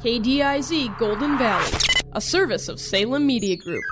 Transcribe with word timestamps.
KDIZ 0.00 0.98
Golden 0.98 1.38
Valley, 1.38 1.78
a 2.12 2.20
service 2.20 2.68
of 2.68 2.80
Salem 2.80 3.26
Media 3.26 3.56
Group. 3.56 3.82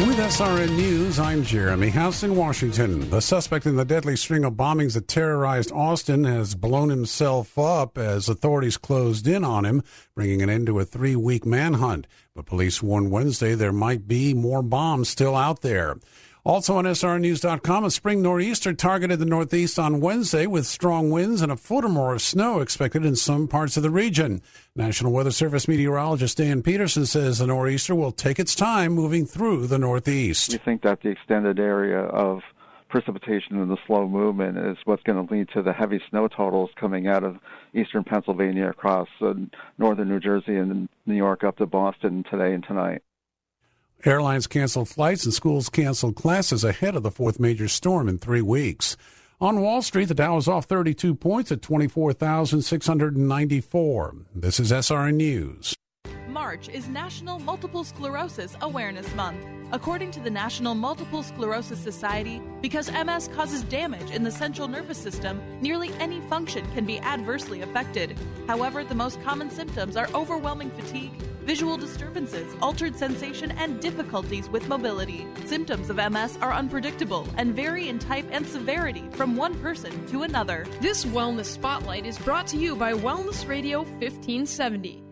With 0.00 0.18
SRN 0.18 0.76
News, 0.76 1.18
I'm 1.18 1.42
Jeremy 1.42 1.88
House 1.88 2.22
in 2.22 2.36
Washington. 2.36 3.08
The 3.08 3.20
suspect 3.20 3.64
in 3.64 3.76
the 3.76 3.84
deadly 3.84 4.16
string 4.16 4.44
of 4.44 4.52
bombings 4.52 4.94
that 4.94 5.08
terrorized 5.08 5.72
Austin 5.72 6.24
has 6.24 6.54
blown 6.54 6.90
himself 6.90 7.58
up 7.58 7.96
as 7.96 8.28
authorities 8.28 8.76
closed 8.76 9.26
in 9.26 9.44
on 9.44 9.64
him, 9.64 9.82
bringing 10.14 10.42
an 10.42 10.50
end 10.50 10.66
to 10.66 10.78
a 10.78 10.84
three 10.84 11.16
week 11.16 11.46
manhunt. 11.46 12.06
But 12.34 12.46
police 12.46 12.82
warned 12.82 13.12
Wednesday 13.12 13.54
there 13.54 13.72
might 13.72 14.06
be 14.06 14.34
more 14.34 14.62
bombs 14.62 15.08
still 15.08 15.34
out 15.34 15.62
there. 15.62 15.96
Also 16.46 16.76
on 16.76 16.84
SRNews.com, 16.84 17.84
a 17.84 17.90
spring 17.90 18.20
nor'easter 18.20 18.74
targeted 18.74 19.18
the 19.18 19.24
Northeast 19.24 19.78
on 19.78 20.00
Wednesday 20.00 20.46
with 20.46 20.66
strong 20.66 21.10
winds 21.10 21.40
and 21.40 21.50
a 21.50 21.56
foot 21.56 21.86
or 21.86 21.88
more 21.88 22.12
of 22.12 22.20
snow 22.20 22.60
expected 22.60 23.02
in 23.02 23.16
some 23.16 23.48
parts 23.48 23.78
of 23.78 23.82
the 23.82 23.88
region. 23.88 24.42
National 24.76 25.10
Weather 25.10 25.30
Service 25.30 25.66
meteorologist 25.66 26.36
Dan 26.36 26.62
Peterson 26.62 27.06
says 27.06 27.38
the 27.38 27.46
nor'easter 27.46 27.94
will 27.94 28.12
take 28.12 28.38
its 28.38 28.54
time 28.54 28.92
moving 28.92 29.24
through 29.24 29.66
the 29.68 29.78
Northeast. 29.78 30.52
We 30.52 30.58
think 30.58 30.82
that 30.82 31.00
the 31.00 31.08
extended 31.08 31.58
area 31.58 32.00
of 32.00 32.42
precipitation 32.90 33.58
and 33.58 33.70
the 33.70 33.78
slow 33.86 34.06
movement 34.06 34.58
is 34.58 34.76
what's 34.84 35.02
going 35.02 35.26
to 35.26 35.34
lead 35.34 35.48
to 35.54 35.62
the 35.62 35.72
heavy 35.72 36.00
snow 36.10 36.28
totals 36.28 36.68
coming 36.78 37.08
out 37.08 37.24
of 37.24 37.38
eastern 37.72 38.04
Pennsylvania 38.04 38.68
across 38.68 39.08
uh, 39.22 39.32
northern 39.78 40.10
New 40.10 40.20
Jersey 40.20 40.56
and 40.56 40.90
New 41.06 41.16
York 41.16 41.42
up 41.42 41.56
to 41.56 41.64
Boston 41.64 42.22
today 42.30 42.52
and 42.52 42.62
tonight. 42.62 43.02
Airlines 44.06 44.46
canceled 44.46 44.90
flights 44.90 45.24
and 45.24 45.32
schools 45.32 45.70
canceled 45.70 46.14
classes 46.14 46.62
ahead 46.62 46.94
of 46.94 47.02
the 47.02 47.10
fourth 47.10 47.40
major 47.40 47.68
storm 47.68 48.06
in 48.06 48.18
three 48.18 48.42
weeks. 48.42 48.98
On 49.40 49.62
Wall 49.62 49.80
Street, 49.80 50.08
the 50.08 50.14
Dow 50.14 50.36
is 50.36 50.46
off 50.46 50.66
32 50.66 51.14
points 51.14 51.50
at 51.50 51.62
24,694. 51.62 54.14
This 54.34 54.60
is 54.60 54.72
SRN 54.72 55.14
News. 55.14 55.74
March 56.28 56.68
is 56.68 56.86
National 56.88 57.38
Multiple 57.38 57.82
Sclerosis 57.82 58.54
Awareness 58.60 59.14
Month. 59.14 59.42
According 59.72 60.10
to 60.10 60.20
the 60.20 60.30
National 60.30 60.74
Multiple 60.74 61.22
Sclerosis 61.22 61.78
Society, 61.78 62.42
because 62.60 62.92
MS 62.92 63.30
causes 63.34 63.62
damage 63.62 64.10
in 64.10 64.22
the 64.22 64.30
central 64.30 64.68
nervous 64.68 64.98
system, 64.98 65.40
nearly 65.62 65.90
any 65.94 66.20
function 66.28 66.70
can 66.74 66.84
be 66.84 67.00
adversely 67.00 67.62
affected. 67.62 68.18
However, 68.46 68.84
the 68.84 68.94
most 68.94 69.22
common 69.22 69.48
symptoms 69.50 69.96
are 69.96 70.10
overwhelming 70.14 70.70
fatigue, 70.72 71.12
visual 71.44 71.76
disturbances, 71.76 72.54
altered 72.60 72.96
sensation, 72.96 73.50
and 73.52 73.80
difficulties 73.80 74.48
with 74.48 74.68
mobility. 74.68 75.26
Symptoms 75.46 75.90
of 75.90 75.96
MS 75.96 76.38
are 76.40 76.52
unpredictable 76.52 77.28
and 77.36 77.54
vary 77.54 77.88
in 77.88 77.98
type 77.98 78.26
and 78.30 78.46
severity 78.46 79.04
from 79.12 79.36
one 79.36 79.58
person 79.60 80.06
to 80.06 80.22
another. 80.22 80.66
This 80.80 81.04
Wellness 81.04 81.46
Spotlight 81.46 82.06
is 82.06 82.18
brought 82.18 82.46
to 82.48 82.56
you 82.56 82.74
by 82.74 82.92
Wellness 82.92 83.46
Radio 83.48 83.82
1570. 83.82 85.04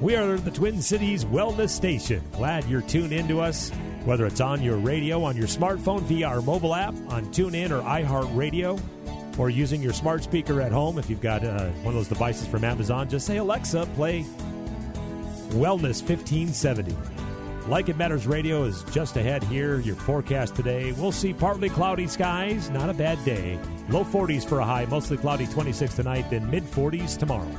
We 0.00 0.14
are 0.14 0.36
the 0.36 0.52
Twin 0.52 0.80
Cities 0.80 1.24
Wellness 1.24 1.70
Station. 1.70 2.22
Glad 2.30 2.64
you're 2.66 2.82
tuned 2.82 3.12
in 3.12 3.26
to 3.26 3.40
us, 3.40 3.70
whether 4.04 4.26
it's 4.26 4.40
on 4.40 4.62
your 4.62 4.76
radio, 4.76 5.24
on 5.24 5.36
your 5.36 5.48
smartphone, 5.48 6.02
via 6.02 6.28
our 6.28 6.40
mobile 6.40 6.72
app, 6.72 6.94
on 7.08 7.26
TuneIn 7.32 7.72
or 7.72 7.82
iHeartRadio, 7.82 8.80
or 9.38 9.50
using 9.50 9.82
your 9.82 9.92
smart 9.92 10.22
speaker 10.22 10.60
at 10.60 10.70
home. 10.70 10.98
If 10.98 11.10
you've 11.10 11.20
got 11.20 11.44
uh, 11.44 11.70
one 11.82 11.88
of 11.88 11.94
those 11.94 12.06
devices 12.06 12.46
from 12.46 12.62
Amazon, 12.62 13.08
just 13.08 13.26
say, 13.26 13.38
Alexa, 13.38 13.88
play 13.96 14.24
Wellness 15.50 16.02
1570. 16.02 16.96
Like 17.68 17.88
It 17.88 17.96
Matters 17.96 18.26
Radio 18.26 18.64
is 18.64 18.82
just 18.84 19.16
ahead 19.16 19.42
here. 19.44 19.78
Your 19.80 19.96
forecast 19.96 20.54
today. 20.54 20.92
We'll 20.92 21.12
see 21.12 21.34
partly 21.34 21.68
cloudy 21.68 22.06
skies, 22.06 22.70
not 22.70 22.88
a 22.88 22.94
bad 22.94 23.22
day. 23.24 23.58
Low 23.88 24.04
40s 24.04 24.48
for 24.48 24.60
a 24.60 24.64
high, 24.64 24.86
mostly 24.86 25.16
cloudy 25.16 25.46
26 25.46 25.94
tonight, 25.94 26.30
then 26.30 26.50
mid 26.50 26.64
40s 26.64 27.18
tomorrow. 27.18 27.50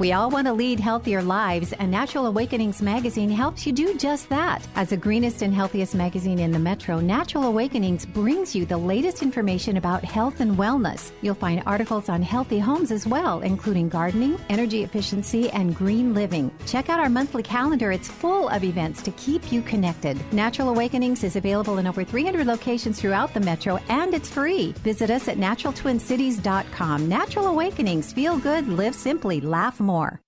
We 0.00 0.12
all 0.12 0.30
want 0.30 0.46
to 0.46 0.54
lead 0.54 0.80
healthier 0.80 1.20
lives, 1.20 1.74
and 1.74 1.90
Natural 1.90 2.24
Awakenings 2.24 2.80
magazine 2.80 3.28
helps 3.28 3.66
you 3.66 3.72
do 3.74 3.98
just 3.98 4.30
that. 4.30 4.66
As 4.74 4.88
the 4.88 4.96
greenest 4.96 5.42
and 5.42 5.52
healthiest 5.52 5.94
magazine 5.94 6.38
in 6.38 6.52
the 6.52 6.58
metro, 6.58 7.00
Natural 7.00 7.44
Awakenings 7.44 8.06
brings 8.06 8.54
you 8.56 8.64
the 8.64 8.78
latest 8.78 9.20
information 9.20 9.76
about 9.76 10.02
health 10.02 10.40
and 10.40 10.56
wellness. 10.56 11.12
You'll 11.20 11.34
find 11.34 11.62
articles 11.66 12.08
on 12.08 12.22
healthy 12.22 12.58
homes 12.58 12.92
as 12.92 13.06
well, 13.06 13.42
including 13.42 13.90
gardening, 13.90 14.40
energy 14.48 14.84
efficiency, 14.84 15.50
and 15.50 15.76
green 15.76 16.14
living. 16.14 16.50
Check 16.64 16.88
out 16.88 16.98
our 16.98 17.10
monthly 17.10 17.42
calendar, 17.42 17.92
it's 17.92 18.08
full 18.08 18.48
of 18.48 18.64
events 18.64 19.02
to 19.02 19.10
keep 19.10 19.52
you 19.52 19.60
connected. 19.60 20.16
Natural 20.32 20.70
Awakenings 20.70 21.24
is 21.24 21.36
available 21.36 21.76
in 21.76 21.86
over 21.86 22.04
300 22.04 22.46
locations 22.46 22.98
throughout 22.98 23.34
the 23.34 23.40
metro, 23.40 23.76
and 23.90 24.14
it's 24.14 24.30
free. 24.30 24.72
Visit 24.82 25.10
us 25.10 25.28
at 25.28 25.36
naturaltwincities.com. 25.36 27.06
Natural 27.06 27.48
Awakenings, 27.48 28.14
feel 28.14 28.38
good, 28.38 28.66
live 28.66 28.94
simply, 28.94 29.42
laugh 29.42 29.78
more 29.78 29.89
more. 29.90 30.20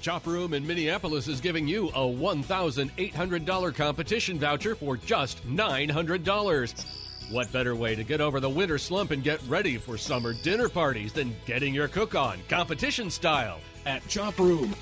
Chop 0.00 0.26
Room 0.26 0.54
in 0.54 0.66
Minneapolis 0.66 1.28
is 1.28 1.42
giving 1.42 1.68
you 1.68 1.88
a 1.88 2.00
$1,800 2.00 3.74
competition 3.74 4.38
voucher 4.38 4.74
for 4.74 4.96
just 4.96 5.46
$900. 5.46 7.30
What 7.30 7.52
better 7.52 7.76
way 7.76 7.94
to 7.94 8.02
get 8.02 8.22
over 8.22 8.40
the 8.40 8.48
winter 8.48 8.78
slump 8.78 9.10
and 9.10 9.22
get 9.22 9.42
ready 9.46 9.76
for 9.76 9.98
summer 9.98 10.32
dinner 10.32 10.70
parties 10.70 11.12
than 11.12 11.36
getting 11.44 11.74
your 11.74 11.86
cook 11.86 12.14
on 12.14 12.38
competition 12.48 13.10
style 13.10 13.60
at 13.84 14.06
Chop 14.08 14.38
Room? 14.38 14.74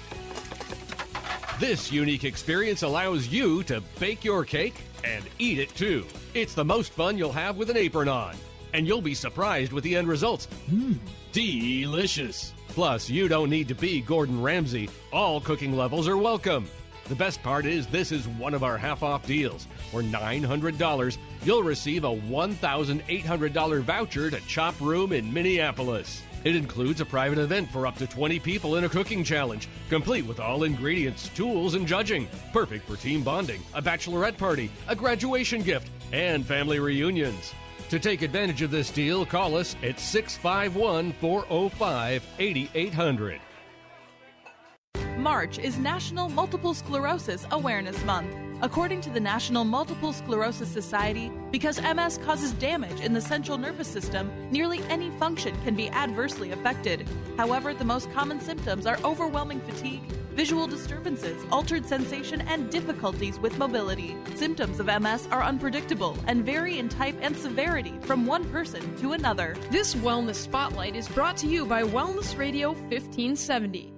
This 1.59 1.91
unique 1.91 2.23
experience 2.23 2.83
allows 2.83 3.27
you 3.27 3.65
to 3.65 3.83
bake 3.99 4.23
your 4.23 4.45
cake 4.45 4.77
and 5.03 5.25
eat 5.41 5.59
it 5.59 5.75
too. 5.75 6.07
It's 6.35 6.55
the 6.55 6.65
most 6.65 6.93
fun 6.93 7.19
you'll 7.19 7.33
have 7.33 7.57
with 7.57 7.71
an 7.71 7.77
apron 7.77 8.09
on, 8.09 8.37
and 8.73 8.87
you'll 8.87 9.03
be 9.03 9.15
surprised 9.15 9.73
with 9.73 9.83
the 9.83 9.97
end 9.97 10.07
results. 10.07 10.47
Mmm, 10.71 10.97
delicious. 11.33 12.53
Plus, 12.79 13.11
you 13.11 13.27
don't 13.27 13.51
need 13.51 13.67
to 13.67 13.75
be 13.75 14.01
Gordon 14.01 14.41
Ramsay. 14.41 14.89
All 15.13 15.41
cooking 15.41 15.77
levels 15.77 16.07
are 16.07 16.17
welcome. 16.17 16.71
The 17.09 17.17
best 17.17 17.43
part 17.43 17.67
is 17.67 17.89
this 17.89 18.13
is 18.13 18.29
one 18.29 18.55
of 18.55 18.63
our 18.63 18.79
half 18.79 19.03
off 19.03 19.27
deals. 19.27 19.67
For 19.91 20.01
$900, 20.01 21.19
you'll 21.43 21.65
receive 21.65 22.05
a 22.05 22.15
$1,800 22.15 23.81
voucher 23.81 24.31
to 24.31 24.41
Chop 24.43 24.81
Room 24.81 25.13
in 25.13 25.35
Minneapolis. 25.35 26.23
It 26.45 26.55
includes 26.55 27.01
a 27.01 27.05
private 27.05 27.39
event 27.39 27.69
for 27.73 27.85
up 27.85 27.97
to 27.97 28.07
20 28.07 28.39
people 28.39 28.77
in 28.77 28.85
a 28.85 28.89
cooking 28.89 29.25
challenge, 29.25 29.69
complete 29.89 30.25
with 30.25 30.39
all 30.39 30.63
ingredients, 30.63 31.31
tools, 31.31 31.75
and 31.75 31.85
judging. 31.85 32.29
Perfect 32.53 32.89
for 32.89 32.95
team 32.95 33.25
bonding, 33.25 33.61
a 33.75 33.83
bachelorette 33.83 34.39
party, 34.39 34.71
a 34.87 34.95
graduation 34.95 35.63
gift, 35.63 35.91
and 36.13 36.47
family 36.47 36.79
reunions. 36.79 37.53
To 37.91 37.99
take 37.99 38.21
advantage 38.21 38.61
of 38.61 38.71
this 38.71 38.91
deal, 38.91 39.25
call 39.25 39.57
us 39.57 39.75
at 39.83 39.99
651 39.99 41.13
405 41.13 42.27
8800. 42.39 43.41
March 45.17 45.59
is 45.59 45.79
National 45.79 46.29
Multiple 46.29 46.75
Sclerosis 46.75 47.47
Awareness 47.51 48.05
Month. 48.05 48.37
According 48.61 49.03
to 49.03 49.11
the 49.11 49.21
National 49.21 49.63
Multiple 49.65 50.13
Sclerosis 50.13 50.69
Society, 50.69 51.31
because 51.53 51.81
MS 51.81 52.19
causes 52.25 52.51
damage 52.53 53.01
in 53.01 53.13
the 53.13 53.21
central 53.21 53.57
nervous 53.57 53.87
system, 53.87 54.33
nearly 54.51 54.83
any 54.89 55.11
function 55.11 55.55
can 55.63 55.77
be 55.77 55.89
adversely 55.91 56.51
affected. 56.51 57.09
However, 57.37 57.73
the 57.73 57.85
most 57.85 58.11
common 58.13 58.41
symptoms 58.41 58.85
are 58.85 58.99
overwhelming 59.05 59.61
fatigue, 59.61 60.03
visual 60.35 60.67
disturbances, 60.67 61.41
altered 61.53 61.87
sensation, 61.87 62.41
and 62.43 62.69
difficulties 62.69 63.39
with 63.39 63.59
mobility. 63.59 64.17
Symptoms 64.35 64.81
of 64.81 64.87
MS 64.87 65.29
are 65.31 65.45
unpredictable 65.45 66.19
and 66.27 66.45
vary 66.45 66.81
in 66.81 66.89
type 66.89 67.17
and 67.21 67.37
severity 67.37 67.95
from 68.03 68.27
one 68.27 68.45
person 68.51 68.97
to 68.97 69.13
another. 69.13 69.57
This 69.71 69.95
Wellness 69.95 70.35
Spotlight 70.35 70.97
is 70.97 71.09
brought 71.09 71.37
to 71.39 71.47
you 71.47 71.65
by 71.65 71.85
Wellness 71.85 72.37
Radio 72.37 72.73
1570. 72.73 73.98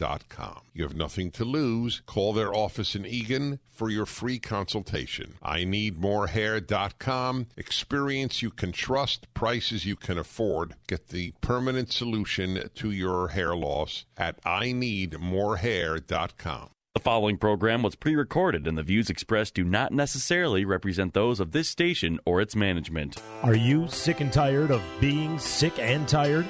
You 0.73 0.83
have 0.83 0.95
nothing 0.95 1.31
to 1.31 1.43
lose. 1.45 2.01
Call 2.05 2.33
their 2.33 2.53
office 2.53 2.95
in 2.95 3.05
Eagan 3.05 3.59
for 3.69 3.89
your 3.89 4.05
free 4.05 4.39
consultation. 4.39 5.35
IneedMoreHair.com. 5.43 7.47
Experience 7.57 8.41
you 8.41 8.51
can 8.51 8.71
trust, 8.71 9.27
prices 9.33 9.85
you 9.85 9.95
can 9.95 10.17
afford. 10.17 10.75
Get 10.87 11.09
the 11.09 11.33
permanent 11.41 11.91
solution 11.91 12.69
to 12.75 12.91
your 12.91 13.29
hair 13.29 13.55
loss 13.55 14.05
at 14.17 14.41
IneedMoreHair.com. 14.43 16.69
The 16.93 16.99
following 16.99 17.37
program 17.37 17.83
was 17.83 17.95
pre 17.95 18.15
recorded, 18.15 18.67
and 18.67 18.77
the 18.77 18.83
views 18.83 19.09
expressed 19.09 19.53
do 19.53 19.63
not 19.63 19.93
necessarily 19.93 20.65
represent 20.65 21.13
those 21.13 21.39
of 21.39 21.53
this 21.53 21.69
station 21.69 22.19
or 22.25 22.41
its 22.41 22.53
management. 22.53 23.15
Are 23.43 23.55
you 23.55 23.87
sick 23.87 24.19
and 24.19 24.31
tired 24.31 24.71
of 24.71 24.83
being 24.99 25.39
sick 25.39 25.79
and 25.79 26.05
tired? 26.05 26.49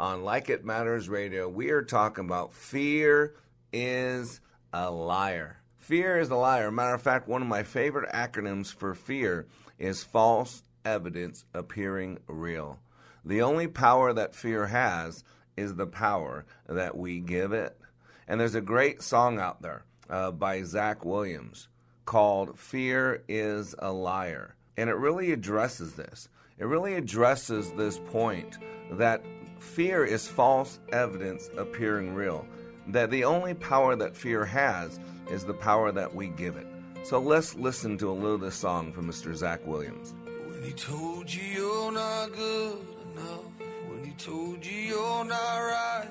on 0.00 0.24
Like 0.24 0.48
It 0.48 0.64
Matters 0.64 1.10
Radio, 1.10 1.46
we 1.46 1.68
are 1.68 1.82
talking 1.82 2.24
about 2.24 2.54
fear 2.54 3.34
is 3.70 4.40
a 4.72 4.90
liar. 4.90 5.58
Fear 5.76 6.20
is 6.20 6.30
a 6.30 6.36
liar. 6.36 6.70
Matter 6.70 6.94
of 6.94 7.02
fact, 7.02 7.28
one 7.28 7.42
of 7.42 7.48
my 7.48 7.64
favorite 7.64 8.10
acronyms 8.10 8.72
for 8.72 8.94
fear 8.94 9.46
is 9.78 10.02
false 10.02 10.62
evidence 10.86 11.44
appearing 11.52 12.18
real. 12.26 12.78
The 13.26 13.42
only 13.42 13.68
power 13.68 14.14
that 14.14 14.34
fear 14.34 14.68
has 14.68 15.22
is 15.54 15.74
the 15.74 15.86
power 15.86 16.46
that 16.66 16.96
we 16.96 17.20
give 17.20 17.52
it. 17.52 17.78
And 18.26 18.40
there's 18.40 18.54
a 18.54 18.62
great 18.62 19.02
song 19.02 19.38
out 19.38 19.60
there 19.60 19.84
uh, 20.08 20.30
by 20.30 20.62
Zach 20.62 21.04
Williams 21.04 21.68
called 22.06 22.58
Fear 22.58 23.22
is 23.28 23.74
a 23.78 23.92
Liar. 23.92 24.54
And 24.78 24.88
it 24.88 24.96
really 24.96 25.30
addresses 25.32 25.92
this. 25.92 26.30
It 26.56 26.64
really 26.64 26.94
addresses 26.94 27.70
this 27.72 27.98
point 27.98 28.56
that 28.92 29.22
fear 29.60 30.04
is 30.04 30.26
false 30.26 30.80
evidence 30.90 31.50
appearing 31.56 32.14
real. 32.14 32.46
That 32.88 33.10
the 33.10 33.24
only 33.24 33.54
power 33.54 33.94
that 33.94 34.16
fear 34.16 34.44
has 34.44 34.98
is 35.30 35.44
the 35.44 35.54
power 35.54 35.92
that 35.92 36.12
we 36.14 36.28
give 36.28 36.56
it. 36.56 36.66
So 37.04 37.18
let's 37.18 37.54
listen 37.54 37.96
to 37.98 38.10
a 38.10 38.12
little 38.12 38.34
of 38.34 38.40
this 38.40 38.56
song 38.56 38.92
from 38.92 39.06
Mr. 39.08 39.34
Zach 39.34 39.64
Williams. 39.66 40.14
When 40.46 40.62
he 40.62 40.72
told 40.72 41.32
you 41.32 41.42
you're 41.42 41.92
not 41.92 42.32
good 42.32 42.78
enough, 43.12 43.44
when 43.88 44.04
he 44.04 44.12
told 44.12 44.64
you 44.64 44.78
you're 44.78 45.24
not 45.24 45.58
right, 45.58 46.08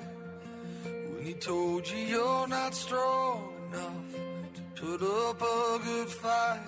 when 0.84 1.26
he 1.26 1.34
told 1.34 1.90
you 1.90 1.98
you're 1.98 2.48
not 2.48 2.74
strong 2.74 3.54
enough 3.68 3.94
to 4.54 4.82
put 4.82 5.02
up 5.04 5.42
a 5.42 5.80
good 5.84 6.10
fight, 6.10 6.62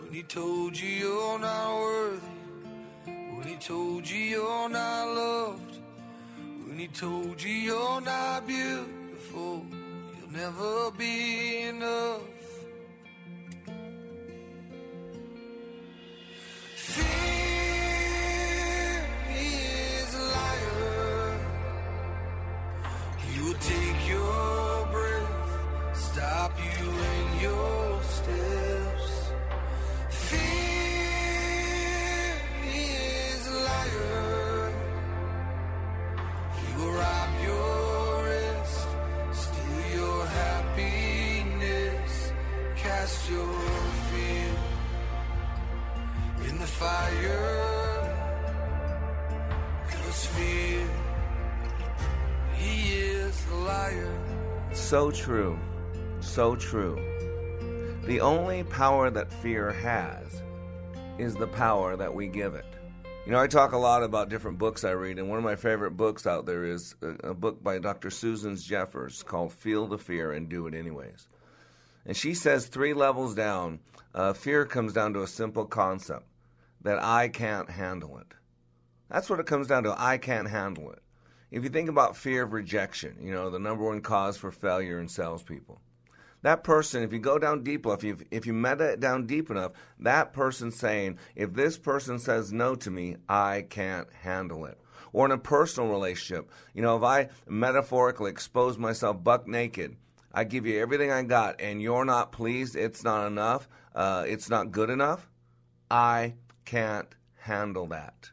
when 0.00 0.12
he 0.12 0.22
told 0.22 0.78
you 0.78 0.88
you're 0.88 1.38
not 1.38 1.80
worthy, 1.80 2.26
when 3.40 3.48
he 3.48 3.56
told 3.56 4.06
you 4.06 4.18
you're 4.18 4.68
not 4.68 5.14
loved, 5.14 5.78
when 6.66 6.78
he 6.78 6.88
told 6.88 7.42
you 7.42 7.50
you're 7.50 8.00
not 8.02 8.46
beautiful, 8.46 9.64
you'll 10.18 10.30
never 10.30 10.90
be 10.98 11.62
enough. 11.62 12.20
Fear 16.76 17.06
is 19.32 20.14
a 20.14 20.24
liar. 20.36 21.38
He 23.24 23.40
will 23.40 23.54
take 23.54 24.08
your 24.08 24.86
breath, 24.92 25.96
stop 25.96 26.52
you 26.58 26.90
in 26.90 27.40
your 27.40 28.02
steps. 28.02 28.69
So 54.90 55.12
true. 55.12 55.56
So 56.18 56.56
true. 56.56 56.96
The 58.06 58.20
only 58.20 58.64
power 58.64 59.08
that 59.08 59.32
fear 59.32 59.70
has 59.70 60.42
is 61.16 61.36
the 61.36 61.46
power 61.46 61.96
that 61.96 62.12
we 62.12 62.26
give 62.26 62.56
it. 62.56 62.64
You 63.24 63.30
know, 63.30 63.38
I 63.38 63.46
talk 63.46 63.70
a 63.70 63.78
lot 63.78 64.02
about 64.02 64.30
different 64.30 64.58
books 64.58 64.82
I 64.82 64.90
read, 64.90 65.20
and 65.20 65.28
one 65.28 65.38
of 65.38 65.44
my 65.44 65.54
favorite 65.54 65.92
books 65.92 66.26
out 66.26 66.44
there 66.44 66.64
is 66.64 66.96
a, 67.02 67.28
a 67.28 67.34
book 67.34 67.62
by 67.62 67.78
Dr. 67.78 68.10
Susan 68.10 68.56
Jeffers 68.56 69.22
called 69.22 69.52
Feel 69.52 69.86
the 69.86 69.96
Fear 69.96 70.32
and 70.32 70.48
Do 70.48 70.66
It 70.66 70.74
Anyways. 70.74 71.28
And 72.04 72.16
she 72.16 72.34
says 72.34 72.66
three 72.66 72.92
levels 72.92 73.36
down, 73.36 73.78
uh, 74.12 74.32
fear 74.32 74.66
comes 74.66 74.92
down 74.92 75.12
to 75.12 75.22
a 75.22 75.28
simple 75.28 75.66
concept 75.66 76.26
that 76.80 77.00
I 77.00 77.28
can't 77.28 77.70
handle 77.70 78.18
it. 78.18 78.34
That's 79.08 79.30
what 79.30 79.38
it 79.38 79.46
comes 79.46 79.68
down 79.68 79.84
to. 79.84 79.94
I 79.96 80.18
can't 80.18 80.50
handle 80.50 80.90
it. 80.90 81.00
If 81.50 81.64
you 81.64 81.70
think 81.70 81.88
about 81.88 82.16
fear 82.16 82.44
of 82.44 82.52
rejection, 82.52 83.16
you 83.20 83.32
know, 83.32 83.50
the 83.50 83.58
number 83.58 83.84
one 83.84 84.00
cause 84.00 84.36
for 84.36 84.52
failure 84.52 85.00
in 85.00 85.08
salespeople. 85.08 85.80
That 86.42 86.64
person, 86.64 87.02
if 87.02 87.12
you 87.12 87.18
go 87.18 87.38
down 87.38 87.64
deep 87.64 87.84
enough, 87.84 88.04
if, 88.04 88.22
if 88.30 88.46
you 88.46 88.52
meta 88.52 88.92
it 88.92 89.00
down 89.00 89.26
deep 89.26 89.50
enough, 89.50 89.72
that 89.98 90.32
person 90.32 90.70
saying, 90.70 91.18
if 91.34 91.52
this 91.52 91.76
person 91.76 92.18
says 92.18 92.52
no 92.52 92.74
to 92.76 92.90
me, 92.90 93.16
I 93.28 93.66
can't 93.68 94.10
handle 94.22 94.64
it. 94.64 94.78
Or 95.12 95.26
in 95.26 95.32
a 95.32 95.38
personal 95.38 95.90
relationship, 95.90 96.50
you 96.72 96.82
know, 96.82 96.96
if 96.96 97.02
I 97.02 97.28
metaphorically 97.48 98.30
expose 98.30 98.78
myself 98.78 99.22
buck 99.22 99.46
naked, 99.46 99.96
I 100.32 100.44
give 100.44 100.64
you 100.64 100.80
everything 100.80 101.10
I 101.10 101.24
got, 101.24 101.60
and 101.60 101.82
you're 101.82 102.04
not 102.04 102.32
pleased, 102.32 102.76
it's 102.76 103.02
not 103.02 103.26
enough, 103.26 103.68
uh, 103.94 104.24
it's 104.26 104.48
not 104.48 104.70
good 104.70 104.88
enough, 104.88 105.28
I 105.90 106.34
can't 106.64 107.12
handle 107.34 107.88
that. 107.88 108.30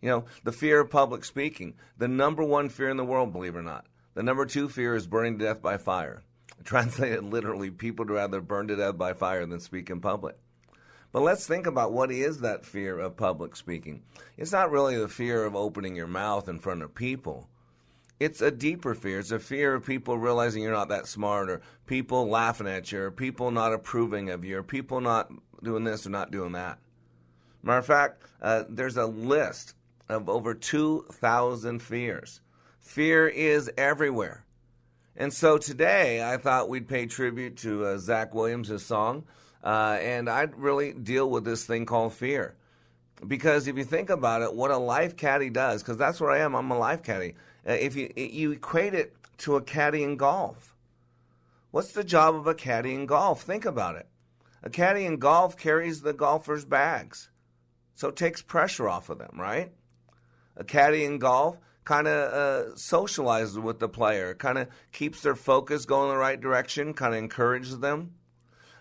You 0.00 0.10
know, 0.10 0.24
the 0.44 0.52
fear 0.52 0.80
of 0.80 0.90
public 0.90 1.24
speaking, 1.24 1.74
the 1.96 2.08
number 2.08 2.44
one 2.44 2.68
fear 2.68 2.88
in 2.88 2.96
the 2.96 3.04
world, 3.04 3.32
believe 3.32 3.56
it 3.56 3.58
or 3.58 3.62
not. 3.62 3.86
The 4.14 4.22
number 4.22 4.46
two 4.46 4.68
fear 4.68 4.94
is 4.94 5.06
burning 5.06 5.38
to 5.38 5.44
death 5.44 5.60
by 5.60 5.76
fire. 5.76 6.22
Translated 6.64 7.24
literally, 7.24 7.70
people 7.70 8.04
would 8.04 8.14
rather 8.14 8.40
burn 8.40 8.68
to 8.68 8.76
death 8.76 8.96
by 8.96 9.12
fire 9.12 9.44
than 9.46 9.60
speak 9.60 9.90
in 9.90 10.00
public. 10.00 10.36
But 11.10 11.22
let's 11.22 11.46
think 11.46 11.66
about 11.66 11.92
what 11.92 12.10
is 12.10 12.40
that 12.40 12.66
fear 12.66 12.98
of 12.98 13.16
public 13.16 13.56
speaking. 13.56 14.02
It's 14.36 14.52
not 14.52 14.70
really 14.70 14.96
the 14.96 15.08
fear 15.08 15.44
of 15.44 15.56
opening 15.56 15.96
your 15.96 16.06
mouth 16.06 16.48
in 16.48 16.58
front 16.58 16.82
of 16.82 16.94
people. 16.94 17.48
It's 18.20 18.40
a 18.40 18.50
deeper 18.50 18.94
fear. 18.94 19.20
It's 19.20 19.30
a 19.30 19.38
fear 19.38 19.74
of 19.74 19.86
people 19.86 20.18
realizing 20.18 20.62
you're 20.62 20.72
not 20.72 20.90
that 20.90 21.06
smart, 21.06 21.48
or 21.48 21.62
people 21.86 22.28
laughing 22.28 22.66
at 22.66 22.90
you, 22.92 23.02
or 23.02 23.10
people 23.10 23.50
not 23.50 23.72
approving 23.72 24.30
of 24.30 24.44
you, 24.44 24.58
or 24.58 24.62
people 24.62 25.00
not 25.00 25.30
doing 25.62 25.84
this 25.84 26.06
or 26.06 26.10
not 26.10 26.30
doing 26.30 26.52
that. 26.52 26.78
Matter 27.62 27.78
of 27.78 27.86
fact, 27.86 28.22
uh, 28.42 28.64
there's 28.68 28.96
a 28.96 29.06
list 29.06 29.74
of 30.08 30.28
over 30.28 30.54
2,000 30.54 31.80
fears. 31.80 32.40
Fear 32.80 33.28
is 33.28 33.70
everywhere. 33.76 34.44
And 35.16 35.32
so 35.32 35.58
today 35.58 36.22
I 36.22 36.36
thought 36.36 36.68
we'd 36.68 36.88
pay 36.88 37.06
tribute 37.06 37.56
to 37.58 37.84
uh, 37.84 37.98
Zach 37.98 38.34
Williams' 38.34 38.84
song, 38.84 39.24
uh, 39.64 39.98
and 40.00 40.30
I'd 40.30 40.56
really 40.56 40.92
deal 40.92 41.28
with 41.28 41.44
this 41.44 41.64
thing 41.64 41.86
called 41.86 42.14
fear. 42.14 42.54
Because 43.26 43.66
if 43.66 43.76
you 43.76 43.84
think 43.84 44.10
about 44.10 44.42
it, 44.42 44.54
what 44.54 44.70
a 44.70 44.78
life 44.78 45.16
caddy 45.16 45.50
does, 45.50 45.82
because 45.82 45.96
that's 45.96 46.20
what 46.20 46.32
I 46.32 46.38
am, 46.38 46.54
I'm 46.54 46.70
a 46.70 46.78
life 46.78 47.02
caddy. 47.02 47.34
uh, 47.68 47.72
if 47.72 47.96
you 47.96 48.12
you 48.16 48.52
equate 48.52 48.94
it 48.94 49.14
to 49.38 49.56
a 49.56 49.62
caddy 49.62 50.04
in 50.04 50.16
golf. 50.16 50.76
What's 51.72 51.92
the 51.92 52.04
job 52.04 52.34
of 52.34 52.46
a 52.46 52.54
caddy 52.54 52.94
in 52.94 53.06
golf? 53.06 53.42
Think 53.42 53.64
about 53.64 53.96
it. 53.96 54.06
A 54.62 54.70
caddy 54.70 55.04
in 55.04 55.18
golf 55.18 55.56
carries 55.56 56.00
the 56.00 56.14
golfer's 56.14 56.64
bags, 56.64 57.28
so 57.94 58.08
it 58.08 58.16
takes 58.16 58.40
pressure 58.40 58.88
off 58.88 59.10
of 59.10 59.18
them, 59.18 59.32
right? 59.36 59.72
A 60.58 60.64
caddy 60.64 61.04
in 61.04 61.18
golf 61.18 61.56
kind 61.84 62.06
of 62.06 62.32
uh, 62.32 62.74
socializes 62.74 63.62
with 63.62 63.78
the 63.78 63.88
player, 63.88 64.34
kind 64.34 64.58
of 64.58 64.68
keeps 64.92 65.22
their 65.22 65.34
focus 65.36 65.86
going 65.86 66.10
in 66.10 66.14
the 66.14 66.20
right 66.20 66.38
direction, 66.38 66.92
kind 66.92 67.14
of 67.14 67.18
encourages 67.18 67.78
them. 67.78 68.12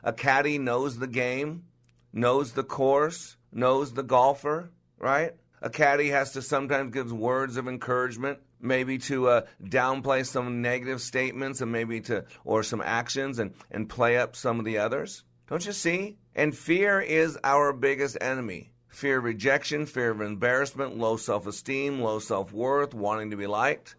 A 0.03 0.11
caddy 0.11 0.57
knows 0.57 0.97
the 0.97 1.07
game, 1.07 1.63
knows 2.11 2.51
the 2.51 2.63
course, 2.63 3.37
knows 3.51 3.93
the 3.93 4.03
golfer, 4.03 4.71
right? 4.99 5.35
A 5.61 5.69
caddy 5.69 6.09
has 6.09 6.33
to 6.33 6.41
sometimes 6.41 6.93
give 6.93 7.11
words 7.13 7.57
of 7.57 7.67
encouragement, 7.67 8.39
maybe 8.59 8.97
to 8.97 9.27
uh, 9.29 9.41
downplay 9.63 10.25
some 10.25 10.61
negative 10.61 10.99
statements 10.99 11.61
and 11.61 11.71
maybe 11.71 12.01
to 12.01 12.25
or 12.43 12.63
some 12.63 12.81
actions 12.81 13.39
and, 13.39 13.53
and 13.71 13.87
play 13.87 14.17
up 14.17 14.35
some 14.35 14.59
of 14.59 14.65
the 14.65 14.79
others. 14.79 15.23
Don't 15.47 15.65
you 15.65 15.71
see? 15.71 16.17
And 16.35 16.55
fear 16.55 16.99
is 16.99 17.37
our 17.43 17.71
biggest 17.71 18.17
enemy. 18.19 18.71
Fear 18.97 19.19
of 19.19 19.25
rejection, 19.25 19.85
fear 19.85 20.09
of 20.09 20.21
embarrassment, 20.21 20.97
low 20.97 21.17
self 21.17 21.45
esteem, 21.45 22.01
low 22.01 22.17
self 22.17 22.51
worth, 22.51 22.95
wanting 22.95 23.29
to 23.29 23.37
be 23.37 23.45
liked. 23.45 23.93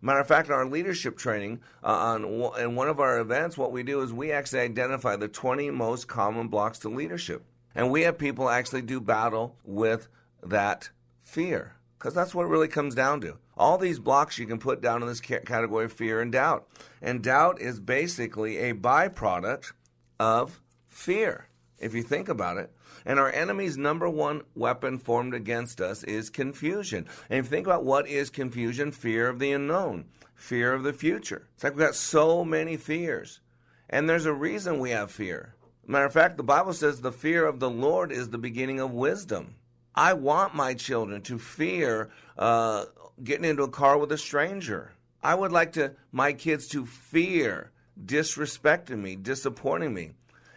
Matter 0.00 0.20
of 0.20 0.26
fact, 0.26 0.48
in 0.48 0.54
our 0.54 0.64
leadership 0.64 1.18
training 1.18 1.60
uh, 1.84 1.88
on 1.88 2.24
in 2.58 2.74
one 2.74 2.88
of 2.88 2.98
our 2.98 3.20
events, 3.20 3.58
what 3.58 3.72
we 3.72 3.82
do 3.82 4.00
is 4.00 4.10
we 4.10 4.32
actually 4.32 4.60
identify 4.60 5.16
the 5.16 5.28
20 5.28 5.68
most 5.72 6.08
common 6.08 6.48
blocks 6.48 6.78
to 6.78 6.88
leadership, 6.88 7.44
and 7.74 7.90
we 7.90 8.04
have 8.04 8.16
people 8.16 8.48
actually 8.48 8.80
do 8.80 9.02
battle 9.02 9.54
with 9.66 10.08
that 10.42 10.88
fear 11.20 11.74
because 11.98 12.14
that's 12.14 12.34
what 12.34 12.44
it 12.44 12.48
really 12.48 12.68
comes 12.68 12.94
down 12.94 13.20
to. 13.20 13.36
All 13.58 13.76
these 13.76 13.98
blocks 13.98 14.38
you 14.38 14.46
can 14.46 14.58
put 14.58 14.80
down 14.80 15.02
in 15.02 15.08
this 15.08 15.20
category 15.20 15.84
of 15.84 15.92
fear 15.92 16.22
and 16.22 16.32
doubt, 16.32 16.66
and 17.02 17.22
doubt 17.22 17.60
is 17.60 17.80
basically 17.80 18.56
a 18.56 18.72
byproduct 18.72 19.72
of 20.18 20.62
fear. 20.88 21.48
If 21.78 21.92
you 21.94 22.02
think 22.02 22.30
about 22.30 22.56
it, 22.56 22.72
and 23.04 23.18
our 23.18 23.30
enemy's 23.30 23.76
number 23.76 24.08
one 24.08 24.42
weapon 24.54 24.98
formed 24.98 25.34
against 25.34 25.80
us 25.80 26.04
is 26.04 26.30
confusion. 26.30 27.06
And 27.28 27.38
if 27.38 27.46
you 27.46 27.50
think 27.50 27.66
about 27.66 27.84
what 27.84 28.08
is 28.08 28.30
confusion, 28.30 28.92
fear 28.92 29.28
of 29.28 29.38
the 29.38 29.52
unknown, 29.52 30.06
fear 30.34 30.72
of 30.72 30.82
the 30.82 30.92
future. 30.92 31.48
It's 31.54 31.64
like 31.64 31.74
we've 31.74 31.86
got 31.86 31.94
so 31.94 32.44
many 32.44 32.76
fears. 32.76 33.40
And 33.88 34.08
there's 34.08 34.26
a 34.26 34.32
reason 34.32 34.78
we 34.78 34.90
have 34.90 35.10
fear. 35.10 35.54
Matter 35.86 36.06
of 36.06 36.12
fact, 36.12 36.36
the 36.36 36.42
Bible 36.42 36.72
says 36.72 37.00
the 37.00 37.12
fear 37.12 37.44
of 37.44 37.60
the 37.60 37.70
Lord 37.70 38.12
is 38.12 38.28
the 38.28 38.38
beginning 38.38 38.80
of 38.80 38.92
wisdom. 38.92 39.56
I 39.94 40.14
want 40.14 40.54
my 40.54 40.74
children 40.74 41.22
to 41.22 41.38
fear 41.38 42.10
uh, 42.38 42.86
getting 43.22 43.44
into 43.44 43.64
a 43.64 43.68
car 43.68 43.98
with 43.98 44.12
a 44.12 44.18
stranger. 44.18 44.92
I 45.22 45.34
would 45.34 45.52
like 45.52 45.72
to 45.72 45.92
my 46.10 46.32
kids 46.32 46.66
to 46.68 46.86
fear 46.86 47.70
disrespecting 48.02 48.98
me, 48.98 49.16
disappointing 49.16 49.92
me, 49.92 50.12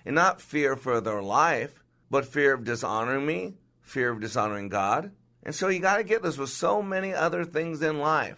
and 0.05 0.15
not 0.15 0.41
fear 0.41 0.75
for 0.75 1.01
their 1.01 1.21
life, 1.21 1.83
but 2.09 2.25
fear 2.25 2.53
of 2.53 2.63
dishonoring 2.63 3.25
me, 3.25 3.55
fear 3.81 4.11
of 4.11 4.21
dishonoring 4.21 4.69
God. 4.69 5.11
And 5.43 5.53
so 5.53 5.67
you 5.67 5.79
got 5.79 5.97
to 5.97 6.03
get 6.03 6.23
this 6.23 6.37
with 6.37 6.49
so 6.49 6.81
many 6.81 7.13
other 7.13 7.45
things 7.45 7.81
in 7.81 7.99
life. 7.99 8.37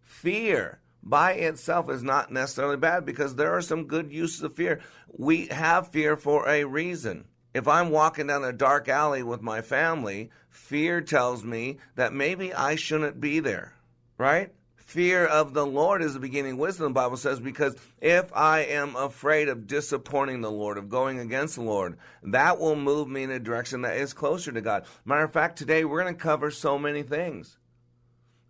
Fear 0.00 0.80
by 1.02 1.32
itself 1.32 1.90
is 1.90 2.02
not 2.02 2.32
necessarily 2.32 2.76
bad 2.76 3.04
because 3.04 3.34
there 3.34 3.54
are 3.54 3.62
some 3.62 3.86
good 3.86 4.10
uses 4.10 4.42
of 4.42 4.54
fear. 4.54 4.80
We 5.08 5.46
have 5.48 5.88
fear 5.88 6.16
for 6.16 6.48
a 6.48 6.64
reason. 6.64 7.26
If 7.54 7.66
I'm 7.66 7.90
walking 7.90 8.26
down 8.26 8.44
a 8.44 8.52
dark 8.52 8.88
alley 8.88 9.22
with 9.22 9.42
my 9.42 9.62
family, 9.62 10.30
fear 10.50 11.00
tells 11.00 11.44
me 11.44 11.78
that 11.96 12.12
maybe 12.12 12.52
I 12.52 12.76
shouldn't 12.76 13.20
be 13.20 13.40
there, 13.40 13.74
right? 14.16 14.52
Fear 14.88 15.26
of 15.26 15.52
the 15.52 15.66
Lord 15.66 16.00
is 16.00 16.14
the 16.14 16.18
beginning 16.18 16.52
of 16.52 16.58
wisdom, 16.58 16.84
the 16.84 16.90
Bible 16.94 17.18
says, 17.18 17.40
because 17.40 17.76
if 18.00 18.34
I 18.34 18.60
am 18.60 18.96
afraid 18.96 19.50
of 19.50 19.66
disappointing 19.66 20.40
the 20.40 20.50
Lord, 20.50 20.78
of 20.78 20.88
going 20.88 21.18
against 21.18 21.56
the 21.56 21.62
Lord, 21.62 21.98
that 22.22 22.58
will 22.58 22.74
move 22.74 23.06
me 23.06 23.22
in 23.22 23.30
a 23.30 23.38
direction 23.38 23.82
that 23.82 23.98
is 23.98 24.14
closer 24.14 24.50
to 24.50 24.62
God. 24.62 24.86
Matter 25.04 25.24
of 25.24 25.32
fact, 25.32 25.58
today 25.58 25.84
we're 25.84 26.02
going 26.02 26.14
to 26.14 26.20
cover 26.20 26.50
so 26.50 26.78
many 26.78 27.02
things. 27.02 27.58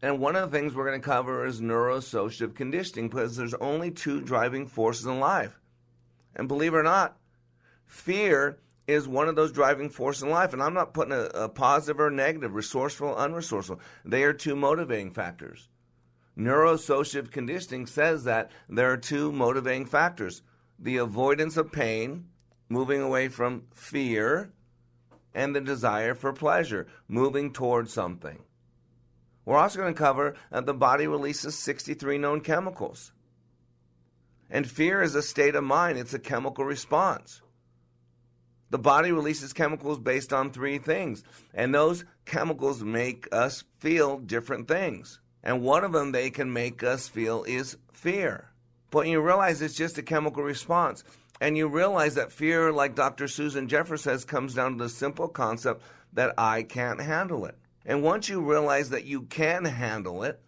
And 0.00 0.20
one 0.20 0.36
of 0.36 0.48
the 0.48 0.56
things 0.56 0.76
we're 0.76 0.86
going 0.86 1.00
to 1.00 1.04
cover 1.04 1.44
is 1.44 1.60
neurosocial 1.60 2.54
conditioning 2.54 3.08
because 3.08 3.36
there's 3.36 3.54
only 3.54 3.90
two 3.90 4.20
driving 4.20 4.68
forces 4.68 5.06
in 5.06 5.18
life. 5.18 5.58
And 6.36 6.46
believe 6.46 6.72
it 6.72 6.76
or 6.76 6.84
not, 6.84 7.16
fear 7.84 8.60
is 8.86 9.08
one 9.08 9.28
of 9.28 9.34
those 9.34 9.50
driving 9.50 9.90
forces 9.90 10.22
in 10.22 10.30
life. 10.30 10.52
And 10.52 10.62
I'm 10.62 10.74
not 10.74 10.94
putting 10.94 11.14
a, 11.14 11.24
a 11.34 11.48
positive 11.48 11.98
or 11.98 12.12
negative, 12.12 12.54
resourceful, 12.54 13.16
unresourceful. 13.16 13.80
They 14.04 14.22
are 14.22 14.32
two 14.32 14.54
motivating 14.54 15.10
factors. 15.10 15.68
Neurosocial 16.38 17.30
conditioning 17.30 17.86
says 17.86 18.24
that 18.24 18.50
there 18.68 18.92
are 18.92 18.96
two 18.96 19.32
motivating 19.32 19.86
factors 19.86 20.42
the 20.78 20.98
avoidance 20.98 21.56
of 21.56 21.72
pain, 21.72 22.28
moving 22.68 23.00
away 23.00 23.26
from 23.26 23.64
fear, 23.74 24.52
and 25.34 25.54
the 25.54 25.60
desire 25.60 26.14
for 26.14 26.32
pleasure, 26.32 26.86
moving 27.08 27.52
towards 27.52 27.92
something. 27.92 28.38
We're 29.44 29.58
also 29.58 29.80
going 29.80 29.92
to 29.92 29.98
cover 29.98 30.36
that 30.52 30.66
the 30.66 30.74
body 30.74 31.08
releases 31.08 31.58
63 31.58 32.18
known 32.18 32.42
chemicals. 32.42 33.12
And 34.48 34.70
fear 34.70 35.02
is 35.02 35.16
a 35.16 35.22
state 35.22 35.56
of 35.56 35.64
mind, 35.64 35.98
it's 35.98 36.14
a 36.14 36.18
chemical 36.20 36.64
response. 36.64 37.42
The 38.70 38.78
body 38.78 39.10
releases 39.10 39.52
chemicals 39.52 39.98
based 39.98 40.32
on 40.32 40.52
three 40.52 40.78
things, 40.78 41.24
and 41.52 41.74
those 41.74 42.04
chemicals 42.26 42.84
make 42.84 43.26
us 43.32 43.64
feel 43.78 44.18
different 44.18 44.68
things. 44.68 45.18
And 45.42 45.62
one 45.62 45.84
of 45.84 45.92
them 45.92 46.12
they 46.12 46.30
can 46.30 46.52
make 46.52 46.82
us 46.82 47.08
feel 47.08 47.44
is 47.44 47.76
fear. 47.92 48.50
But 48.90 49.06
you 49.06 49.20
realize 49.20 49.62
it's 49.62 49.74
just 49.74 49.98
a 49.98 50.02
chemical 50.02 50.42
response. 50.42 51.04
And 51.40 51.56
you 51.56 51.68
realize 51.68 52.14
that 52.16 52.32
fear, 52.32 52.72
like 52.72 52.94
Dr. 52.94 53.28
Susan 53.28 53.68
Jeffers 53.68 54.02
says, 54.02 54.24
comes 54.24 54.54
down 54.54 54.76
to 54.76 54.84
the 54.84 54.88
simple 54.88 55.28
concept 55.28 55.82
that 56.12 56.34
I 56.36 56.62
can't 56.62 57.00
handle 57.00 57.44
it. 57.44 57.56
And 57.86 58.02
once 58.02 58.28
you 58.28 58.40
realize 58.40 58.90
that 58.90 59.04
you 59.04 59.22
can 59.22 59.64
handle 59.64 60.22
it, 60.24 60.40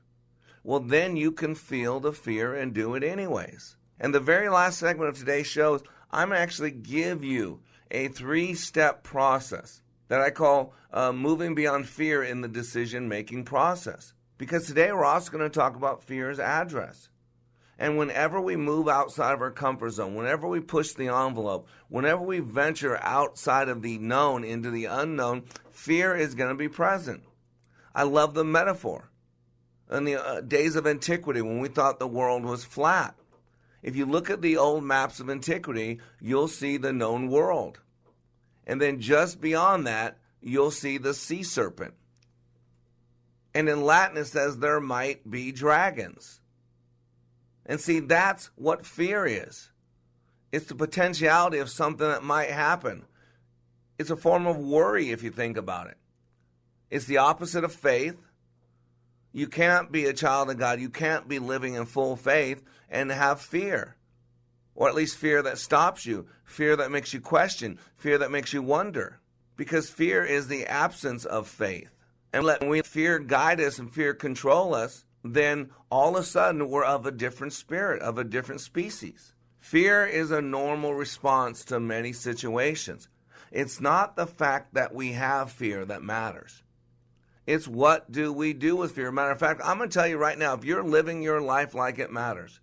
well, 0.62 0.80
then 0.80 1.16
you 1.16 1.32
can 1.32 1.54
feel 1.54 2.00
the 2.00 2.12
fear 2.12 2.54
and 2.54 2.74
do 2.74 2.94
it 2.94 3.04
anyways. 3.04 3.76
And 3.98 4.14
the 4.14 4.20
very 4.20 4.48
last 4.48 4.78
segment 4.78 5.10
of 5.10 5.18
today's 5.18 5.46
show 5.46 5.74
is 5.74 5.82
I'm 6.10 6.32
actually 6.32 6.72
give 6.72 7.22
you 7.22 7.60
a 7.90 8.08
three 8.08 8.54
step 8.54 9.02
process 9.02 9.82
that 10.08 10.20
I 10.20 10.30
call 10.30 10.74
uh, 10.92 11.12
moving 11.12 11.54
beyond 11.54 11.88
fear 11.88 12.22
in 12.22 12.40
the 12.40 12.48
decision 12.48 13.08
making 13.08 13.44
process. 13.44 14.12
Because 14.40 14.66
today 14.66 14.90
we're 14.90 15.04
also 15.04 15.30
going 15.30 15.44
to 15.44 15.50
talk 15.50 15.76
about 15.76 16.02
fear's 16.02 16.38
address. 16.38 17.10
And 17.78 17.98
whenever 17.98 18.40
we 18.40 18.56
move 18.56 18.88
outside 18.88 19.34
of 19.34 19.42
our 19.42 19.50
comfort 19.50 19.90
zone, 19.90 20.14
whenever 20.14 20.48
we 20.48 20.60
push 20.60 20.94
the 20.94 21.08
envelope, 21.08 21.68
whenever 21.90 22.22
we 22.22 22.38
venture 22.38 22.96
outside 23.02 23.68
of 23.68 23.82
the 23.82 23.98
known 23.98 24.42
into 24.42 24.70
the 24.70 24.86
unknown, 24.86 25.42
fear 25.70 26.16
is 26.16 26.34
going 26.34 26.48
to 26.48 26.54
be 26.54 26.70
present. 26.70 27.22
I 27.94 28.04
love 28.04 28.32
the 28.32 28.42
metaphor. 28.42 29.10
In 29.90 30.04
the 30.04 30.16
uh, 30.16 30.40
days 30.40 30.74
of 30.74 30.86
antiquity, 30.86 31.42
when 31.42 31.58
we 31.58 31.68
thought 31.68 31.98
the 31.98 32.06
world 32.06 32.42
was 32.42 32.64
flat, 32.64 33.14
if 33.82 33.94
you 33.94 34.06
look 34.06 34.30
at 34.30 34.40
the 34.40 34.56
old 34.56 34.84
maps 34.84 35.20
of 35.20 35.28
antiquity, 35.28 36.00
you'll 36.18 36.48
see 36.48 36.78
the 36.78 36.94
known 36.94 37.28
world. 37.28 37.80
And 38.66 38.80
then 38.80 39.00
just 39.00 39.38
beyond 39.38 39.86
that, 39.86 40.16
you'll 40.40 40.70
see 40.70 40.96
the 40.96 41.12
sea 41.12 41.42
serpent. 41.42 41.92
And 43.54 43.68
in 43.68 43.82
Latin, 43.82 44.16
it 44.16 44.26
says 44.26 44.58
there 44.58 44.80
might 44.80 45.28
be 45.28 45.52
dragons. 45.52 46.40
And 47.66 47.80
see, 47.80 48.00
that's 48.00 48.50
what 48.56 48.86
fear 48.86 49.26
is 49.26 49.70
it's 50.52 50.66
the 50.66 50.74
potentiality 50.74 51.58
of 51.58 51.70
something 51.70 52.06
that 52.06 52.24
might 52.24 52.50
happen. 52.50 53.04
It's 53.98 54.10
a 54.10 54.16
form 54.16 54.46
of 54.46 54.56
worry 54.56 55.10
if 55.10 55.22
you 55.22 55.30
think 55.30 55.56
about 55.56 55.86
it. 55.88 55.96
It's 56.90 57.04
the 57.04 57.18
opposite 57.18 57.62
of 57.62 57.72
faith. 57.72 58.20
You 59.32 59.46
can't 59.46 59.92
be 59.92 60.06
a 60.06 60.12
child 60.12 60.50
of 60.50 60.58
God. 60.58 60.80
You 60.80 60.90
can't 60.90 61.28
be 61.28 61.38
living 61.38 61.74
in 61.74 61.86
full 61.86 62.16
faith 62.16 62.64
and 62.88 63.12
have 63.12 63.40
fear. 63.40 63.94
Or 64.74 64.88
at 64.88 64.96
least 64.96 65.18
fear 65.18 65.42
that 65.42 65.58
stops 65.58 66.04
you, 66.04 66.26
fear 66.44 66.74
that 66.76 66.90
makes 66.90 67.14
you 67.14 67.20
question, 67.20 67.78
fear 67.94 68.18
that 68.18 68.32
makes 68.32 68.52
you 68.52 68.62
wonder. 68.62 69.20
Because 69.56 69.88
fear 69.88 70.24
is 70.24 70.48
the 70.48 70.66
absence 70.66 71.24
of 71.24 71.46
faith 71.46 71.94
and 72.32 72.44
let 72.44 72.66
we 72.66 72.82
fear 72.82 73.18
guide 73.18 73.60
us 73.60 73.78
and 73.78 73.92
fear 73.92 74.14
control 74.14 74.74
us, 74.74 75.04
then 75.24 75.70
all 75.90 76.16
of 76.16 76.22
a 76.22 76.26
sudden 76.26 76.68
we're 76.68 76.84
of 76.84 77.06
a 77.06 77.10
different 77.10 77.52
spirit, 77.52 78.02
of 78.02 78.18
a 78.18 78.24
different 78.24 78.60
species. 78.60 79.34
Fear 79.58 80.06
is 80.06 80.30
a 80.30 80.40
normal 80.40 80.94
response 80.94 81.66
to 81.66 81.80
many 81.80 82.12
situations. 82.12 83.08
It's 83.52 83.80
not 83.80 84.16
the 84.16 84.26
fact 84.26 84.74
that 84.74 84.94
we 84.94 85.12
have 85.12 85.52
fear 85.52 85.84
that 85.84 86.02
matters. 86.02 86.62
It's 87.46 87.66
what 87.66 88.10
do 88.10 88.32
we 88.32 88.52
do 88.52 88.76
with 88.76 88.92
fear. 88.92 89.10
Matter 89.10 89.32
of 89.32 89.38
fact, 89.38 89.60
I'm 89.64 89.78
going 89.78 89.90
to 89.90 89.94
tell 89.94 90.06
you 90.06 90.18
right 90.18 90.38
now 90.38 90.54
if 90.54 90.64
you're 90.64 90.84
living 90.84 91.22
your 91.22 91.40
life 91.40 91.74
like 91.74 91.98
it 91.98 92.12
matters, 92.12 92.60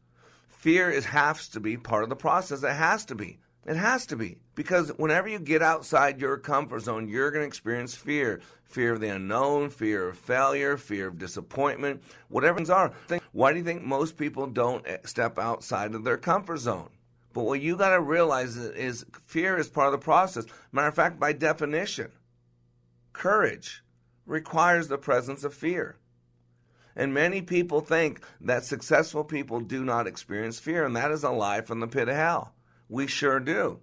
fear 0.47 0.89
is, 0.89 1.05
has 1.05 1.49
to 1.49 1.59
be 1.59 1.77
part 1.77 2.03
of 2.03 2.09
the 2.09 2.15
process. 2.15 2.63
It 2.63 2.71
has 2.71 3.05
to 3.05 3.15
be. 3.15 3.39
It 3.67 3.75
has 3.75 4.05
to 4.07 4.15
be. 4.15 4.37
Because 4.55 4.89
whenever 4.97 5.27
you 5.27 5.39
get 5.39 5.61
outside 5.61 6.21
your 6.21 6.37
comfort 6.37 6.79
zone, 6.79 7.09
you're 7.09 7.31
going 7.31 7.43
to 7.43 7.47
experience 7.47 7.93
fear 7.93 8.39
fear 8.63 8.93
of 8.93 8.99
the 8.99 9.09
unknown, 9.09 9.69
fear 9.69 10.09
of 10.09 10.17
failure, 10.17 10.75
fear 10.75 11.07
of 11.07 11.17
disappointment, 11.17 12.03
whatever 12.27 12.57
things 12.57 12.69
are. 12.69 12.91
Why 13.31 13.51
do 13.51 13.59
you 13.59 13.63
think 13.63 13.81
most 13.81 14.17
people 14.17 14.47
don't 14.47 14.85
eh, 14.85 14.97
step 15.05 15.39
outside 15.39 15.95
of 15.95 16.03
their 16.03 16.17
comfort 16.17 16.57
zone? 16.57 16.89
But 17.33 17.43
what 17.43 17.61
you 17.61 17.77
got 17.77 17.91
to 17.91 18.01
realize 18.01 18.57
is, 18.57 19.05
fear 19.25 19.57
is 19.57 19.69
part 19.69 19.87
of 19.87 19.93
the 19.93 20.03
process. 20.03 20.45
Matter 20.73 20.87
of 20.87 20.95
fact, 20.95 21.19
by 21.19 21.31
definition, 21.31 22.11
courage 23.13 23.83
requires 24.25 24.89
the 24.89 24.97
presence 24.97 25.45
of 25.45 25.53
fear. 25.53 25.97
And 26.95 27.13
many 27.13 27.41
people 27.41 27.79
think 27.79 28.21
that 28.41 28.65
successful 28.65 29.23
people 29.23 29.61
do 29.61 29.85
not 29.85 30.07
experience 30.07 30.59
fear, 30.59 30.83
and 30.83 30.95
that 30.95 31.11
is 31.11 31.23
a 31.23 31.29
lie 31.29 31.61
from 31.61 31.79
the 31.79 31.87
pit 31.87 32.09
of 32.09 32.15
hell. 32.15 32.53
We 32.89 33.07
sure 33.07 33.39
do. 33.39 33.79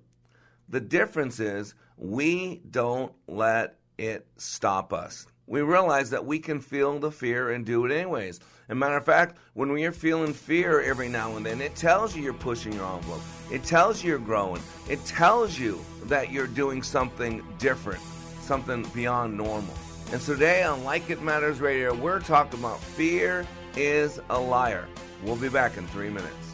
The 0.68 0.80
difference 0.80 1.40
is 1.40 1.74
we 1.96 2.62
don't 2.70 3.12
let 3.28 3.78
it 3.98 4.26
stop 4.36 4.92
us. 4.92 5.26
We 5.46 5.60
realize 5.60 6.10
that 6.10 6.24
we 6.24 6.38
can 6.38 6.60
feel 6.60 6.98
the 6.98 7.10
fear 7.10 7.50
and 7.50 7.66
do 7.66 7.84
it 7.84 7.92
anyways. 7.92 8.38
As 8.38 8.70
a 8.70 8.74
matter 8.74 8.96
of 8.96 9.04
fact, 9.04 9.36
when 9.52 9.72
we 9.72 9.84
are 9.84 9.92
feeling 9.92 10.32
fear 10.32 10.80
every 10.80 11.08
now 11.08 11.36
and 11.36 11.44
then, 11.44 11.60
it 11.60 11.76
tells 11.76 12.16
you 12.16 12.22
you're 12.22 12.32
pushing 12.32 12.72
your 12.72 12.86
envelope. 12.96 13.20
It 13.52 13.62
tells 13.62 14.02
you 14.02 14.10
you're 14.10 14.18
growing. 14.18 14.62
It 14.88 15.04
tells 15.04 15.58
you 15.58 15.84
that 16.04 16.32
you're 16.32 16.46
doing 16.46 16.82
something 16.82 17.44
different, 17.58 18.00
something 18.40 18.84
beyond 18.94 19.36
normal. 19.36 19.74
And 20.12 20.20
so 20.20 20.32
today 20.32 20.62
on 20.62 20.82
Like 20.82 21.10
It 21.10 21.20
Matters 21.20 21.60
Radio, 21.60 21.94
we're 21.94 22.20
talking 22.20 22.58
about 22.58 22.80
fear 22.80 23.46
is 23.76 24.18
a 24.30 24.40
liar. 24.40 24.86
We'll 25.24 25.36
be 25.36 25.50
back 25.50 25.76
in 25.76 25.86
three 25.88 26.10
minutes. 26.10 26.53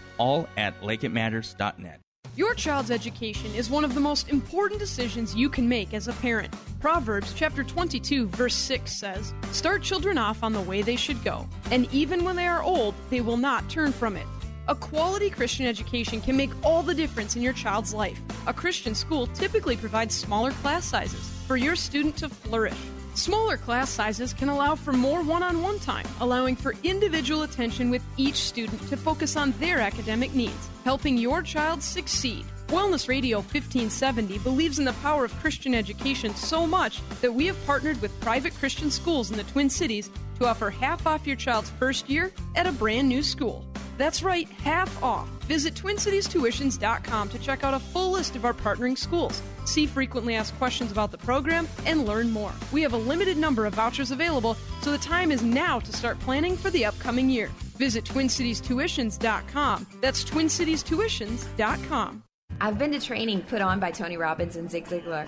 all 0.21 0.47
at 0.55 0.79
likeitmatters.net. 0.81 1.99
Your 2.35 2.53
child's 2.53 2.91
education 2.91 3.53
is 3.55 3.71
one 3.71 3.83
of 3.83 3.93
the 3.95 3.99
most 3.99 4.29
important 4.29 4.79
decisions 4.79 5.35
you 5.35 5.49
can 5.49 5.67
make 5.67 5.93
as 5.93 6.07
a 6.07 6.13
parent. 6.13 6.53
Proverbs 6.79 7.33
chapter 7.35 7.63
22 7.63 8.27
verse 8.27 8.55
6 8.55 8.91
says, 8.99 9.33
"Start 9.51 9.81
children 9.81 10.17
off 10.17 10.43
on 10.43 10.53
the 10.53 10.61
way 10.61 10.81
they 10.81 10.95
should 10.95 11.21
go, 11.23 11.47
and 11.71 11.91
even 11.91 12.23
when 12.23 12.35
they 12.35 12.47
are 12.47 12.61
old, 12.61 12.93
they 13.09 13.19
will 13.19 13.35
not 13.35 13.67
turn 13.67 13.91
from 13.91 14.15
it." 14.15 14.27
A 14.67 14.75
quality 14.75 15.29
Christian 15.29 15.65
education 15.65 16.21
can 16.21 16.37
make 16.37 16.51
all 16.63 16.83
the 16.83 16.93
difference 16.93 17.35
in 17.35 17.41
your 17.41 17.53
child's 17.53 17.93
life. 17.93 18.21
A 18.47 18.53
Christian 18.53 18.95
school 18.95 19.25
typically 19.27 19.75
provides 19.75 20.15
smaller 20.15 20.51
class 20.61 20.85
sizes 20.85 21.31
for 21.47 21.57
your 21.57 21.75
student 21.75 22.15
to 22.17 22.29
flourish. 22.29 22.81
Smaller 23.13 23.57
class 23.57 23.89
sizes 23.89 24.33
can 24.33 24.49
allow 24.49 24.75
for 24.75 24.93
more 24.93 25.21
one 25.21 25.43
on 25.43 25.61
one 25.61 25.79
time, 25.79 26.05
allowing 26.21 26.55
for 26.55 26.75
individual 26.83 27.43
attention 27.43 27.89
with 27.89 28.01
each 28.17 28.35
student 28.35 28.81
to 28.87 28.95
focus 28.95 29.35
on 29.35 29.51
their 29.59 29.79
academic 29.79 30.33
needs, 30.33 30.69
helping 30.85 31.17
your 31.17 31.41
child 31.41 31.83
succeed. 31.83 32.45
Wellness 32.67 33.09
Radio 33.09 33.39
1570 33.39 34.37
believes 34.39 34.79
in 34.79 34.85
the 34.85 34.93
power 34.93 35.25
of 35.25 35.39
Christian 35.41 35.75
education 35.75 36.33
so 36.35 36.65
much 36.65 37.01
that 37.19 37.33
we 37.33 37.45
have 37.47 37.65
partnered 37.65 38.01
with 38.01 38.17
private 38.21 38.55
Christian 38.55 38.89
schools 38.89 39.29
in 39.29 39.35
the 39.35 39.43
Twin 39.43 39.69
Cities 39.69 40.09
to 40.39 40.47
offer 40.47 40.69
half 40.69 41.05
off 41.05 41.27
your 41.27 41.35
child's 41.35 41.69
first 41.71 42.09
year 42.09 42.31
at 42.55 42.65
a 42.65 42.71
brand 42.71 43.09
new 43.09 43.21
school. 43.21 43.65
That's 44.01 44.23
right, 44.23 44.49
half 44.63 45.03
off. 45.03 45.29
Visit 45.43 45.75
TwinCitiesTuitions.com 45.75 47.29
to 47.29 47.37
check 47.37 47.63
out 47.63 47.75
a 47.75 47.79
full 47.79 48.09
list 48.09 48.35
of 48.35 48.45
our 48.45 48.53
partnering 48.53 48.97
schools. 48.97 49.43
See 49.65 49.85
frequently 49.85 50.33
asked 50.33 50.57
questions 50.57 50.91
about 50.91 51.11
the 51.11 51.19
program 51.19 51.67
and 51.85 52.07
learn 52.07 52.31
more. 52.31 52.51
We 52.71 52.81
have 52.81 52.93
a 52.93 52.97
limited 52.97 53.37
number 53.37 53.67
of 53.67 53.75
vouchers 53.75 54.09
available, 54.09 54.57
so 54.81 54.91
the 54.91 54.97
time 54.97 55.31
is 55.31 55.43
now 55.43 55.79
to 55.81 55.93
start 55.93 56.19
planning 56.19 56.57
for 56.57 56.71
the 56.71 56.83
upcoming 56.83 57.29
year. 57.29 57.51
Visit 57.77 58.03
TwinCitiesTuitions.com. 58.05 59.87
That's 60.01 60.23
TwinCitiesTuitions.com. 60.23 62.23
I've 62.59 62.79
been 62.79 62.91
to 62.93 62.99
training 62.99 63.41
put 63.41 63.61
on 63.61 63.79
by 63.79 63.91
Tony 63.91 64.17
Robbins 64.17 64.55
and 64.55 64.69
Zig 64.69 64.85
Ziglar, 64.85 65.27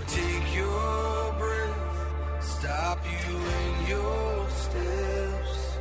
Take 0.00 0.54
your 0.54 1.32
breath, 1.38 2.42
stop 2.42 2.98
you 3.04 3.36
in 3.36 3.86
your 3.88 4.50
steps. 4.50 5.78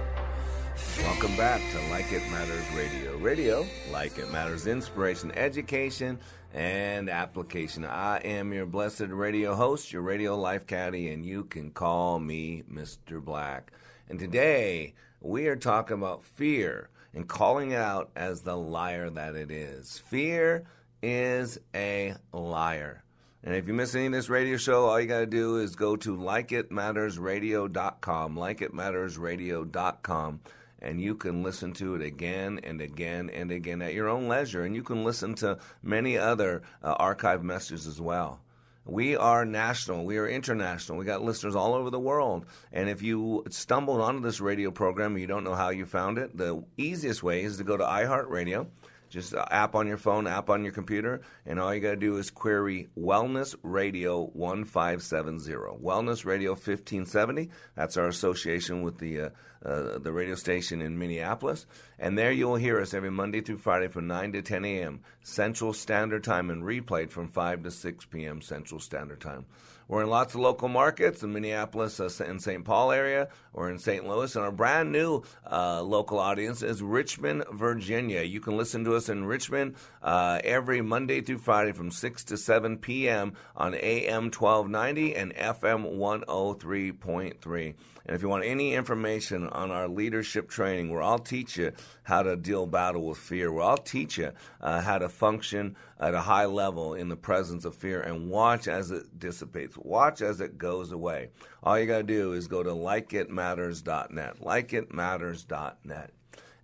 Welcome 0.99 1.35
back 1.35 1.59
to 1.71 1.89
Like 1.89 2.11
It 2.13 2.21
Matters 2.29 2.63
Radio. 2.75 3.17
Radio, 3.17 3.65
like 3.91 4.19
it 4.19 4.31
matters, 4.31 4.67
inspiration, 4.67 5.31
education, 5.31 6.19
and 6.53 7.09
application. 7.09 7.85
I 7.85 8.17
am 8.17 8.53
your 8.53 8.67
blessed 8.67 9.07
radio 9.09 9.55
host, 9.55 9.91
your 9.91 10.03
radio 10.03 10.37
life 10.37 10.67
caddy, 10.67 11.09
and 11.09 11.25
you 11.25 11.45
can 11.45 11.71
call 11.71 12.19
me 12.19 12.61
Mr. 12.71 13.19
Black. 13.23 13.71
And 14.09 14.19
today 14.19 14.93
we 15.21 15.47
are 15.47 15.55
talking 15.55 15.97
about 15.97 16.23
fear 16.23 16.89
and 17.15 17.27
calling 17.27 17.71
it 17.71 17.79
out 17.79 18.11
as 18.15 18.41
the 18.41 18.55
liar 18.55 19.09
that 19.09 19.35
it 19.35 19.49
is. 19.49 19.97
Fear 20.05 20.65
is 21.01 21.59
a 21.73 22.13
liar. 22.31 23.02
And 23.45 23.55
if 23.55 23.67
you 23.67 23.73
miss 23.73 23.93
any 23.93 24.05
of 24.05 24.13
this 24.13 24.29
radio 24.29 24.55
show, 24.55 24.85
all 24.85 25.01
you 25.01 25.07
got 25.07 25.19
to 25.19 25.25
do 25.25 25.57
is 25.57 25.75
go 25.75 25.97
to 25.97 26.15
likeitmattersradio.com, 26.15 28.35
likeitmattersradio.com, 28.35 30.39
and 30.79 31.01
you 31.01 31.15
can 31.15 31.43
listen 31.43 31.73
to 31.73 31.95
it 31.95 32.01
again 32.01 32.61
and 32.63 32.79
again 32.79 33.29
and 33.29 33.51
again 33.51 33.81
at 33.81 33.93
your 33.93 34.07
own 34.07 34.29
leisure. 34.29 34.63
And 34.63 34.73
you 34.73 34.83
can 34.83 35.03
listen 35.03 35.35
to 35.35 35.57
many 35.81 36.17
other 36.17 36.61
uh, 36.81 36.93
archive 36.93 37.43
messages 37.43 37.85
as 37.85 37.99
well. 37.99 38.39
We 38.85 39.17
are 39.17 39.45
national. 39.45 40.05
We 40.05 40.17
are 40.17 40.27
international. 40.27 40.97
We 40.97 41.05
got 41.05 41.21
listeners 41.21 41.55
all 41.55 41.73
over 41.73 41.89
the 41.89 41.99
world. 41.99 42.45
And 42.71 42.89
if 42.89 43.01
you 43.01 43.43
stumbled 43.49 43.99
onto 43.99 44.21
this 44.21 44.39
radio 44.41 44.71
program 44.71 45.13
and 45.13 45.21
you 45.21 45.27
don't 45.27 45.45
know 45.45 45.55
how 45.55 45.69
you 45.69 45.85
found 45.85 46.17
it, 46.17 46.37
the 46.37 46.63
easiest 46.77 47.23
way 47.23 47.43
is 47.43 47.57
to 47.57 47.65
go 47.65 47.75
to 47.75 47.83
iHeartRadio 47.83 48.67
just 49.13 49.35
app 49.35 49.75
on 49.75 49.85
your 49.85 49.97
phone, 49.97 50.25
app 50.25 50.49
on 50.49 50.63
your 50.63 50.73
computer, 50.73 51.21
and 51.45 51.59
all 51.59 51.73
you 51.73 51.79
got 51.79 51.91
to 51.91 51.95
do 51.95 52.17
is 52.17 52.31
query 52.31 52.89
Wellness 52.97 53.55
Radio 53.61 54.23
1570. 54.33 55.53
Wellness 55.79 56.25
Radio 56.25 56.51
1570. 56.53 57.51
That's 57.75 57.95
our 57.95 58.07
association 58.07 58.81
with 58.81 58.97
the 58.97 59.21
uh, 59.21 59.29
uh, 59.63 59.99
the 59.99 60.11
radio 60.11 60.33
station 60.33 60.81
in 60.81 60.97
Minneapolis. 60.97 61.67
And 61.99 62.17
there 62.17 62.31
you'll 62.31 62.55
hear 62.55 62.81
us 62.81 62.95
every 62.95 63.11
Monday 63.11 63.41
through 63.41 63.59
Friday 63.59 63.87
from 63.87 64.07
9 64.07 64.33
to 64.33 64.41
10 64.41 64.65
a.m. 64.65 65.01
Central 65.21 65.73
Standard 65.73 66.23
Time 66.23 66.49
and 66.49 66.63
replayed 66.63 67.11
from 67.11 67.29
5 67.29 67.63
to 67.63 67.71
6 67.71 68.05
p.m. 68.05 68.41
Central 68.41 68.79
Standard 68.79 69.21
Time. 69.21 69.45
We're 69.93 70.01
in 70.01 70.09
lots 70.09 70.33
of 70.33 70.41
local 70.41 70.69
markets 70.69 71.21
in 71.21 71.33
Minneapolis 71.33 71.99
uh, 71.99 72.09
and 72.27 72.41
St. 72.41 72.65
Paul 72.65 72.91
area. 72.91 73.27
We're 73.53 73.69
in 73.69 73.77
St. 73.77 74.07
Louis, 74.07 74.35
and 74.35 74.43
our 74.43 74.51
brand 74.51 74.91
new 74.91 75.21
uh, 75.45 75.83
local 75.83 76.17
audience 76.17 76.63
is 76.63 76.81
Richmond, 76.81 77.43
Virginia. 77.53 78.23
You 78.23 78.39
can 78.39 78.57
listen 78.57 78.83
to 78.85 78.95
us 78.95 79.07
in 79.07 79.25
Richmond 79.25 79.75
uh, 80.01 80.39
every 80.43 80.81
Monday 80.81 81.21
through 81.21 81.37
Friday 81.37 81.73
from 81.73 81.91
6 81.91 82.23
to 82.23 82.37
7 82.37 82.79
p.m. 82.79 83.33
on 83.55 83.75
AM 83.75 84.31
1290 84.31 85.15
and 85.15 85.35
FM 85.35 85.95
103.3. 85.95 87.75
And 88.05 88.15
if 88.15 88.21
you 88.21 88.27
want 88.27 88.43
any 88.43 88.73
information 88.73 89.47
on 89.47 89.71
our 89.71 89.87
leadership 89.87 90.49
training, 90.49 90.91
where 90.91 91.01
I'll 91.01 91.19
teach 91.19 91.57
you 91.57 91.71
how 92.03 92.23
to 92.23 92.35
deal 92.35 92.65
battle 92.65 93.07
with 93.07 93.17
fear, 93.17 93.51
where 93.51 93.63
I'll 93.63 93.77
teach 93.77 94.17
you 94.17 94.31
uh, 94.59 94.81
how 94.81 94.97
to 94.97 95.07
function 95.07 95.77
at 95.99 96.13
a 96.13 96.19
high 96.19 96.45
level 96.45 96.95
in 96.95 97.07
the 97.07 97.15
presence 97.15 97.63
of 97.63 97.75
fear 97.75 98.01
and 98.01 98.29
watch 98.29 98.67
as 98.67 98.91
it 98.91 99.17
dissipates, 99.17 99.77
watch 99.77 100.21
as 100.21 100.41
it 100.41 100.57
goes 100.57 100.91
away. 100.91 101.29
All 101.63 101.79
you 101.79 101.85
got 101.85 101.99
to 101.99 102.03
do 102.03 102.33
is 102.33 102.47
go 102.47 102.61
to 102.61 102.71
likeitmatters.net, 102.71 104.41
likeitmatters.net. 104.41 106.11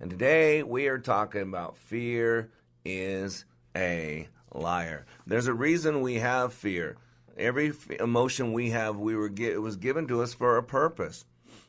And 0.01 0.09
today 0.09 0.63
we 0.63 0.87
are 0.87 0.99
talking 0.99 1.41
about 1.41 1.77
fear 1.77 2.51
is 2.83 3.45
a 3.75 4.27
liar. 4.53 5.05
There's 5.25 5.47
a 5.47 5.53
reason 5.53 6.01
we 6.01 6.15
have 6.15 6.53
fear. 6.53 6.97
Every 7.37 7.71
emotion 7.99 8.51
we 8.51 8.71
have, 8.71 8.97
we 8.97 9.15
were 9.15 9.31
it 9.37 9.61
was 9.61 9.77
given 9.77 10.07
to 10.07 10.21
us 10.21 10.33
for 10.33 10.57
a 10.57 10.63
purpose. 10.63 11.23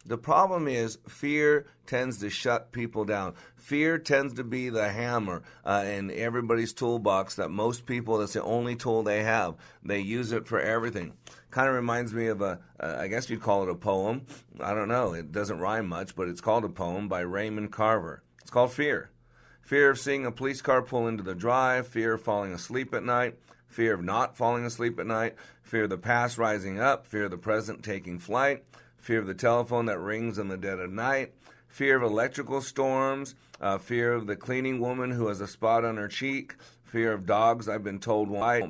The 0.06 0.16
problem 0.16 0.66
is 0.66 0.98
fear 1.08 1.66
tends 1.86 2.18
to 2.18 2.30
shut 2.30 2.72
people 2.72 3.04
down. 3.04 3.34
Fear 3.56 3.98
tends 3.98 4.34
to 4.34 4.44
be 4.44 4.70
the 4.70 4.88
hammer 4.88 5.42
uh, 5.64 5.84
in 5.86 6.10
everybody's 6.10 6.72
toolbox 6.72 7.36
that 7.36 7.50
most 7.50 7.84
people, 7.84 8.18
that's 8.18 8.32
the 8.32 8.42
only 8.42 8.76
tool 8.76 9.02
they 9.02 9.22
have. 9.22 9.56
They 9.82 10.00
use 10.00 10.32
it 10.32 10.46
for 10.46 10.58
everything. 10.58 11.12
Kind 11.50 11.68
of 11.68 11.74
reminds 11.74 12.14
me 12.14 12.28
of 12.28 12.40
a, 12.40 12.60
uh, 12.78 12.96
I 12.98 13.08
guess 13.08 13.28
you'd 13.28 13.42
call 13.42 13.62
it 13.64 13.68
a 13.68 13.74
poem. 13.74 14.24
I 14.58 14.72
don't 14.72 14.88
know. 14.88 15.12
It 15.12 15.32
doesn't 15.32 15.58
rhyme 15.58 15.88
much, 15.88 16.16
but 16.16 16.28
it's 16.28 16.40
called 16.40 16.64
a 16.64 16.70
poem 16.70 17.08
by 17.08 17.20
Raymond 17.20 17.70
Carver. 17.70 18.22
It's 18.40 18.50
called 18.50 18.72
Fear. 18.72 19.10
Fear 19.60 19.90
of 19.90 19.98
seeing 19.98 20.24
a 20.24 20.32
police 20.32 20.62
car 20.62 20.80
pull 20.82 21.06
into 21.06 21.22
the 21.22 21.34
drive, 21.34 21.86
fear 21.86 22.14
of 22.14 22.22
falling 22.22 22.52
asleep 22.52 22.94
at 22.94 23.04
night, 23.04 23.38
fear 23.66 23.94
of 23.94 24.02
not 24.02 24.36
falling 24.36 24.64
asleep 24.64 24.98
at 24.98 25.06
night, 25.06 25.36
fear 25.62 25.84
of 25.84 25.90
the 25.90 25.98
past 25.98 26.38
rising 26.38 26.80
up, 26.80 27.06
fear 27.06 27.24
of 27.24 27.30
the 27.30 27.38
present 27.38 27.84
taking 27.84 28.18
flight, 28.18 28.64
fear 29.00 29.18
of 29.18 29.26
the 29.26 29.34
telephone 29.34 29.86
that 29.86 29.98
rings 29.98 30.38
in 30.38 30.48
the 30.48 30.56
dead 30.56 30.78
of 30.78 30.92
night, 30.92 31.32
fear 31.68 31.96
of 31.96 32.02
electrical 32.02 32.60
storms, 32.60 33.34
uh, 33.60 33.78
fear 33.78 34.12
of 34.12 34.26
the 34.26 34.36
cleaning 34.36 34.80
woman 34.80 35.10
who 35.10 35.28
has 35.28 35.40
a 35.40 35.46
spot 35.46 35.84
on 35.84 35.96
her 35.96 36.08
cheek, 36.08 36.54
fear 36.84 37.12
of 37.12 37.26
dogs 37.26 37.68
I've 37.68 37.84
been 37.84 38.00
told 38.00 38.28
why, 38.28 38.62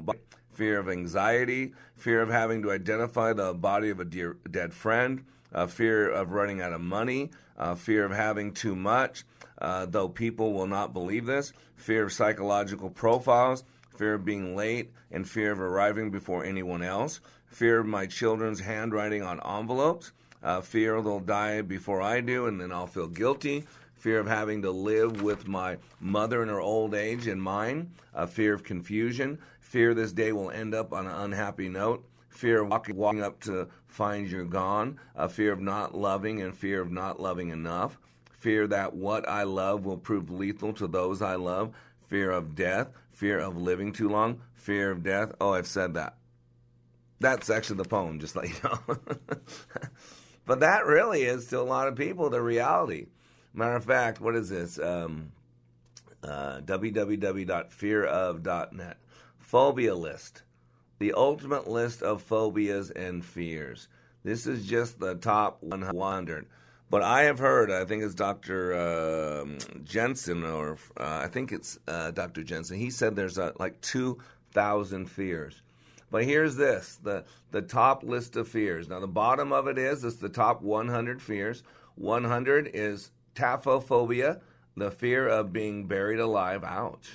fear 0.53 0.79
of 0.79 0.89
anxiety, 0.89 1.73
fear 1.97 2.23
of 2.23 2.29
having 2.29 2.63
to 2.63 2.71
identify 2.71 3.33
the 3.33 3.55
body 3.55 3.91
of 3.91 4.01
a 4.01 4.05
dear, 4.05 4.37
dead 4.51 4.75
friend, 4.75 5.25
uh, 5.53 5.67
fear 5.67 6.11
of 6.11 6.33
running 6.33 6.61
out 6.61 6.73
of 6.73 6.81
money, 6.81 7.31
uh, 7.59 7.75
fear 7.75 8.05
of 8.05 8.13
having 8.13 8.53
too 8.53 8.77
much, 8.77 9.25
uh, 9.61 9.87
though 9.87 10.09
people 10.09 10.53
will 10.53 10.67
not 10.67 10.93
believe 10.93 11.27
this, 11.27 11.53
fear 11.77 12.05
of 12.05 12.13
psychological 12.13 12.91
profiles, 12.91 13.65
fear 13.97 14.15
of 14.15 14.25
being 14.25 14.57
late, 14.57 14.93
and 15.11 15.29
fear 15.29 15.53
of 15.53 15.61
arriving 15.61 16.11
before 16.11 16.45
anyone 16.45 16.83
else, 16.83 17.21
fear 17.47 17.81
of 17.81 17.87
my 17.87 18.07
children's 18.07 18.61
handwriting 18.61 19.23
on 19.23 19.41
envelopes, 19.41 20.13
uh, 20.43 20.61
fear 20.61 21.01
they'll 21.03 21.21
die 21.21 21.63
before 21.63 22.01
I 22.01 22.21
do 22.21 22.47
and 22.47 22.61
then 22.61 22.73
I'll 22.73 22.87
feel 22.87 23.09
guilty, 23.09 23.65
fear 23.95 24.19
of 24.19 24.27
having 24.27 24.63
to 24.63 24.71
live 24.71 25.23
with 25.23 25.47
my 25.47 25.77
mother 26.01 26.43
in 26.43 26.49
her 26.49 26.61
old 26.61 26.95
age 26.95 27.27
and 27.27 27.43
mine, 27.43 27.93
a 28.15 28.27
fear 28.27 28.55
of 28.55 28.65
confusion, 28.65 29.39
fear 29.61 29.95
this 29.95 30.13
day 30.13 30.33
will 30.33 30.51
end 30.51 30.75
up 30.75 30.93
on 30.93 31.07
an 31.07 31.15
unhappy 31.15 31.69
note, 31.69 32.05
fear 32.31 32.63
of 32.63 32.69
walking, 32.71 32.97
walking 32.97 33.23
up 33.23 33.41
to 33.41 33.69
find 33.87 34.31
you're 34.31 34.45
gone, 34.45 34.99
a 35.15 35.29
fear 35.29 35.53
of 35.53 35.61
not 35.61 35.95
loving 35.95 36.41
and 36.41 36.57
fear 36.57 36.81
of 36.81 36.91
not 36.91 37.21
loving 37.21 37.51
enough, 37.51 37.99
fear 38.39 38.67
that 38.67 38.95
what 38.95 39.29
I 39.29 39.43
love 39.43 39.85
will 39.85 39.99
prove 39.99 40.31
lethal 40.31 40.73
to 40.75 40.87
those 40.87 41.21
I 41.21 41.35
love, 41.35 41.75
fear 42.07 42.31
of 42.31 42.55
death, 42.55 42.89
fear 43.13 43.39
of 43.39 43.57
living 43.57 43.93
too 43.93 44.09
long, 44.09 44.41
fear 44.55 44.91
of 44.91 45.03
death. 45.03 45.33
Oh, 45.41 45.53
I've 45.53 45.67
said 45.67 45.95
that. 45.95 46.17
That's 47.21 47.51
actually 47.51 47.77
the 47.77 47.85
poem, 47.85 48.19
just 48.19 48.35
let 48.35 48.49
you 48.49 48.55
know. 48.65 48.97
but 50.51 50.59
that 50.59 50.85
really 50.85 51.23
is 51.23 51.47
to 51.47 51.61
a 51.61 51.63
lot 51.63 51.87
of 51.87 51.95
people 51.95 52.29
the 52.29 52.43
reality. 52.43 53.07
Matter 53.55 53.77
of 53.77 53.85
fact, 53.85 54.21
what 54.21 54.35
is 54.35 54.49
this? 54.49 54.81
Um, 54.81 55.31
uh, 56.25 56.63
www.fearof.net. 56.63 58.97
Phobia 59.39 59.95
list. 59.95 60.43
The 60.99 61.13
ultimate 61.13 61.69
list 61.69 62.03
of 62.03 62.23
phobias 62.23 62.91
and 62.91 63.25
fears. 63.25 63.87
This 64.25 64.49
is 64.49 64.67
just 64.67 64.99
the 64.99 65.15
top 65.15 65.63
100. 65.63 66.47
But 66.91 67.03
I 67.03 67.23
have 67.23 67.39
heard, 67.39 67.71
I 67.71 67.85
think 67.85 68.03
it's 68.03 68.17
Dr. 68.17 68.75
Uh, 68.75 69.45
Jensen, 69.85 70.43
or 70.43 70.79
uh, 70.97 71.21
I 71.23 71.29
think 71.29 71.53
it's 71.53 71.79
uh, 71.87 72.11
Dr. 72.11 72.43
Jensen. 72.43 72.77
He 72.77 72.91
said 72.91 73.15
there's 73.15 73.39
uh, 73.39 73.53
like 73.61 73.81
2,000 73.83 75.09
fears. 75.09 75.63
But 76.11 76.25
here's 76.25 76.57
this 76.57 76.99
the, 77.03 77.25
the 77.51 77.63
top 77.63 78.03
list 78.03 78.37
of 78.37 78.49
fears. 78.49 78.89
Now, 78.89 79.01
the 79.01 79.07
bottom 79.07 79.53
of 79.53 79.69
it 79.69 79.79
is 79.79 80.05
it's 80.05 80.17
the 80.17 80.29
top 80.29 80.63
100 80.63 81.23
fears. 81.23 81.63
100 81.97 82.71
is 82.73 83.11
taphophobia, 83.35 84.41
the 84.77 84.91
fear 84.91 85.29
of 85.29 85.53
being 85.53 85.87
buried 85.87 86.21
alive. 86.21 86.65
Ouch. 86.65 87.11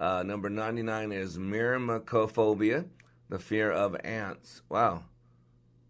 Uh, 0.00 0.22
number 0.22 0.48
99 0.48 1.10
is 1.10 1.38
myrmecophobia, 1.38 2.84
the 3.28 3.38
fear 3.38 3.72
of 3.72 3.96
ants. 4.04 4.62
Wow. 4.68 5.02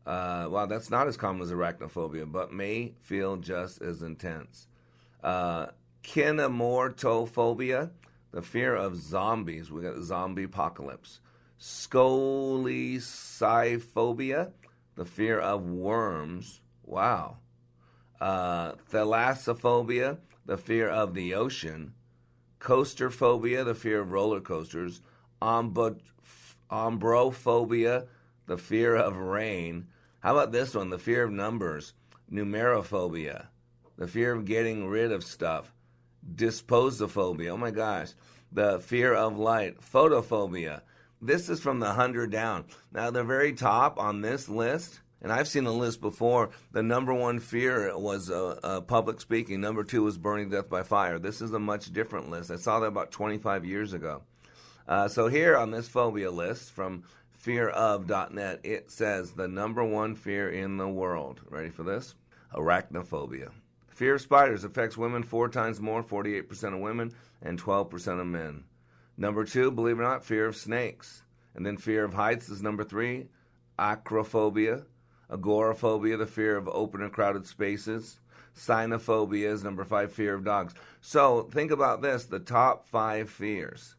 Uh, 0.07 0.49
wow, 0.51 0.65
that's 0.65 0.89
not 0.89 1.07
as 1.07 1.19
common 1.19 1.43
as 1.43 1.53
arachnophobia, 1.53 2.31
but 2.31 2.51
may 2.51 2.95
feel 3.03 3.37
just 3.37 3.83
as 3.83 4.01
intense. 4.01 4.67
Uh, 5.23 5.67
kinemortophobia, 6.03 7.91
the 8.31 8.41
fear 8.41 8.75
of 8.75 8.97
zombies. 8.97 9.71
We 9.71 9.83
got 9.83 10.01
zombie 10.01 10.45
apocalypse. 10.45 11.21
Scoleciphobia, 11.61 14.53
the 14.95 15.05
fear 15.05 15.41
of 15.41 15.69
worms. 15.69 16.61
Wow. 16.85 17.39
Uh, 18.21 18.75
thalassophobia, 18.91 20.19
the 20.47 20.57
fear 20.57 20.89
of 20.89 21.15
the 21.15 21.35
ocean. 21.35 21.95
Coasterphobia, 22.61 23.65
the 23.65 23.75
fear 23.75 23.99
of 24.01 24.13
roller 24.13 24.41
coasters. 24.41 25.01
Ombrophobia, 25.43 25.99
the 28.47 28.59
fear 28.59 28.95
of 28.97 29.17
rain. 29.17 29.89
How 30.21 30.37
about 30.37 30.53
this 30.53 30.75
one? 30.75 30.91
The 30.91 30.99
fear 30.99 31.25
of 31.25 31.31
numbers, 31.31 31.95
numerophobia, 32.31 33.47
the 33.97 34.09
fear 34.09 34.35
of 34.35 34.45
getting 34.45 34.89
rid 34.89 35.13
of 35.13 35.23
stuff, 35.23 35.73
disposophobia. 36.35 37.51
Oh 37.51 37.57
my 37.57 37.71
gosh, 37.71 38.15
the 38.51 38.81
fear 38.81 39.15
of 39.15 39.39
light, 39.39 39.81
photophobia. 39.81 40.83
This 41.21 41.49
is 41.49 41.61
from 41.61 41.81
the 41.81 41.87
100 41.87 42.31
down. 42.31 42.67
Now, 42.93 43.11
the 43.11 43.25
very 43.25 43.53
top 43.53 43.99
on 43.99 44.21
this 44.21 44.49
list, 44.49 45.01
and 45.21 45.33
I've 45.33 45.49
seen 45.49 45.65
the 45.65 45.73
list 45.73 46.01
before, 46.01 46.51
the 46.71 46.83
number 46.83 47.13
one 47.13 47.41
fear 47.41 47.97
was 47.99 48.31
uh, 48.31 48.61
uh, 48.63 48.81
public 48.83 49.21
speaking. 49.21 49.61
Number 49.61 49.83
two 49.83 50.05
was 50.05 50.17
burning 50.17 50.51
death 50.51 50.69
by 50.69 50.85
fire. 50.85 51.19
This 51.19 51.41
is 51.41 51.53
a 51.53 51.59
much 51.59 51.93
different 51.93 52.31
list. 52.31 52.53
I 52.53 52.57
saw 52.57 52.79
that 52.81 52.87
about 52.87 53.11
25 53.11 53.65
years 53.65 53.95
ago. 53.95 54.23
Uh, 54.87 55.09
so, 55.09 55.27
here 55.27 55.57
on 55.57 55.73
this 55.73 55.89
phobia 55.89 56.31
list 56.31 56.71
from 56.71 57.03
fearof.net, 57.45 58.61
it 58.63 58.91
says 58.91 59.33
the 59.33 59.49
number 59.49 59.83
one 59.83 60.15
fear 60.15 60.49
in 60.51 60.77
the 60.77 60.89
world. 60.89 61.41
Ready 61.51 61.71
for 61.71 61.83
this? 61.83 62.15
Arachnophobia. 62.55 63.51
Fear 63.89 64.15
of 64.15 64.21
spiders 64.21 64.63
affects 64.63 64.97
women 64.97 65.25
four 65.25 65.49
times 65.49 65.81
more, 65.81 66.05
48% 66.05 66.75
of 66.75 66.79
women, 66.79 67.13
and 67.43 67.61
12% 67.61 68.21
of 68.21 68.27
men. 68.29 68.63
Number 69.21 69.45
two, 69.45 69.73
believe 69.73 69.99
it 69.99 70.03
or 70.03 70.05
not, 70.05 70.25
fear 70.25 70.47
of 70.47 70.57
snakes. 70.57 71.25
And 71.57 71.67
then 71.67 71.77
fear 71.77 72.05
of 72.05 72.15
heights 72.15 72.49
is 72.49 72.63
number 72.63 72.85
three. 72.85 73.27
Acrophobia. 73.77 74.85
Agoraphobia, 75.29 76.17
the 76.17 76.25
fear 76.27 76.57
of 76.57 76.69
open 76.69 77.03
and 77.03 77.13
crowded 77.13 77.45
spaces. 77.45 78.21
Cynophobia 78.57 79.53
is 79.53 79.65
number 79.65 79.85
five, 79.85 80.13
fear 80.13 80.35
of 80.35 80.45
dogs. 80.45 80.73
So 81.01 81.43
think 81.53 81.73
about 81.73 82.01
this 82.01 82.25
the 82.25 82.39
top 82.39 82.89
five 82.89 83.29
fears. 83.29 83.97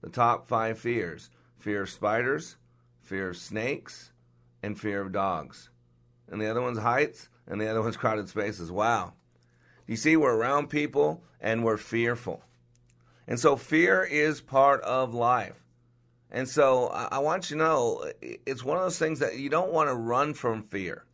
The 0.00 0.08
top 0.08 0.46
five 0.46 0.78
fears 0.78 1.28
fear 1.58 1.82
of 1.82 1.90
spiders, 1.90 2.56
fear 3.02 3.30
of 3.30 3.36
snakes, 3.36 4.12
and 4.62 4.78
fear 4.78 5.00
of 5.00 5.12
dogs. 5.12 5.70
And 6.28 6.40
the 6.40 6.50
other 6.50 6.62
one's 6.62 6.78
heights, 6.78 7.28
and 7.46 7.60
the 7.60 7.68
other 7.68 7.82
one's 7.82 7.96
crowded 7.96 8.28
spaces. 8.28 8.70
Wow. 8.70 9.12
You 9.86 9.96
see, 9.96 10.16
we're 10.16 10.34
around 10.34 10.70
people 10.70 11.22
and 11.40 11.64
we're 11.64 11.76
fearful. 11.76 12.42
And 13.26 13.38
so 13.38 13.56
fear 13.56 14.02
is 14.02 14.40
part 14.40 14.80
of 14.82 15.14
life. 15.14 15.56
And 16.30 16.48
so 16.48 16.86
I 16.88 17.18
want 17.18 17.50
you 17.50 17.58
to 17.58 17.62
know 17.62 18.10
it's 18.22 18.64
one 18.64 18.78
of 18.78 18.82
those 18.84 18.98
things 18.98 19.18
that 19.18 19.38
you 19.38 19.50
don't 19.50 19.72
want 19.72 19.90
to 19.90 19.94
run 19.94 20.32
from 20.32 20.62
fear. 20.62 21.04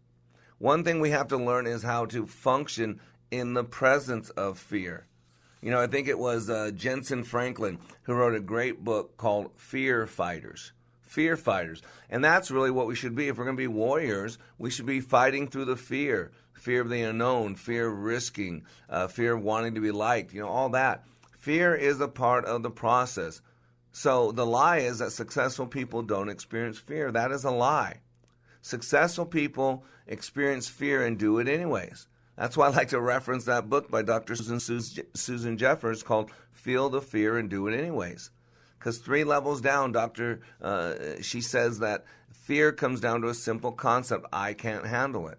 One 0.58 0.84
thing 0.84 1.00
we 1.00 1.10
have 1.10 1.28
to 1.28 1.36
learn 1.36 1.66
is 1.66 1.82
how 1.82 2.06
to 2.06 2.26
function 2.26 3.00
in 3.30 3.54
the 3.54 3.64
presence 3.64 4.30
of 4.30 4.58
fear. 4.58 5.06
You 5.60 5.72
know, 5.72 5.80
I 5.80 5.88
think 5.88 6.06
it 6.06 6.18
was 6.18 6.48
uh, 6.48 6.70
Jentezen 6.72 7.26
Franklin 7.26 7.78
who 8.04 8.14
wrote 8.14 8.36
a 8.36 8.40
great 8.40 8.84
book 8.84 9.16
called 9.16 9.50
Fear 9.56 10.06
Fighters. 10.06 10.72
Fear 11.02 11.36
fighters. 11.36 11.82
And 12.10 12.22
that's 12.22 12.50
really 12.50 12.70
what 12.70 12.86
we 12.86 12.94
should 12.94 13.16
be. 13.16 13.28
If 13.28 13.38
we're 13.38 13.44
going 13.44 13.56
to 13.56 13.60
be 13.60 13.66
warriors, 13.66 14.38
we 14.58 14.70
should 14.70 14.86
be 14.86 15.00
fighting 15.00 15.48
through 15.48 15.64
the 15.64 15.76
fear 15.76 16.30
fear 16.58 16.80
of 16.80 16.90
the 16.90 17.02
unknown, 17.02 17.54
fear 17.54 17.88
of 17.88 17.98
risking, 17.98 18.64
uh, 18.90 19.06
fear 19.06 19.34
of 19.34 19.42
wanting 19.42 19.76
to 19.76 19.80
be 19.80 19.92
liked, 19.92 20.34
you 20.34 20.42
know, 20.42 20.48
all 20.48 20.70
that. 20.70 21.04
Fear 21.48 21.76
is 21.76 21.98
a 22.02 22.08
part 22.08 22.44
of 22.44 22.62
the 22.62 22.70
process. 22.70 23.40
So 23.90 24.32
the 24.32 24.44
lie 24.44 24.80
is 24.80 24.98
that 24.98 25.12
successful 25.12 25.66
people 25.66 26.02
don't 26.02 26.28
experience 26.28 26.76
fear. 26.76 27.10
That 27.10 27.32
is 27.32 27.44
a 27.44 27.50
lie. 27.50 28.00
Successful 28.60 29.24
people 29.24 29.82
experience 30.06 30.68
fear 30.68 31.06
and 31.06 31.16
do 31.18 31.38
it 31.38 31.48
anyways. 31.48 32.06
That's 32.36 32.54
why 32.54 32.66
I 32.66 32.68
like 32.68 32.88
to 32.88 33.00
reference 33.00 33.46
that 33.46 33.70
book 33.70 33.90
by 33.90 34.02
Dr. 34.02 34.36
Susan, 34.36 34.60
Susan 35.14 35.56
Jeffers 35.56 36.02
called 36.02 36.32
Feel 36.52 36.90
the 36.90 37.00
Fear 37.00 37.38
and 37.38 37.48
Do 37.48 37.66
It 37.66 37.78
Anyways. 37.78 38.30
Because 38.78 38.98
three 38.98 39.24
levels 39.24 39.62
down, 39.62 39.92
Doctor, 39.92 40.42
uh, 40.60 40.96
she 41.22 41.40
says 41.40 41.78
that 41.78 42.04
fear 42.30 42.72
comes 42.72 43.00
down 43.00 43.22
to 43.22 43.28
a 43.28 43.34
simple 43.34 43.72
concept 43.72 44.26
I 44.34 44.52
can't 44.52 44.86
handle 44.86 45.28
it. 45.28 45.38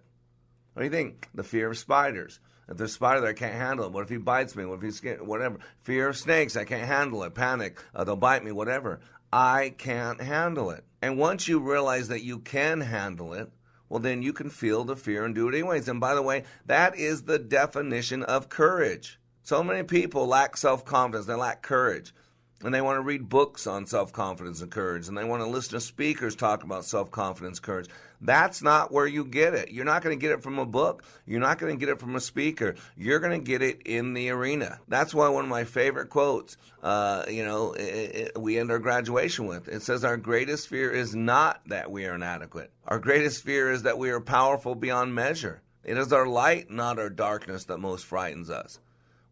What 0.72 0.80
do 0.80 0.86
you 0.86 0.90
think? 0.90 1.28
The 1.34 1.44
fear 1.44 1.70
of 1.70 1.78
spiders. 1.78 2.40
If 2.70 2.76
there's 2.76 2.90
a 2.90 2.94
spider 2.94 3.20
there, 3.20 3.30
I 3.30 3.34
can't 3.34 3.54
handle 3.54 3.86
it. 3.86 3.92
What 3.92 4.04
if 4.04 4.08
he 4.08 4.16
bites 4.16 4.54
me? 4.54 4.64
What 4.64 4.76
if 4.76 4.82
he's 4.82 4.96
scared? 4.96 5.26
Whatever. 5.26 5.58
Fear 5.82 6.08
of 6.10 6.16
snakes. 6.16 6.56
I 6.56 6.64
can't 6.64 6.86
handle 6.86 7.24
it. 7.24 7.34
Panic. 7.34 7.82
Uh, 7.94 8.04
they'll 8.04 8.14
bite 8.14 8.44
me. 8.44 8.52
Whatever. 8.52 9.00
I 9.32 9.74
can't 9.76 10.20
handle 10.20 10.70
it. 10.70 10.84
And 11.02 11.18
once 11.18 11.48
you 11.48 11.58
realize 11.58 12.08
that 12.08 12.22
you 12.22 12.38
can 12.38 12.80
handle 12.80 13.32
it, 13.32 13.50
well, 13.88 13.98
then 13.98 14.22
you 14.22 14.32
can 14.32 14.50
feel 14.50 14.84
the 14.84 14.94
fear 14.94 15.24
and 15.24 15.34
do 15.34 15.48
it 15.48 15.54
anyways. 15.54 15.88
And 15.88 16.00
by 16.00 16.14
the 16.14 16.22
way, 16.22 16.44
that 16.66 16.96
is 16.96 17.22
the 17.22 17.40
definition 17.40 18.22
of 18.22 18.48
courage. 18.48 19.18
So 19.42 19.64
many 19.64 19.82
people 19.82 20.28
lack 20.28 20.56
self 20.56 20.84
confidence, 20.84 21.26
they 21.26 21.34
lack 21.34 21.62
courage 21.62 22.14
and 22.62 22.74
they 22.74 22.80
want 22.80 22.96
to 22.96 23.02
read 23.02 23.28
books 23.28 23.66
on 23.66 23.86
self 23.86 24.12
confidence 24.12 24.60
and 24.60 24.70
courage, 24.70 25.08
and 25.08 25.16
they 25.16 25.24
want 25.24 25.42
to 25.42 25.48
listen 25.48 25.72
to 25.72 25.80
speakers 25.80 26.36
talk 26.36 26.62
about 26.62 26.84
self 26.84 27.10
confidence, 27.10 27.58
courage. 27.58 27.88
That's 28.20 28.62
not 28.62 28.92
where 28.92 29.06
you 29.06 29.24
get 29.24 29.54
it. 29.54 29.70
You're 29.70 29.86
not 29.86 30.02
going 30.02 30.18
to 30.18 30.20
get 30.20 30.32
it 30.32 30.42
from 30.42 30.58
a 30.58 30.66
book. 30.66 31.04
You're 31.26 31.40
not 31.40 31.58
going 31.58 31.74
to 31.74 31.80
get 31.80 31.90
it 31.90 32.00
from 32.00 32.16
a 32.16 32.20
speaker. 32.20 32.74
You're 32.94 33.18
going 33.18 33.40
to 33.40 33.44
get 33.44 33.62
it 33.62 33.82
in 33.86 34.12
the 34.12 34.28
arena. 34.28 34.78
That's 34.88 35.14
why 35.14 35.28
one 35.30 35.44
of 35.44 35.50
my 35.50 35.64
favorite 35.64 36.10
quotes, 36.10 36.58
uh, 36.82 37.24
you 37.30 37.44
know, 37.44 37.72
it, 37.72 37.80
it, 37.82 38.38
we 38.38 38.58
end 38.58 38.70
our 38.70 38.78
graduation 38.78 39.46
with. 39.46 39.68
It 39.68 39.82
says, 39.82 40.04
Our 40.04 40.18
greatest 40.18 40.68
fear 40.68 40.90
is 40.90 41.14
not 41.14 41.62
that 41.68 41.90
we 41.90 42.04
are 42.04 42.14
inadequate. 42.14 42.70
Our 42.86 42.98
greatest 42.98 43.42
fear 43.42 43.70
is 43.72 43.84
that 43.84 43.98
we 43.98 44.10
are 44.10 44.20
powerful 44.20 44.74
beyond 44.74 45.14
measure. 45.14 45.62
It 45.82 45.96
is 45.96 46.12
our 46.12 46.26
light, 46.26 46.70
not 46.70 46.98
our 46.98 47.08
darkness, 47.08 47.64
that 47.64 47.78
most 47.78 48.04
frightens 48.04 48.50
us. 48.50 48.78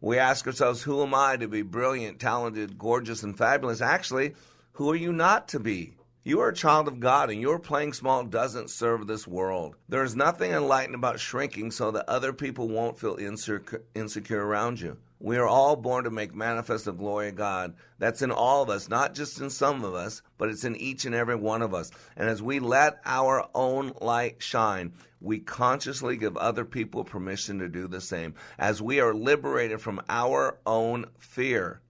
We 0.01 0.17
ask 0.17 0.47
ourselves, 0.47 0.81
who 0.81 1.03
am 1.03 1.13
I 1.13 1.35
to 1.37 1.47
be 1.47 1.61
brilliant, 1.61 2.19
talented, 2.19 2.77
gorgeous, 2.77 3.23
and 3.23 3.37
fabulous? 3.37 3.81
Actually, 3.81 4.33
who 4.73 4.89
are 4.91 4.95
you 4.95 5.11
not 5.11 5.49
to 5.49 5.59
be? 5.59 5.95
You 6.23 6.41
are 6.41 6.49
a 6.49 6.55
child 6.55 6.87
of 6.87 6.99
God, 6.99 7.29
and 7.29 7.41
your 7.41 7.59
playing 7.59 7.93
small 7.93 8.23
doesn't 8.23 8.69
serve 8.69 9.07
this 9.07 9.27
world. 9.27 9.75
There 9.87 10.03
is 10.03 10.15
nothing 10.15 10.51
enlightened 10.51 10.95
about 10.95 11.19
shrinking 11.19 11.71
so 11.71 11.91
that 11.91 12.09
other 12.09 12.33
people 12.33 12.69
won't 12.69 12.99
feel 12.99 13.15
insecure, 13.15 13.83
insecure 13.95 14.45
around 14.45 14.79
you. 14.79 14.97
We 15.21 15.37
are 15.37 15.47
all 15.47 15.75
born 15.75 16.05
to 16.05 16.11
make 16.11 16.33
manifest 16.33 16.85
the 16.85 16.93
glory 16.93 17.29
of 17.29 17.35
God. 17.35 17.75
That's 17.97 18.21
in 18.21 18.31
all 18.31 18.63
of 18.63 18.69
us, 18.69 18.87
not 18.87 19.15
just 19.15 19.41
in 19.41 19.49
some 19.49 19.83
of 19.83 19.95
us, 19.95 20.21
but 20.37 20.47
it's 20.47 20.63
in 20.63 20.77
each 20.77 21.03
and 21.03 21.13
every 21.13 21.35
one 21.35 21.61
of 21.61 21.73
us. 21.73 21.91
And 22.15 22.29
as 22.29 22.41
we 22.41 22.59
let 22.59 23.01
our 23.05 23.49
own 23.53 23.91
light 23.99 24.41
shine, 24.41 24.93
we 25.21 25.39
consciously 25.39 26.17
give 26.17 26.37
other 26.37 26.65
people 26.65 27.03
permission 27.03 27.59
to 27.59 27.69
do 27.69 27.87
the 27.87 28.01
same. 28.01 28.35
As 28.57 28.81
we 28.81 28.99
are 28.99 29.13
liberated 29.13 29.81
from 29.81 30.01
our 30.07 30.57
own 30.65 31.05
fear, 31.17 31.81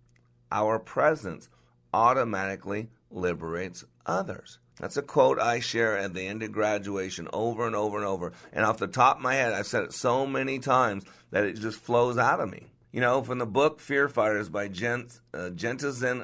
our 0.52 0.80
presence 0.80 1.50
automatically 1.94 2.90
liberates 3.12 3.84
others. 4.06 4.60
That's 4.80 4.98
a 4.98 5.02
quote 5.02 5.40
I 5.40 5.60
share 5.60 5.98
at 5.98 6.14
the 6.14 6.26
end 6.26 6.42
of 6.42 6.54
graduation 6.54 7.28
over 7.34 7.68
and 7.68 7.76
over 7.76 7.98
and 7.98 8.06
over. 8.06 8.32
And 8.54 8.66
off 8.66 8.78
the 8.78 8.88
top 8.88 9.18
of 9.18 9.24
my 9.24 9.36
head, 9.36 9.54
I've 9.54 9.68
said 9.68 9.84
it 9.84 9.94
so 9.94 10.26
many 10.26 10.60
times 10.60 11.04
that 11.32 11.44
it 11.44 11.58
just 11.58 11.80
flows 11.80 12.18
out 12.18 12.40
of 12.40 12.50
me. 12.50 12.68
You 12.92 13.02
know, 13.02 13.22
from 13.22 13.38
the 13.38 13.46
book 13.46 13.82
Fear 13.82 14.08
Fighters 14.08 14.50
by 14.50 14.70
Gent, 14.70 15.20
uh, 15.34 15.50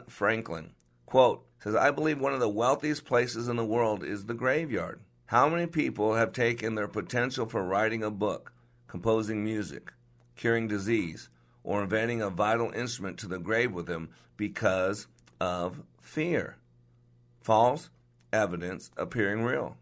Franklin. 0.08 0.72
Quote, 1.06 1.46
says, 1.60 1.76
I 1.76 1.92
believe 1.92 2.20
one 2.20 2.34
of 2.34 2.40
the 2.40 2.50
wealthiest 2.50 3.06
places 3.06 3.50
in 3.50 3.56
the 3.58 3.66
world 3.66 4.04
is 4.04 4.26
the 4.26 4.34
graveyard. 4.34 5.02
How 5.28 5.50
many 5.50 5.66
people 5.66 6.14
have 6.14 6.34
taken 6.34 6.76
their 6.76 6.88
potential 6.88 7.48
for 7.48 7.64
writing 7.64 8.04
a 8.04 8.12
book, 8.12 8.54
composing 8.86 9.44
music, 9.44 9.92
curing 10.36 10.68
disease, 10.68 11.30
or 11.64 11.82
inventing 11.82 12.22
a 12.22 12.30
vital 12.30 12.72
instrument 12.72 13.18
to 13.20 13.28
the 13.28 13.40
grave 13.40 13.74
with 13.74 13.88
them 13.88 14.10
because 14.38 15.08
of 15.42 15.82
fear? 16.00 16.58
False 17.42 17.90
evidence 18.32 18.92
appearing 18.98 19.44
real. 19.44 19.78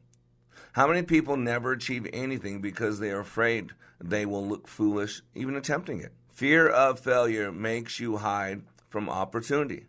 How 0.71 0.88
many 0.88 1.01
people 1.01 1.36
never 1.36 1.73
achieve 1.73 2.08
anything 2.13 2.62
because 2.62 2.99
they 2.99 3.12
are 3.12 3.19
afraid 3.19 3.71
they 4.01 4.25
will 4.25 4.47
look 4.47 4.65
foolish 4.65 5.23
even 5.36 5.58
attempting 5.58 5.99
it? 5.99 6.13
Fear 6.29 6.69
of 6.69 7.01
failure 7.01 7.51
makes 7.51 7.99
you 7.99 8.15
hide 8.15 8.62
from 8.88 9.10
opportunity. 9.10 9.88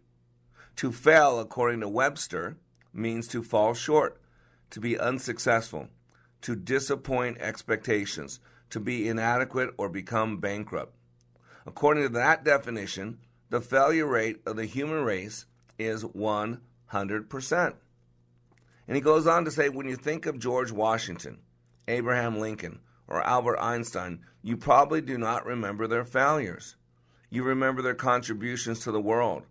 To 0.77 0.90
fail, 0.90 1.38
according 1.38 1.81
to 1.81 1.88
Webster, 1.88 2.57
means 2.93 3.29
to 3.29 3.45
fall 3.45 3.73
short, 3.73 4.21
to 4.75 4.81
be 4.81 4.99
unsuccessful, 4.99 5.87
to 6.41 6.57
disappoint 6.57 7.39
expectations, 7.39 8.41
to 8.71 8.81
be 8.81 9.09
inadequate 9.09 9.71
or 9.79 9.89
become 9.89 10.39
bankrupt. 10.39 10.93
According 11.65 12.03
to 12.03 12.09
that 12.09 12.43
definition, 12.43 13.21
the 13.51 13.61
failure 13.61 14.05
rate 14.05 14.41
of 14.45 14.57
the 14.57 14.65
human 14.65 15.05
race 15.05 15.47
is 15.79 16.03
100%. 16.03 17.75
And 18.89 18.97
he 18.97 19.01
goes 19.01 19.29
on 19.29 19.45
to 19.45 19.53
say 19.53 19.69
when 19.69 19.87
you 19.87 19.95
think 19.95 20.27
of 20.27 20.41
George 20.41 20.73
Washington, 20.73 21.39
Abraham 21.87 22.41
Lincoln, 22.41 22.81
or 23.07 23.23
Albert 23.23 23.61
Einstein, 23.61 24.23
you 24.43 24.57
probably 24.57 25.01
do 25.01 25.17
not 25.17 25.47
remember 25.47 25.87
their 25.87 26.05
failures. 26.05 26.75
You 27.31 27.45
remember 27.45 27.81
their 27.81 27.95
contributions 27.95 28.81
to 28.81 28.91
the 28.91 29.01
world. 29.01 29.45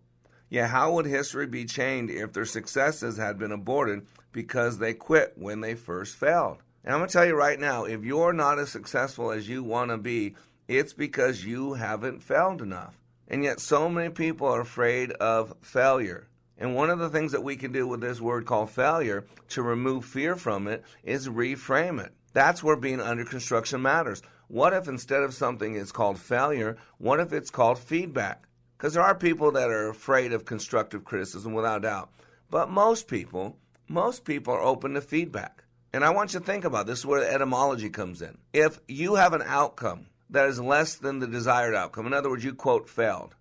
Yet, 0.50 0.70
how 0.70 0.92
would 0.92 1.06
history 1.06 1.48
be 1.48 1.64
changed 1.64 2.14
if 2.14 2.34
their 2.34 2.44
successes 2.44 3.16
had 3.16 3.40
been 3.40 3.54
aborted 3.54 4.06
because 4.34 4.78
they 4.78 4.94
quit 4.94 5.34
when 5.38 5.62
they 5.62 5.76
first 5.76 6.18
failed? 6.18 6.58
And 6.84 6.94
I'm 6.94 7.00
going 7.00 7.08
to 7.08 7.14
tell 7.14 7.26
you 7.26 7.36
right 7.36 7.60
now 7.60 7.86
if 7.86 8.04
you're 8.04 8.34
not 8.34 8.60
as 8.60 8.70
successful 8.70 9.32
as 9.32 9.48
you 9.48 9.64
want 9.64 9.92
to 9.92 9.98
be, 9.98 10.36
it's 10.68 10.94
because 10.94 11.46
you 11.46 11.74
haven't 11.74 12.24
failed 12.24 12.62
enough. 12.62 13.00
And 13.30 13.44
yet, 13.44 13.62
so 13.62 13.88
many 13.88 14.10
people 14.10 14.48
are 14.48 14.62
afraid 14.62 15.12
of 15.12 15.54
failure. 15.62 16.28
And 16.58 16.76
one 16.76 16.90
of 16.90 17.00
the 17.00 17.10
things 17.10 17.32
that 17.32 17.44
we 17.44 17.56
can 17.56 17.72
do 17.72 17.88
with 17.88 18.02
this 18.02 18.22
word 18.22 18.46
called 18.46 18.70
failure 18.70 19.26
to 19.50 19.62
remove 19.62 20.06
fear 20.06 20.36
from 20.36 20.68
it 20.68 20.84
is 21.04 21.28
reframe 21.28 22.04
it. 22.04 22.14
That's 22.34 22.64
where 22.64 22.76
being 22.76 23.00
under 23.00 23.26
construction 23.26 23.82
matters. 23.82 24.22
What 24.48 24.74
if 24.74 24.88
instead 24.88 25.24
of 25.24 25.34
something 25.34 25.76
is 25.76 25.92
called 25.92 26.20
failure, 26.20 26.78
what 26.98 27.20
if 27.20 27.34
it's 27.34 27.50
called 27.50 27.80
feedback? 27.80 28.44
Because 28.78 28.94
there 28.94 29.04
are 29.04 29.16
people 29.16 29.52
that 29.54 29.70
are 29.70 29.90
afraid 29.90 30.34
of 30.34 30.46
constructive 30.46 31.06
criticism 31.06 31.54
without 31.54 31.84
doubt. 31.84 32.12
But 32.50 32.70
most 32.70 33.08
people, 33.08 33.58
most 33.94 34.26
people 34.26 34.54
are 34.54 34.62
open 34.62 34.96
to 34.96 35.02
feedback. 35.02 35.64
And 35.94 36.04
I 36.04 36.10
want 36.10 36.34
you 36.34 36.40
to 36.40 36.46
think 36.46 36.66
about 36.66 36.88
this, 36.88 37.00
is 37.00 37.06
where 37.06 37.22
the 37.22 37.32
etymology 37.32 37.90
comes 37.90 38.24
in. 38.24 38.40
If 38.52 38.80
you 38.88 39.16
have 39.16 39.34
an 39.34 39.44
outcome 39.46 40.08
that 40.32 40.50
is 40.50 40.60
less 40.60 40.96
than 40.96 41.20
the 41.20 41.28
desired 41.28 41.76
outcome, 41.76 42.08
in 42.08 42.14
other 42.14 42.32
words, 42.32 42.44
you 42.44 42.56
quote 42.56 42.90
failed. 42.90 43.36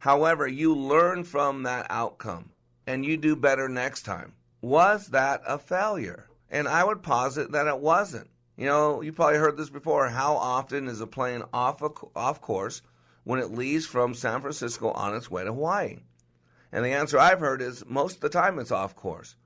However, 0.00 0.48
you 0.48 0.74
learn 0.74 1.22
from 1.22 1.62
that 1.62 1.86
outcome 1.88 2.50
and 2.86 3.04
you 3.04 3.16
do 3.16 3.36
better 3.36 3.68
next 3.68 4.02
time. 4.02 4.34
Was 4.60 5.06
that 5.08 5.42
a 5.46 5.58
failure? 5.58 6.26
And 6.50 6.66
I 6.66 6.82
would 6.82 7.02
posit 7.02 7.52
that 7.52 7.68
it 7.68 7.78
wasn't. 7.78 8.28
You 8.56 8.66
know, 8.66 9.00
you 9.00 9.12
probably 9.12 9.38
heard 9.38 9.56
this 9.56 9.70
before. 9.70 10.08
How 10.08 10.34
often 10.34 10.88
is 10.88 11.00
a 11.00 11.06
plane 11.06 11.42
off 11.52 11.82
a, 11.82 11.90
off 12.16 12.40
course 12.40 12.82
when 13.22 13.38
it 13.38 13.52
leaves 13.52 13.86
from 13.86 14.14
San 14.14 14.40
Francisco 14.40 14.90
on 14.90 15.14
its 15.14 15.30
way 15.30 15.44
to 15.44 15.52
Hawaii? 15.52 15.98
And 16.72 16.84
the 16.84 16.90
answer 16.90 17.18
I've 17.18 17.40
heard 17.40 17.62
is 17.62 17.84
most 17.86 18.16
of 18.16 18.20
the 18.20 18.28
time 18.28 18.58
it's 18.58 18.72
off 18.72 18.96
course. 18.96 19.36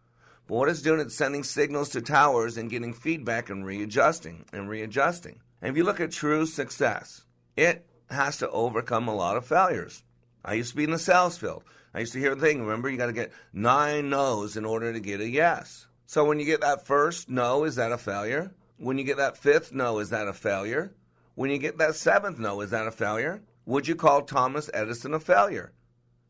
But 0.48 0.54
what 0.56 0.68
it's 0.70 0.80
doing, 0.80 0.98
it's 0.98 1.14
sending 1.14 1.44
signals 1.44 1.90
to 1.90 2.00
towers 2.00 2.56
and 2.56 2.70
getting 2.70 2.94
feedback 2.94 3.50
and 3.50 3.66
readjusting 3.66 4.46
and 4.50 4.66
readjusting. 4.66 5.40
And 5.60 5.70
if 5.70 5.76
you 5.76 5.84
look 5.84 6.00
at 6.00 6.10
true 6.10 6.46
success, 6.46 7.26
it 7.54 7.84
has 8.08 8.38
to 8.38 8.48
overcome 8.48 9.08
a 9.08 9.14
lot 9.14 9.36
of 9.36 9.46
failures. 9.46 10.02
I 10.42 10.54
used 10.54 10.70
to 10.70 10.76
be 10.76 10.84
in 10.84 10.90
the 10.90 10.98
sales 10.98 11.36
field. 11.36 11.64
I 11.92 12.00
used 12.00 12.14
to 12.14 12.18
hear 12.18 12.34
the 12.34 12.40
thing, 12.40 12.62
remember, 12.62 12.88
you 12.88 12.96
got 12.96 13.06
to 13.06 13.12
get 13.12 13.30
nine 13.52 14.08
no's 14.08 14.56
in 14.56 14.64
order 14.64 14.90
to 14.90 15.00
get 15.00 15.20
a 15.20 15.28
yes. 15.28 15.86
So 16.06 16.24
when 16.24 16.40
you 16.40 16.46
get 16.46 16.62
that 16.62 16.86
first 16.86 17.28
no, 17.28 17.64
is 17.64 17.76
that 17.76 17.92
a 17.92 17.98
failure? 17.98 18.50
When 18.78 18.96
you 18.96 19.04
get 19.04 19.18
that 19.18 19.36
fifth 19.36 19.74
no, 19.74 19.98
is 19.98 20.08
that 20.10 20.28
a 20.28 20.32
failure? 20.32 20.94
When 21.34 21.50
you 21.50 21.58
get 21.58 21.76
that 21.76 21.94
seventh 21.94 22.38
no, 22.38 22.62
is 22.62 22.70
that 22.70 22.86
a 22.86 22.90
failure? 22.90 23.42
Would 23.66 23.86
you 23.86 23.96
call 23.96 24.22
Thomas 24.22 24.70
Edison 24.72 25.12
a 25.12 25.20
failure? 25.20 25.72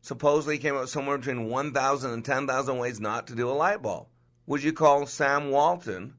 Supposedly 0.01 0.55
he 0.55 0.61
came 0.61 0.75
up 0.75 0.81
with 0.81 0.89
somewhere 0.89 1.17
between 1.17 1.49
1,000 1.49 2.11
and 2.11 2.25
10,000 2.25 2.77
ways 2.77 2.99
not 2.99 3.27
to 3.27 3.35
do 3.35 3.49
a 3.49 3.51
light 3.51 3.81
bulb. 3.81 4.07
Would 4.49 4.63
you 4.63 4.73
call 4.73 5.05
Sam 5.05 5.51
Walton 5.51 6.15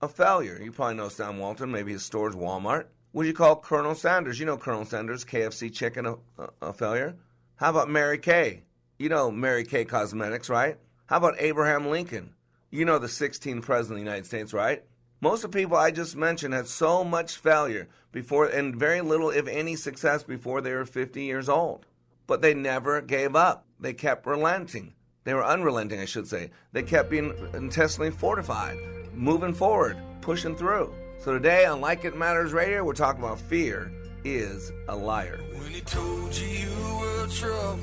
a 0.00 0.08
failure? 0.08 0.58
You 0.58 0.72
probably 0.72 0.94
know 0.94 1.10
Sam 1.10 1.36
Walton, 1.36 1.70
maybe 1.70 1.92
his 1.92 2.02
store's 2.02 2.34
Walmart. 2.34 2.86
Would 3.12 3.26
you 3.26 3.34
call 3.34 3.56
Colonel 3.56 3.94
Sanders, 3.94 4.40
you 4.40 4.46
know 4.46 4.56
Colonel 4.56 4.86
Sanders, 4.86 5.22
KFC 5.22 5.70
chicken, 5.70 6.06
a, 6.06 6.16
a, 6.62 6.72
failure? 6.72 7.14
How 7.56 7.68
about 7.68 7.90
Mary 7.90 8.16
Kay? 8.16 8.62
You 8.98 9.10
know 9.10 9.30
Mary 9.30 9.66
Kay 9.66 9.84
Cosmetics, 9.84 10.48
right? 10.48 10.78
How 11.04 11.18
about 11.18 11.34
Abraham 11.38 11.90
Lincoln? 11.90 12.32
You 12.70 12.86
know 12.86 12.98
the 12.98 13.06
16th 13.06 13.60
president 13.60 13.98
of 13.98 14.02
the 14.02 14.10
United 14.10 14.24
States, 14.24 14.54
right? 14.54 14.82
Most 15.20 15.44
of 15.44 15.52
the 15.52 15.58
people 15.58 15.76
I 15.76 15.90
just 15.90 16.16
mentioned 16.16 16.54
had 16.54 16.68
so 16.68 17.04
much 17.04 17.36
failure 17.36 17.88
before 18.12 18.46
and 18.46 18.74
very 18.74 19.02
little, 19.02 19.28
if 19.28 19.46
any, 19.46 19.76
success 19.76 20.22
before 20.22 20.62
they 20.62 20.72
were 20.72 20.86
50 20.86 21.22
years 21.22 21.50
old. 21.50 21.84
But 22.26 22.40
they 22.40 22.54
never 22.54 23.02
gave 23.02 23.36
up. 23.36 23.66
They 23.78 23.92
kept 23.92 24.24
relenting. 24.24 24.94
They 25.24 25.32
were 25.32 25.44
unrelenting, 25.44 26.00
I 26.00 26.04
should 26.04 26.28
say. 26.28 26.50
They 26.72 26.82
kept 26.82 27.10
being 27.10 27.32
intensely 27.54 28.10
fortified, 28.10 28.76
moving 29.14 29.54
forward, 29.54 29.96
pushing 30.20 30.54
through. 30.54 30.92
So 31.18 31.32
today 31.32 31.64
on 31.64 31.80
Like 31.80 32.04
It 32.04 32.14
Matters 32.16 32.52
Radio, 32.52 32.84
we're 32.84 32.92
talking 32.92 33.24
about 33.24 33.40
fear 33.40 33.90
is 34.22 34.70
a 34.88 34.94
liar. 34.94 35.40
When 35.54 35.70
he 35.70 35.80
told 35.80 36.36
you 36.36 36.46
you 36.46 36.98
were 37.00 37.26
trouble, 37.28 37.80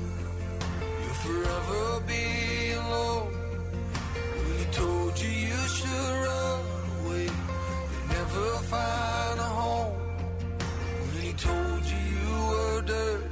you'll 0.80 1.14
forever 1.14 2.00
be 2.06 2.72
alone. 2.72 3.32
When 3.32 4.58
he 4.58 4.64
told 4.72 5.20
you 5.20 5.28
you 5.28 5.56
should 5.68 5.88
run 5.88 6.60
away, 7.04 7.24
you'll 7.24 8.08
never 8.08 8.46
find 8.70 9.40
a 9.40 9.42
home. 9.42 9.98
When 11.12 11.22
he 11.22 11.32
told 11.32 11.84
you 11.84 11.96
you 11.96 12.46
were 12.50 12.82
dirty. 12.82 13.31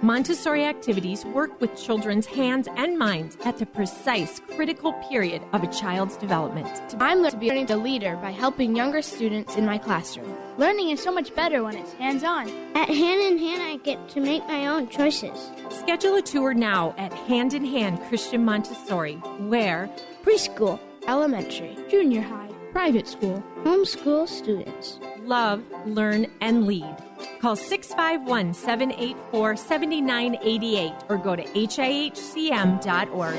Montessori 0.00 0.64
activities 0.64 1.24
work 1.24 1.60
with 1.60 1.76
children's 1.76 2.24
hands 2.24 2.68
and 2.76 2.96
minds 2.96 3.36
at 3.44 3.58
the 3.58 3.66
precise 3.66 4.40
critical 4.54 4.92
period 5.10 5.42
of 5.52 5.64
a 5.64 5.66
child's 5.66 6.16
development. 6.16 6.68
I'm 7.00 7.18
learning 7.18 7.66
to 7.66 7.66
be 7.66 7.72
a 7.72 7.76
leader 7.76 8.14
by 8.16 8.30
helping 8.30 8.76
younger 8.76 9.02
students 9.02 9.56
in 9.56 9.66
my 9.66 9.76
classroom. 9.76 10.32
Learning 10.56 10.90
is 10.90 11.02
so 11.02 11.10
much 11.10 11.34
better 11.34 11.64
when 11.64 11.76
it's 11.76 11.92
hands 11.94 12.22
on. 12.22 12.48
At 12.76 12.88
Hand 12.88 13.20
in 13.20 13.38
Hand, 13.38 13.60
I 13.60 13.76
get 13.78 14.08
to 14.10 14.20
make 14.20 14.46
my 14.46 14.68
own 14.68 14.88
choices. 14.88 15.50
Schedule 15.70 16.14
a 16.14 16.22
tour 16.22 16.54
now 16.54 16.94
at 16.96 17.12
Hand 17.12 17.52
in 17.52 17.64
Hand 17.64 18.00
Christian 18.08 18.44
Montessori, 18.44 19.14
where 19.48 19.90
preschool, 20.22 20.78
elementary, 21.08 21.76
junior 21.90 22.22
high, 22.22 22.50
private 22.70 23.08
school, 23.08 23.42
homeschool 23.64 24.28
students 24.28 25.00
love, 25.24 25.62
learn, 25.84 26.26
and 26.40 26.66
lead. 26.66 26.96
Call 27.40 27.56
651 27.56 28.54
784 28.54 29.56
7988 29.56 30.92
or 31.08 31.18
go 31.18 31.36
to 31.36 31.42
hihcm.org. 31.42 33.38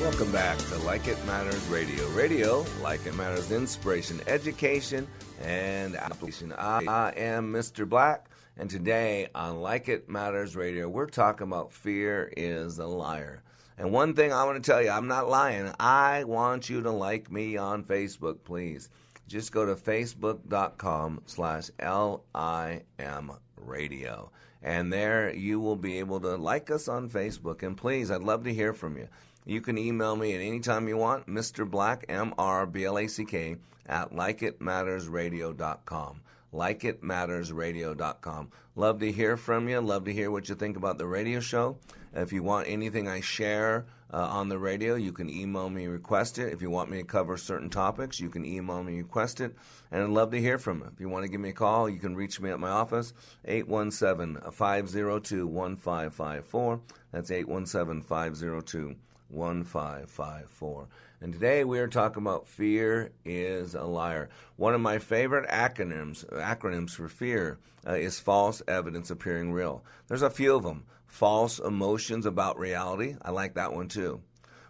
Welcome 0.00 0.30
back 0.30 0.56
to 0.58 0.78
Like 0.78 1.08
It 1.08 1.18
Matters 1.26 1.66
Radio. 1.66 2.06
Radio, 2.10 2.64
like 2.80 3.04
it 3.06 3.14
matters, 3.16 3.50
inspiration, 3.50 4.20
education, 4.26 5.06
and 5.42 5.96
application. 5.96 6.52
I, 6.52 6.84
I 6.86 7.10
am 7.16 7.52
Mr. 7.52 7.88
Black, 7.88 8.30
and 8.56 8.70
today 8.70 9.28
on 9.34 9.60
Like 9.60 9.88
It 9.88 10.08
Matters 10.08 10.54
Radio, 10.54 10.88
we're 10.88 11.06
talking 11.06 11.48
about 11.48 11.72
fear 11.72 12.32
is 12.36 12.78
a 12.78 12.86
liar. 12.86 13.42
And 13.78 13.90
one 13.90 14.14
thing 14.14 14.32
I 14.32 14.44
want 14.44 14.62
to 14.62 14.70
tell 14.70 14.80
you, 14.80 14.90
I'm 14.90 15.08
not 15.08 15.28
lying. 15.28 15.74
I 15.80 16.24
want 16.24 16.70
you 16.70 16.82
to 16.82 16.90
like 16.90 17.30
me 17.30 17.56
on 17.56 17.82
Facebook, 17.82 18.44
please. 18.44 18.88
Just 19.26 19.50
go 19.50 19.66
to 19.66 19.74
facebook.com 19.74 21.22
slash 21.26 21.70
L-I-M 21.80 23.32
radio. 23.56 24.30
And 24.66 24.92
there 24.92 25.32
you 25.32 25.58
will 25.60 25.76
be 25.76 26.00
able 26.00 26.18
to 26.20 26.34
like 26.34 26.70
us 26.72 26.88
on 26.88 27.08
Facebook. 27.08 27.62
And 27.62 27.76
please, 27.76 28.10
I'd 28.10 28.22
love 28.22 28.42
to 28.44 28.52
hear 28.52 28.72
from 28.72 28.96
you. 28.96 29.06
You 29.44 29.60
can 29.60 29.78
email 29.78 30.16
me 30.16 30.34
at 30.34 30.40
any 30.40 30.58
time 30.58 30.88
you 30.88 30.96
want, 30.96 31.28
Mr. 31.28 31.70
Black, 31.70 32.04
M 32.08 32.34
R 32.36 32.66
B 32.66 32.84
L 32.84 32.98
A 32.98 33.06
C 33.06 33.24
K, 33.24 33.58
at 33.86 34.12
likeitmattersradio.com. 34.12 36.20
likeitmattersradio.com. 36.52 38.50
Love 38.74 38.98
to 38.98 39.12
hear 39.12 39.36
from 39.36 39.68
you. 39.68 39.80
Love 39.80 40.04
to 40.04 40.12
hear 40.12 40.32
what 40.32 40.48
you 40.48 40.56
think 40.56 40.76
about 40.76 40.98
the 40.98 41.06
radio 41.06 41.38
show. 41.38 41.78
If 42.16 42.32
you 42.32 42.42
want 42.42 42.66
anything 42.66 43.06
I 43.06 43.20
share 43.20 43.84
uh, 44.10 44.16
on 44.16 44.48
the 44.48 44.58
radio, 44.58 44.94
you 44.94 45.12
can 45.12 45.28
email 45.28 45.68
me 45.68 45.86
request 45.86 46.38
it. 46.38 46.50
If 46.50 46.62
you 46.62 46.70
want 46.70 46.90
me 46.90 46.98
to 46.98 47.04
cover 47.04 47.36
certain 47.36 47.68
topics, 47.68 48.18
you 48.18 48.30
can 48.30 48.46
email 48.46 48.82
me 48.82 48.96
request 48.96 49.42
it. 49.42 49.54
And 49.90 50.02
I'd 50.02 50.08
love 50.08 50.30
to 50.30 50.40
hear 50.40 50.56
from 50.56 50.78
you. 50.78 50.90
If 50.90 50.98
you 50.98 51.10
want 51.10 51.24
to 51.24 51.30
give 51.30 51.42
me 51.42 51.50
a 51.50 51.52
call, 51.52 51.90
you 51.90 51.98
can 51.98 52.16
reach 52.16 52.40
me 52.40 52.50
at 52.50 52.58
my 52.58 52.70
office, 52.70 53.12
817 53.44 54.50
502 54.50 55.46
1554. 55.46 56.80
That's 57.12 57.30
817 57.30 58.02
502 58.02 58.96
1554. 59.28 60.88
And 61.20 61.32
today 61.32 61.64
we 61.64 61.78
are 61.80 61.88
talking 61.88 62.22
about 62.22 62.46
fear 62.46 63.10
is 63.24 63.74
a 63.74 63.84
liar. 63.84 64.30
One 64.56 64.74
of 64.74 64.80
my 64.80 64.98
favorite 64.98 65.48
acronyms 65.50 66.24
acronyms 66.32 66.90
for 66.90 67.08
fear 67.08 67.58
uh, 67.86 67.92
is 67.92 68.20
false 68.20 68.62
evidence 68.68 69.10
appearing 69.10 69.52
real. 69.52 69.82
There's 70.08 70.22
a 70.22 70.30
few 70.30 70.54
of 70.54 70.62
them. 70.62 70.84
False 71.06 71.58
emotions 71.58 72.26
about 72.26 72.58
reality. 72.58 73.16
I 73.22 73.30
like 73.30 73.54
that 73.54 73.72
one 73.72 73.88
too. 73.88 74.22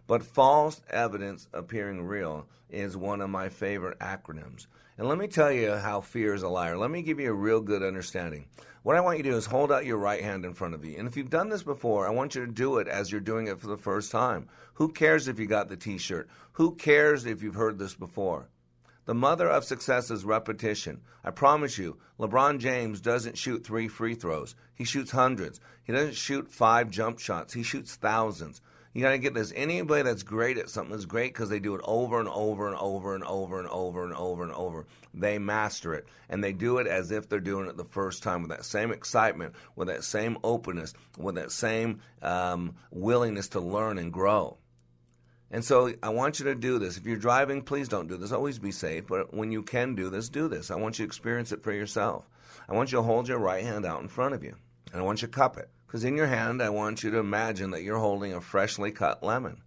But 0.07 0.23
false 0.23 0.81
evidence 0.89 1.49
appearing 1.53 2.03
real 2.03 2.47
is 2.71 2.97
one 2.97 3.21
of 3.21 3.31
my 3.31 3.49
favorite 3.49 3.99
acronyms. 3.99 4.67
And 4.99 5.09
let 5.09 5.19
me 5.19 5.27
tell 5.27 5.53
you 5.53 5.73
how 5.73 6.01
fear 6.01 6.33
is 6.33 6.43
a 6.43 6.49
liar. 6.49 6.79
Let 6.79 6.91
me 6.91 7.03
give 7.03 7.21
you 7.21 7.31
a 7.31 7.35
real 7.35 7.61
good 7.61 7.83
understanding. 7.83 8.47
What 8.83 8.97
I 8.97 9.01
want 9.01 9.19
you 9.19 9.25
to 9.25 9.31
do 9.31 9.37
is 9.37 9.47
hold 9.47 9.73
out 9.73 9.85
your 9.85 9.99
right 9.99 10.23
hand 10.23 10.45
in 10.45 10.55
front 10.55 10.75
of 10.75 10.85
you. 10.85 10.97
And 10.97 11.09
if 11.09 11.17
you've 11.17 11.29
done 11.29 11.49
this 11.49 11.65
before, 11.65 12.07
I 12.07 12.13
want 12.13 12.37
you 12.37 12.47
to 12.47 12.53
do 12.53 12.79
it 12.79 12.87
as 12.87 13.11
you're 13.11 13.21
doing 13.21 13.49
it 13.49 13.59
for 13.59 13.67
the 13.67 13.77
first 13.77 14.13
time. 14.13 14.49
Who 14.75 14.93
cares 14.93 15.27
if 15.27 15.41
you 15.41 15.47
got 15.47 15.69
the 15.69 15.77
t 15.77 15.99
shirt? 15.99 16.29
Who 16.53 16.77
cares 16.77 17.27
if 17.27 17.43
you've 17.43 17.57
heard 17.57 17.79
this 17.79 17.95
before? 17.95 18.49
The 19.07 19.15
mother 19.15 19.49
of 19.49 19.65
success 19.65 20.11
is 20.11 20.25
repetition. 20.25 21.01
I 21.23 21.31
promise 21.31 21.79
you, 21.79 21.97
LeBron 22.19 22.59
James 22.59 23.01
doesn't 23.01 23.39
shoot 23.39 23.65
three 23.65 23.87
free 23.87 24.17
throws. 24.17 24.57
He 24.75 24.83
shoots 24.83 25.13
hundreds. 25.13 25.61
He 25.85 25.93
doesn't 25.93 26.17
shoot 26.17 26.51
five 26.51 26.91
jump 26.91 27.21
shots. 27.21 27.53
He 27.53 27.63
shoots 27.63 27.95
thousands. 27.95 28.61
You 28.93 29.03
got 29.03 29.13
to 29.13 29.19
get 29.19 29.33
this. 29.33 29.53
Anybody 29.55 30.03
that's 30.03 30.25
great 30.25 30.59
at 30.59 30.71
something 30.71 30.97
is 30.97 31.07
great 31.07 31.33
because 31.33 31.51
they 31.51 31.61
do 31.61 31.77
it 31.77 31.83
over 31.85 32.19
and 32.19 32.29
over 32.29 32.67
and 32.67 32.77
over 32.77 33.15
and 33.15 33.23
over 33.23 33.61
and 33.61 33.69
over 33.69 34.05
and 34.05 34.13
over 34.15 34.43
and 34.43 34.53
over. 34.53 34.87
They 35.15 35.39
master 35.39 35.95
it. 35.95 36.07
And 36.29 36.43
they 36.43 36.53
do 36.53 36.79
it 36.79 36.89
as 36.89 37.13
if 37.13 37.29
they're 37.29 37.39
doing 37.39 37.69
it 37.69 37.77
the 37.77 37.85
first 37.85 38.25
time 38.25 38.43
with 38.43 38.51
that 38.51 38.65
same 38.65 38.91
excitement, 38.91 39.55
with 39.77 39.87
that 39.87 40.03
same 40.03 40.37
openness, 40.43 40.95
with 41.17 41.37
that 41.37 41.53
same 41.53 42.01
um, 42.23 42.75
willingness 42.91 43.49
to 43.49 43.61
learn 43.61 43.99
and 43.99 44.13
grow. 44.13 44.57
And 45.57 45.65
so 45.65 45.91
I 46.03 46.11
want 46.11 46.39
you 46.39 46.45
to 46.45 46.55
do 46.55 46.79
this. 46.79 46.99
If 46.99 47.07
you're 47.07 47.17
driving, 47.17 47.63
please 47.63 47.89
don't 47.89 48.09
do 48.09 48.19
this. 48.19 48.31
Always 48.31 48.59
be 48.59 48.73
safe. 48.73 49.07
But 49.07 49.33
when 49.33 49.53
you 49.53 49.63
can 49.63 49.95
do 49.95 50.11
this, 50.11 50.29
do 50.29 50.49
this. 50.49 50.71
I 50.71 50.75
want 50.75 50.99
you 50.99 51.07
to 51.07 51.09
experience 51.09 51.51
it 51.51 51.63
for 51.63 51.73
yourself. 51.73 52.29
I 52.69 52.75
want 52.75 52.93
you 52.93 52.99
to 52.99 53.03
hold 53.03 53.27
your 53.27 53.39
right 53.39 53.65
hand 53.65 53.87
out 53.87 54.03
in 54.03 54.09
front 54.09 54.35
of 54.35 54.45
you. 54.45 54.55
And 54.93 55.01
I 55.01 55.03
want 55.03 55.23
you 55.23 55.29
to 55.29 55.33
cup 55.33 55.57
it. 55.57 55.71
Because 55.87 56.05
in 56.05 56.15
your 56.15 56.27
hand, 56.27 56.63
I 56.63 56.69
want 56.69 57.03
you 57.03 57.11
to 57.11 57.17
imagine 57.21 57.71
that 57.71 57.83
you're 57.83 57.97
holding 57.97 58.35
a 58.35 58.41
freshly 58.43 58.93
cut 58.93 59.23
lemon. 59.23 59.63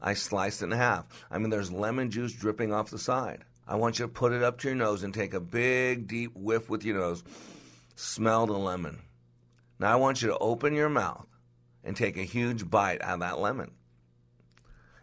I 0.00 0.14
sliced 0.14 0.62
it 0.62 0.64
in 0.64 0.70
half. 0.70 1.06
I 1.30 1.36
mean, 1.36 1.50
there's 1.50 1.70
lemon 1.70 2.10
juice 2.10 2.32
dripping 2.32 2.72
off 2.72 2.88
the 2.88 2.98
side. 2.98 3.44
I 3.68 3.76
want 3.76 3.98
you 3.98 4.06
to 4.06 4.12
put 4.12 4.32
it 4.32 4.42
up 4.42 4.60
to 4.60 4.68
your 4.68 4.76
nose 4.76 5.02
and 5.02 5.12
take 5.12 5.34
a 5.34 5.40
big, 5.40 6.08
deep 6.08 6.34
whiff 6.34 6.70
with 6.70 6.82
your 6.82 6.96
nose. 6.96 7.22
Smell 7.94 8.46
the 8.46 8.54
lemon. 8.54 9.02
Now 9.78 9.92
I 9.92 9.96
want 9.96 10.22
you 10.22 10.28
to 10.28 10.38
open 10.38 10.72
your 10.72 10.88
mouth 10.88 11.26
and 11.84 11.94
take 11.94 12.16
a 12.16 12.22
huge 12.22 12.70
bite 12.70 13.02
out 13.02 13.16
of 13.16 13.20
that 13.20 13.38
lemon. 13.38 13.72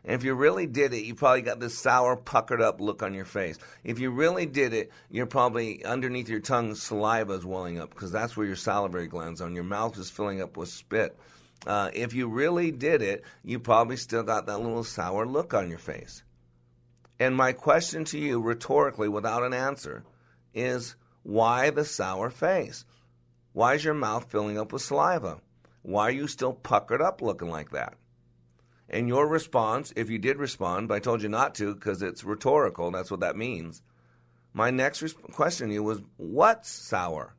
If 0.04 0.26
you 0.26 0.34
really 0.34 0.68
did 0.68 0.94
it, 0.94 1.06
you 1.06 1.16
probably 1.16 1.44
got 1.44 1.62
this 1.62 1.78
sour, 1.78 2.18
puckered 2.18 2.62
up 2.62 2.82
look 2.82 3.02
on 3.02 3.14
your 3.14 3.26
face. 3.26 3.58
If 3.86 4.00
you 4.00 4.12
really 4.12 4.46
did 4.46 4.74
it, 4.74 4.92
you're 5.10 5.26
probably 5.26 5.86
underneath 5.86 6.28
your 6.28 6.42
tongue, 6.42 6.76
saliva 6.76 7.34
is 7.34 7.46
welling 7.46 7.80
up 7.80 7.90
because 7.92 8.12
that's 8.12 8.36
where 8.36 8.46
your 8.46 8.58
salivary 8.58 9.08
glands 9.08 9.40
are. 9.42 9.46
And 9.48 9.56
your 9.56 9.64
mouth 9.64 9.98
is 9.98 10.10
filling 10.10 10.42
up 10.42 10.58
with 10.58 10.70
spit. 10.70 11.18
Uh, 11.66 11.90
if 11.94 12.14
you 12.14 12.28
really 12.28 12.72
did 12.72 13.02
it, 13.02 13.24
you 13.44 13.60
probably 13.60 13.96
still 13.96 14.24
got 14.24 14.48
that 14.48 14.58
little 14.58 14.84
sour 14.84 15.26
look 15.26 15.54
on 15.54 15.70
your 15.70 15.80
face. 15.80 16.22
And 17.18 17.36
my 17.36 17.54
question 17.54 18.04
to 18.06 18.20
you, 18.20 18.42
rhetorically, 18.42 19.08
without 19.08 19.44
an 19.44 19.54
answer, 19.54 20.04
is 20.54 20.98
why 21.22 21.70
the 21.70 21.86
sour 21.86 22.30
face? 22.30 22.84
Why 23.54 23.76
is 23.76 23.86
your 23.86 23.94
mouth 23.94 24.30
filling 24.30 24.58
up 24.58 24.74
with 24.74 24.82
saliva? 24.82 25.40
Why 25.84 26.08
are 26.08 26.12
you 26.12 26.28
still 26.28 26.54
puckered 26.54 27.02
up 27.02 27.22
looking 27.22 27.50
like 27.50 27.70
that? 27.72 27.94
And 28.90 29.08
your 29.08 29.28
response, 29.28 29.94
if 29.96 30.10
you 30.10 30.20
did 30.20 30.38
respond, 30.38 30.88
but 30.88 30.96
I 30.96 31.00
told 31.00 31.22
you 31.22 31.30
not 31.30 31.56
to 31.56 31.74
because 31.74 32.02
it's 32.02 32.24
rhetorical, 32.24 32.92
that's 32.92 33.10
what 33.10 33.22
that 33.22 33.38
means. 33.38 33.82
My 34.54 34.70
next 34.70 35.02
resp- 35.02 35.32
question 35.32 35.70
to 35.70 35.74
you 35.74 35.84
was, 35.84 36.02
What's 36.18 36.70
sour? 36.70 37.36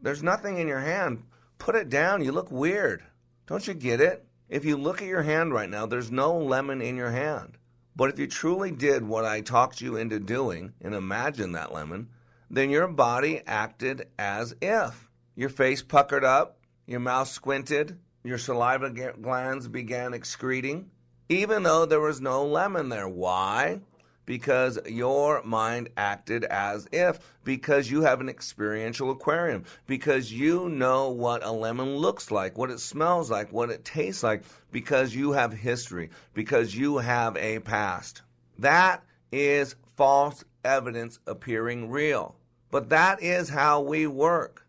There's 0.00 0.22
nothing 0.22 0.58
in 0.58 0.68
your 0.68 0.80
hand. 0.80 1.24
Put 1.58 1.74
it 1.74 1.90
down. 1.90 2.24
You 2.24 2.32
look 2.32 2.50
weird. 2.50 3.02
Don't 3.46 3.66
you 3.66 3.74
get 3.74 4.00
it? 4.00 4.24
If 4.48 4.64
you 4.64 4.76
look 4.76 5.02
at 5.02 5.08
your 5.08 5.22
hand 5.22 5.52
right 5.52 5.68
now, 5.68 5.86
there's 5.86 6.10
no 6.10 6.36
lemon 6.38 6.80
in 6.80 6.96
your 6.96 7.10
hand. 7.10 7.58
But 7.94 8.10
if 8.10 8.18
you 8.18 8.28
truly 8.28 8.70
did 8.70 9.02
what 9.02 9.24
I 9.24 9.40
talked 9.40 9.80
you 9.80 9.96
into 9.96 10.20
doing 10.20 10.72
and 10.80 10.94
imagine 10.94 11.52
that 11.52 11.74
lemon, 11.74 12.08
then 12.48 12.70
your 12.70 12.88
body 12.88 13.42
acted 13.46 14.08
as 14.18 14.54
if. 14.62 15.10
Your 15.34 15.48
face 15.48 15.82
puckered 15.82 16.24
up, 16.24 16.58
your 16.86 17.00
mouth 17.00 17.28
squinted, 17.28 17.98
your 18.28 18.38
saliva 18.38 18.90
glands 18.90 19.68
began 19.68 20.14
excreting, 20.14 20.90
even 21.28 21.62
though 21.62 21.86
there 21.86 22.00
was 22.00 22.20
no 22.20 22.44
lemon 22.46 22.88
there. 22.88 23.08
Why? 23.08 23.80
Because 24.26 24.78
your 24.86 25.42
mind 25.42 25.88
acted 25.96 26.44
as 26.44 26.86
if, 26.92 27.18
because 27.44 27.90
you 27.90 28.02
have 28.02 28.20
an 28.20 28.28
experiential 28.28 29.10
aquarium, 29.10 29.64
because 29.86 30.30
you 30.30 30.68
know 30.68 31.08
what 31.08 31.42
a 31.42 31.50
lemon 31.50 31.96
looks 31.96 32.30
like, 32.30 32.58
what 32.58 32.70
it 32.70 32.80
smells 32.80 33.30
like, 33.30 33.50
what 33.52 33.70
it 33.70 33.86
tastes 33.86 34.22
like, 34.22 34.42
because 34.70 35.14
you 35.14 35.32
have 35.32 35.52
history, 35.52 36.10
because 36.34 36.76
you 36.76 36.98
have 36.98 37.36
a 37.38 37.60
past. 37.60 38.22
That 38.58 39.02
is 39.32 39.76
false 39.96 40.44
evidence 40.64 41.18
appearing 41.26 41.90
real. 41.90 42.36
But 42.70 42.90
that 42.90 43.22
is 43.22 43.48
how 43.48 43.80
we 43.80 44.06
work. 44.06 44.66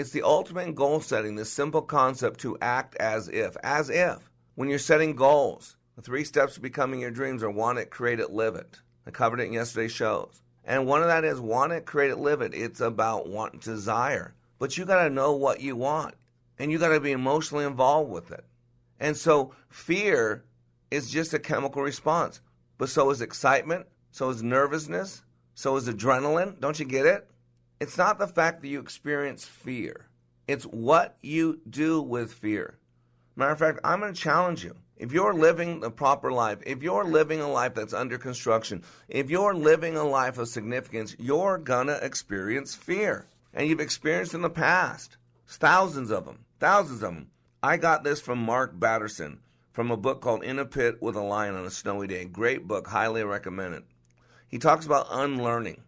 It's 0.00 0.12
the 0.12 0.22
ultimate 0.22 0.74
goal 0.74 1.00
setting, 1.00 1.34
this 1.34 1.52
simple 1.52 1.82
concept 1.82 2.40
to 2.40 2.56
act 2.62 2.96
as 2.96 3.28
if. 3.28 3.54
As 3.62 3.90
if. 3.90 4.30
When 4.54 4.70
you're 4.70 4.78
setting 4.78 5.14
goals, 5.14 5.76
the 5.94 6.00
three 6.00 6.24
steps 6.24 6.54
to 6.54 6.60
becoming 6.60 7.00
your 7.00 7.10
dreams 7.10 7.42
are 7.42 7.50
want 7.50 7.78
it, 7.78 7.90
create 7.90 8.18
it, 8.18 8.32
live 8.32 8.54
it. 8.54 8.80
I 9.06 9.10
covered 9.10 9.40
it 9.40 9.48
in 9.48 9.52
yesterday's 9.52 9.92
shows. 9.92 10.42
And 10.64 10.86
one 10.86 11.02
of 11.02 11.08
that 11.08 11.26
is 11.26 11.38
want 11.38 11.72
it, 11.72 11.84
create 11.84 12.10
it, 12.10 12.16
live 12.16 12.40
it. 12.40 12.54
It's 12.54 12.80
about 12.80 13.28
want, 13.28 13.60
desire. 13.60 14.32
But 14.58 14.78
you 14.78 14.86
got 14.86 15.04
to 15.04 15.10
know 15.10 15.34
what 15.34 15.60
you 15.60 15.76
want. 15.76 16.14
And 16.58 16.72
you 16.72 16.78
got 16.78 16.94
to 16.94 17.00
be 17.00 17.12
emotionally 17.12 17.66
involved 17.66 18.10
with 18.10 18.32
it. 18.32 18.46
And 19.00 19.14
so 19.14 19.52
fear 19.68 20.44
is 20.90 21.10
just 21.10 21.34
a 21.34 21.38
chemical 21.38 21.82
response. 21.82 22.40
But 22.78 22.88
so 22.88 23.10
is 23.10 23.20
excitement, 23.20 23.86
so 24.12 24.30
is 24.30 24.42
nervousness, 24.42 25.24
so 25.54 25.76
is 25.76 25.90
adrenaline. 25.90 26.58
Don't 26.58 26.80
you 26.80 26.86
get 26.86 27.04
it? 27.04 27.28
It's 27.80 27.96
not 27.96 28.18
the 28.18 28.26
fact 28.26 28.60
that 28.60 28.68
you 28.68 28.78
experience 28.78 29.44
fear, 29.44 30.06
it's 30.46 30.64
what 30.64 31.16
you 31.22 31.60
do 31.68 32.02
with 32.02 32.32
fear. 32.32 32.78
Matter 33.36 33.52
of 33.52 33.58
fact, 33.58 33.80
I'm 33.82 34.00
going 34.00 34.12
to 34.12 34.20
challenge 34.20 34.62
you. 34.62 34.76
If 34.96 35.12
you're 35.12 35.32
living 35.32 35.80
the 35.80 35.90
proper 35.90 36.30
life, 36.30 36.58
if 36.66 36.82
you're 36.82 37.06
living 37.06 37.40
a 37.40 37.50
life 37.50 37.74
that's 37.74 37.94
under 37.94 38.18
construction, 38.18 38.82
if 39.08 39.30
you're 39.30 39.54
living 39.54 39.96
a 39.96 40.04
life 40.04 40.36
of 40.36 40.48
significance, 40.48 41.16
you're 41.18 41.56
going 41.56 41.86
to 41.86 42.04
experience 42.04 42.74
fear. 42.74 43.26
And 43.54 43.66
you've 43.66 43.80
experienced 43.80 44.34
in 44.34 44.42
the 44.42 44.50
past. 44.50 45.16
Thousands 45.46 46.10
of 46.10 46.26
them. 46.26 46.44
Thousands 46.58 47.02
of 47.02 47.14
them. 47.14 47.30
I 47.62 47.78
got 47.78 48.04
this 48.04 48.20
from 48.20 48.40
Mark 48.40 48.78
Batterson 48.78 49.38
from 49.72 49.90
a 49.90 49.96
book 49.96 50.20
called 50.20 50.44
In 50.44 50.58
a 50.58 50.66
Pit 50.66 51.00
with 51.00 51.16
a 51.16 51.22
Lion 51.22 51.54
on 51.56 51.64
a 51.64 51.70
Snowy 51.70 52.06
Day. 52.06 52.26
Great 52.26 52.68
book, 52.68 52.86
highly 52.86 53.24
recommend 53.24 53.74
it. 53.74 53.84
He 54.48 54.58
talks 54.58 54.84
about 54.84 55.06
unlearning, 55.10 55.80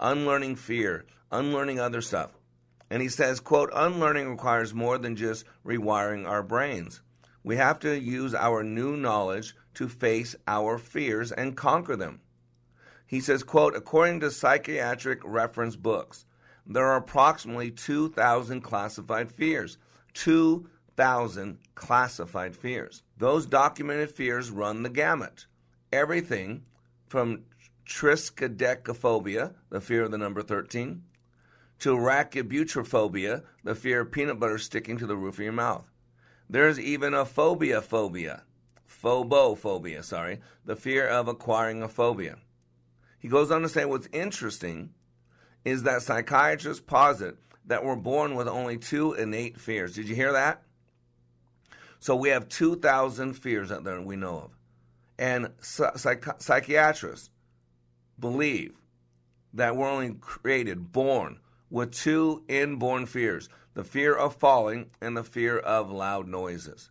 unlearning 0.00 0.56
fear, 0.56 1.04
unlearning 1.30 1.78
other 1.78 2.00
stuff. 2.00 2.32
And 2.90 3.00
he 3.00 3.08
says, 3.08 3.38
quote, 3.38 3.70
unlearning 3.72 4.28
requires 4.28 4.74
more 4.74 4.98
than 4.98 5.14
just 5.14 5.44
rewiring 5.64 6.26
our 6.26 6.42
brains. 6.42 7.02
We 7.44 7.56
have 7.56 7.78
to 7.80 7.98
use 7.98 8.34
our 8.34 8.64
new 8.64 8.96
knowledge 8.96 9.54
to 9.74 9.88
face 9.88 10.34
our 10.48 10.76
fears 10.78 11.30
and 11.30 11.56
conquer 11.56 11.96
them. 11.96 12.20
He 13.06 13.20
says, 13.20 13.42
quote, 13.42 13.76
according 13.76 14.20
to 14.20 14.30
psychiatric 14.30 15.20
reference 15.24 15.76
books, 15.76 16.24
there 16.66 16.86
are 16.86 16.96
approximately 16.96 17.70
2,000 17.70 18.60
classified 18.60 19.30
fears. 19.30 19.78
2,000 20.14 21.58
classified 21.74 22.56
fears. 22.56 23.02
Those 23.16 23.46
documented 23.46 24.10
fears 24.10 24.50
run 24.50 24.82
the 24.82 24.90
gamut. 24.90 25.46
Everything 25.92 26.62
from 27.08 27.44
triskaidekaphobia, 27.90 29.52
the 29.68 29.80
fear 29.80 30.04
of 30.04 30.10
the 30.10 30.18
number 30.18 30.42
13, 30.42 31.02
to 31.80 31.96
arachibutyrophobia, 31.96 33.42
the 33.64 33.74
fear 33.74 34.00
of 34.00 34.12
peanut 34.12 34.38
butter 34.38 34.58
sticking 34.58 34.96
to 34.98 35.06
the 35.06 35.16
roof 35.16 35.34
of 35.34 35.44
your 35.44 35.52
mouth. 35.52 35.90
There's 36.48 36.78
even 36.78 37.14
a 37.14 37.24
phobia 37.24 37.82
phobia, 37.82 38.44
phobophobia, 38.88 40.04
sorry, 40.04 40.40
the 40.64 40.76
fear 40.76 41.06
of 41.08 41.28
acquiring 41.28 41.82
a 41.82 41.88
phobia. 41.88 42.36
He 43.18 43.28
goes 43.28 43.50
on 43.50 43.62
to 43.62 43.68
say 43.68 43.84
what's 43.84 44.08
interesting 44.12 44.90
is 45.64 45.82
that 45.82 46.02
psychiatrists 46.02 46.82
posit 46.82 47.36
that 47.66 47.84
we're 47.84 47.96
born 47.96 48.34
with 48.34 48.48
only 48.48 48.78
two 48.78 49.14
innate 49.14 49.60
fears. 49.60 49.94
Did 49.94 50.08
you 50.08 50.14
hear 50.14 50.32
that? 50.32 50.62
So 51.98 52.16
we 52.16 52.30
have 52.30 52.48
2,000 52.48 53.34
fears 53.34 53.70
out 53.70 53.84
there 53.84 54.00
we 54.00 54.16
know 54.16 54.38
of. 54.38 54.50
And 55.18 55.50
psych- 55.60 56.40
psychiatrists 56.40 57.28
believe 58.20 58.74
that 59.54 59.76
we're 59.76 59.88
only 59.88 60.14
created, 60.14 60.92
born 60.92 61.40
with 61.70 61.92
two 61.92 62.42
inborn 62.48 63.06
fears 63.06 63.48
the 63.74 63.84
fear 63.84 64.14
of 64.14 64.34
falling 64.34 64.90
and 65.00 65.16
the 65.16 65.22
fear 65.22 65.56
of 65.56 65.90
loud 65.92 66.26
noises. 66.26 66.90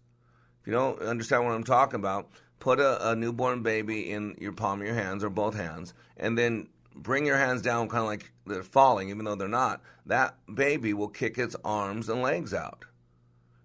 If 0.62 0.68
you 0.68 0.74
don't 0.74 1.02
understand 1.02 1.46
what 1.46 1.54
I'm 1.54 1.64
talking 1.64 2.00
about, 2.00 2.30
put 2.60 2.80
a, 2.80 3.12
a 3.12 3.16
newborn 3.16 3.64
baby 3.64 4.10
in 4.10 4.36
your 4.40 4.54
palm 4.54 4.82
of 4.82 4.88
your 4.88 4.96
hands 4.96 5.24
or 5.24 5.30
both 5.30 5.56
hands, 5.56 5.94
and 6.18 6.38
then 6.38 6.70
bring 6.96 7.26
your 7.26 7.38
hands 7.38 7.62
down 7.62 7.90
kind 7.90 8.02
of 8.02 8.08
like 8.08 8.32
they're 8.46 8.64
falling, 8.64 9.10
even 9.10 9.26
though 9.26 9.36
they're 9.36 9.48
not. 9.48 9.82
That 10.06 10.36
baby 10.54 10.94
will 10.94 11.10
kick 11.10 11.38
its 11.38 11.56
arms 11.64 12.10
and 12.10 12.22
legs 12.22 12.54
out. 12.54 12.86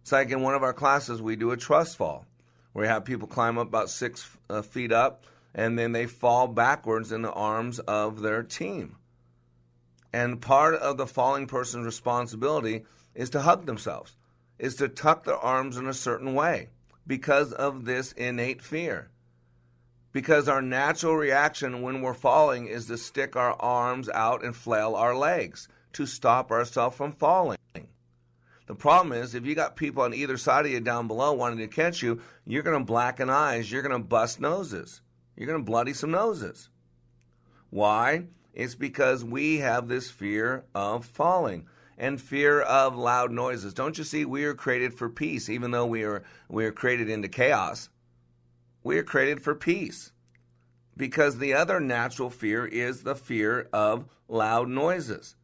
It's 0.02 0.12
like 0.12 0.30
in 0.30 0.42
one 0.42 0.54
of 0.54 0.62
our 0.62 0.74
classes, 0.74 1.22
we 1.22 1.36
do 1.36 1.52
a 1.52 1.56
trust 1.56 1.96
fall, 1.96 2.26
where 2.72 2.82
we 2.82 2.88
have 2.88 3.04
people 3.04 3.26
climb 3.26 3.58
up 3.58 3.68
about 3.68 3.90
six 3.90 4.28
uh, 4.50 4.62
feet 4.62 4.92
up, 4.92 5.24
and 5.54 5.78
then 5.78 5.92
they 5.92 6.06
fall 6.06 6.48
backwards 6.48 7.12
in 7.12 7.22
the 7.22 7.32
arms 7.32 7.78
of 7.80 8.20
their 8.20 8.42
team. 8.42 8.96
And 10.12 10.40
part 10.40 10.74
of 10.74 10.96
the 10.96 11.06
falling 11.06 11.46
person's 11.46 11.86
responsibility 11.86 12.84
is 13.14 13.30
to 13.30 13.40
hug 13.40 13.66
themselves, 13.66 14.16
is 14.58 14.76
to 14.76 14.88
tuck 14.88 15.24
their 15.24 15.36
arms 15.36 15.76
in 15.76 15.86
a 15.86 15.94
certain 15.94 16.34
way 16.34 16.68
because 17.06 17.52
of 17.52 17.84
this 17.84 18.12
innate 18.12 18.62
fear. 18.62 19.10
Because 20.12 20.48
our 20.48 20.62
natural 20.62 21.16
reaction 21.16 21.82
when 21.82 22.00
we're 22.00 22.14
falling 22.14 22.66
is 22.66 22.86
to 22.86 22.96
stick 22.96 23.34
our 23.34 23.54
arms 23.60 24.08
out 24.08 24.44
and 24.44 24.54
flail 24.54 24.94
our 24.94 25.16
legs 25.16 25.68
to 25.94 26.06
stop 26.06 26.50
ourselves 26.50 26.96
from 26.96 27.12
falling. 27.12 27.58
The 28.66 28.74
problem 28.74 29.12
is, 29.12 29.34
if 29.34 29.44
you 29.44 29.54
got 29.54 29.76
people 29.76 30.04
on 30.04 30.14
either 30.14 30.36
side 30.36 30.64
of 30.64 30.72
you 30.72 30.80
down 30.80 31.06
below 31.06 31.32
wanting 31.32 31.58
to 31.58 31.68
catch 31.68 32.02
you, 32.02 32.20
you're 32.46 32.62
going 32.62 32.78
to 32.78 32.84
blacken 32.84 33.28
eyes, 33.28 33.70
you're 33.70 33.82
going 33.82 33.92
to 33.92 33.98
bust 33.98 34.40
noses, 34.40 35.02
you're 35.36 35.46
going 35.46 35.60
to 35.60 35.64
bloody 35.64 35.92
some 35.92 36.10
noses. 36.10 36.68
Why? 37.70 38.24
It's 38.52 38.74
because 38.74 39.24
we 39.24 39.58
have 39.58 39.88
this 39.88 40.10
fear 40.10 40.64
of 40.74 41.04
falling 41.04 41.66
and 41.98 42.20
fear 42.20 42.60
of 42.60 42.96
loud 42.96 43.32
noises. 43.32 43.74
Don't 43.74 43.98
you 43.98 44.04
see 44.04 44.24
we 44.24 44.44
are 44.44 44.54
created 44.54 44.94
for 44.94 45.08
peace 45.08 45.48
even 45.48 45.70
though 45.70 45.86
we 45.86 46.04
are 46.04 46.22
we 46.48 46.64
are 46.64 46.72
created 46.72 47.08
into 47.08 47.28
chaos. 47.28 47.88
We 48.82 48.98
are 48.98 49.02
created 49.02 49.42
for 49.42 49.54
peace. 49.54 50.12
Because 50.96 51.38
the 51.38 51.54
other 51.54 51.80
natural 51.80 52.30
fear 52.30 52.64
is 52.64 53.02
the 53.02 53.16
fear 53.16 53.68
of 53.72 54.04
loud 54.28 54.68
noises. 54.68 55.34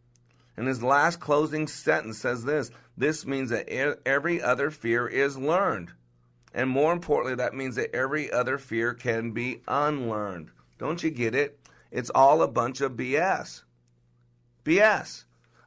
And 0.56 0.68
his 0.68 0.82
last 0.82 1.18
closing 1.18 1.66
sentence 1.66 2.18
says 2.18 2.44
this 2.44 2.70
this 2.96 3.26
means 3.26 3.50
that 3.50 3.68
every 4.06 4.42
other 4.42 4.70
fear 4.70 5.08
is 5.08 5.36
learned. 5.36 5.92
And 6.52 6.68
more 6.68 6.92
importantly, 6.92 7.36
that 7.36 7.54
means 7.54 7.76
that 7.76 7.94
every 7.94 8.30
other 8.30 8.58
fear 8.58 8.94
can 8.94 9.30
be 9.30 9.62
unlearned. 9.68 10.50
Don't 10.78 11.02
you 11.02 11.10
get 11.10 11.34
it? 11.34 11.58
It's 11.90 12.10
all 12.10 12.42
a 12.42 12.48
bunch 12.48 12.80
of 12.80 12.92
BS. 12.92 13.62
BS. 14.64 15.24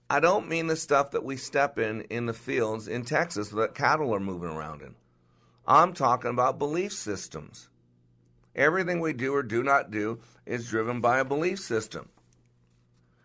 I 0.09 0.19
don't 0.19 0.49
mean 0.49 0.67
the 0.67 0.75
stuff 0.75 1.11
that 1.11 1.23
we 1.23 1.37
step 1.37 1.79
in 1.79 2.01
in 2.03 2.25
the 2.25 2.33
fields 2.33 2.87
in 2.87 3.03
Texas 3.03 3.49
that 3.49 3.75
cattle 3.75 4.13
are 4.13 4.19
moving 4.19 4.49
around 4.49 4.81
in. 4.81 4.95
I'm 5.65 5.93
talking 5.93 6.31
about 6.31 6.59
belief 6.59 6.91
systems. 6.91 7.69
Everything 8.55 8.99
we 8.99 9.13
do 9.13 9.33
or 9.33 9.43
do 9.43 9.63
not 9.63 9.89
do 9.89 10.19
is 10.45 10.69
driven 10.69 11.01
by 11.01 11.19
a 11.19 11.25
belief 11.25 11.59
system. 11.59 12.09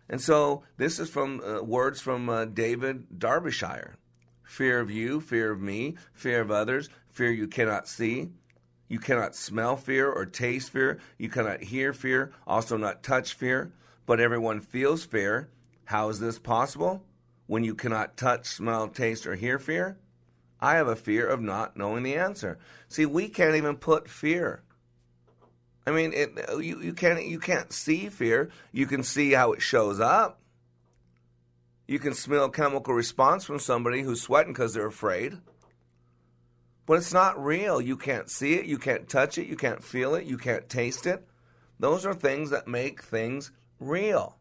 And 0.09 0.19
so 0.19 0.63
this 0.77 0.99
is 0.99 1.09
from 1.09 1.41
uh, 1.41 1.61
words 1.61 2.01
from 2.01 2.29
uh, 2.29 2.45
David 2.45 3.19
Derbyshire 3.19 3.95
fear 4.49 4.79
of 4.79 4.89
you, 4.89 5.21
fear 5.21 5.51
of 5.51 5.61
me, 5.61 5.95
fear 6.11 6.41
of 6.41 6.49
others, 6.49 6.89
fear 7.11 7.31
you 7.31 7.47
cannot 7.47 7.87
see. 7.87 8.29
You 8.87 8.99
cannot 8.99 9.35
smell 9.35 9.75
fear 9.75 10.11
or 10.11 10.25
taste 10.25 10.71
fear. 10.71 10.99
You 11.17 11.29
cannot 11.29 11.61
hear 11.61 11.93
fear, 11.93 12.33
also 12.47 12.75
not 12.77 13.03
touch 13.03 13.33
fear. 13.33 13.71
But 14.05 14.19
everyone 14.19 14.61
feels 14.61 15.05
fear. 15.05 15.49
How 15.85 16.09
is 16.09 16.19
this 16.19 16.39
possible? 16.39 17.03
When 17.45 17.63
you 17.63 17.75
cannot 17.75 18.17
touch, 18.17 18.47
smell, 18.47 18.87
taste, 18.87 19.27
or 19.27 19.35
hear 19.35 19.59
fear? 19.59 19.97
I 20.59 20.75
have 20.75 20.87
a 20.87 20.95
fear 20.95 21.27
of 21.27 21.41
not 21.41 21.77
knowing 21.77 22.03
the 22.03 22.15
answer. 22.15 22.59
See, 22.87 23.05
we 23.05 23.29
can't 23.29 23.55
even 23.55 23.77
put 23.77 24.09
fear. 24.09 24.63
I 25.87 25.91
mean, 25.91 26.13
it, 26.13 26.29
you, 26.59 26.81
you 26.81 26.93
can't 26.93 27.25
you 27.25 27.39
can't 27.39 27.71
see 27.71 28.09
fear. 28.09 28.49
You 28.71 28.85
can 28.85 29.01
see 29.03 29.31
how 29.31 29.53
it 29.53 29.61
shows 29.61 29.99
up. 29.99 30.39
You 31.87 31.97
can 31.97 32.13
smell 32.13 32.49
chemical 32.49 32.93
response 32.93 33.45
from 33.45 33.57
somebody 33.57 34.03
who's 34.03 34.21
sweating 34.21 34.53
because 34.53 34.73
they're 34.73 34.85
afraid. 34.85 35.39
But 36.89 36.97
it's 36.97 37.13
not 37.13 37.39
real. 37.39 37.79
You 37.79 37.95
can't 37.95 38.31
see 38.31 38.55
it, 38.55 38.65
you 38.65 38.79
can't 38.79 39.07
touch 39.07 39.37
it, 39.37 39.45
you 39.45 39.55
can't 39.55 39.83
feel 39.83 40.15
it, 40.15 40.25
you 40.25 40.39
can't 40.39 40.67
taste 40.67 41.05
it. 41.05 41.23
Those 41.77 42.03
are 42.03 42.15
things 42.15 42.49
that 42.49 42.67
make 42.67 43.03
things 43.03 43.51
real. 43.79 44.39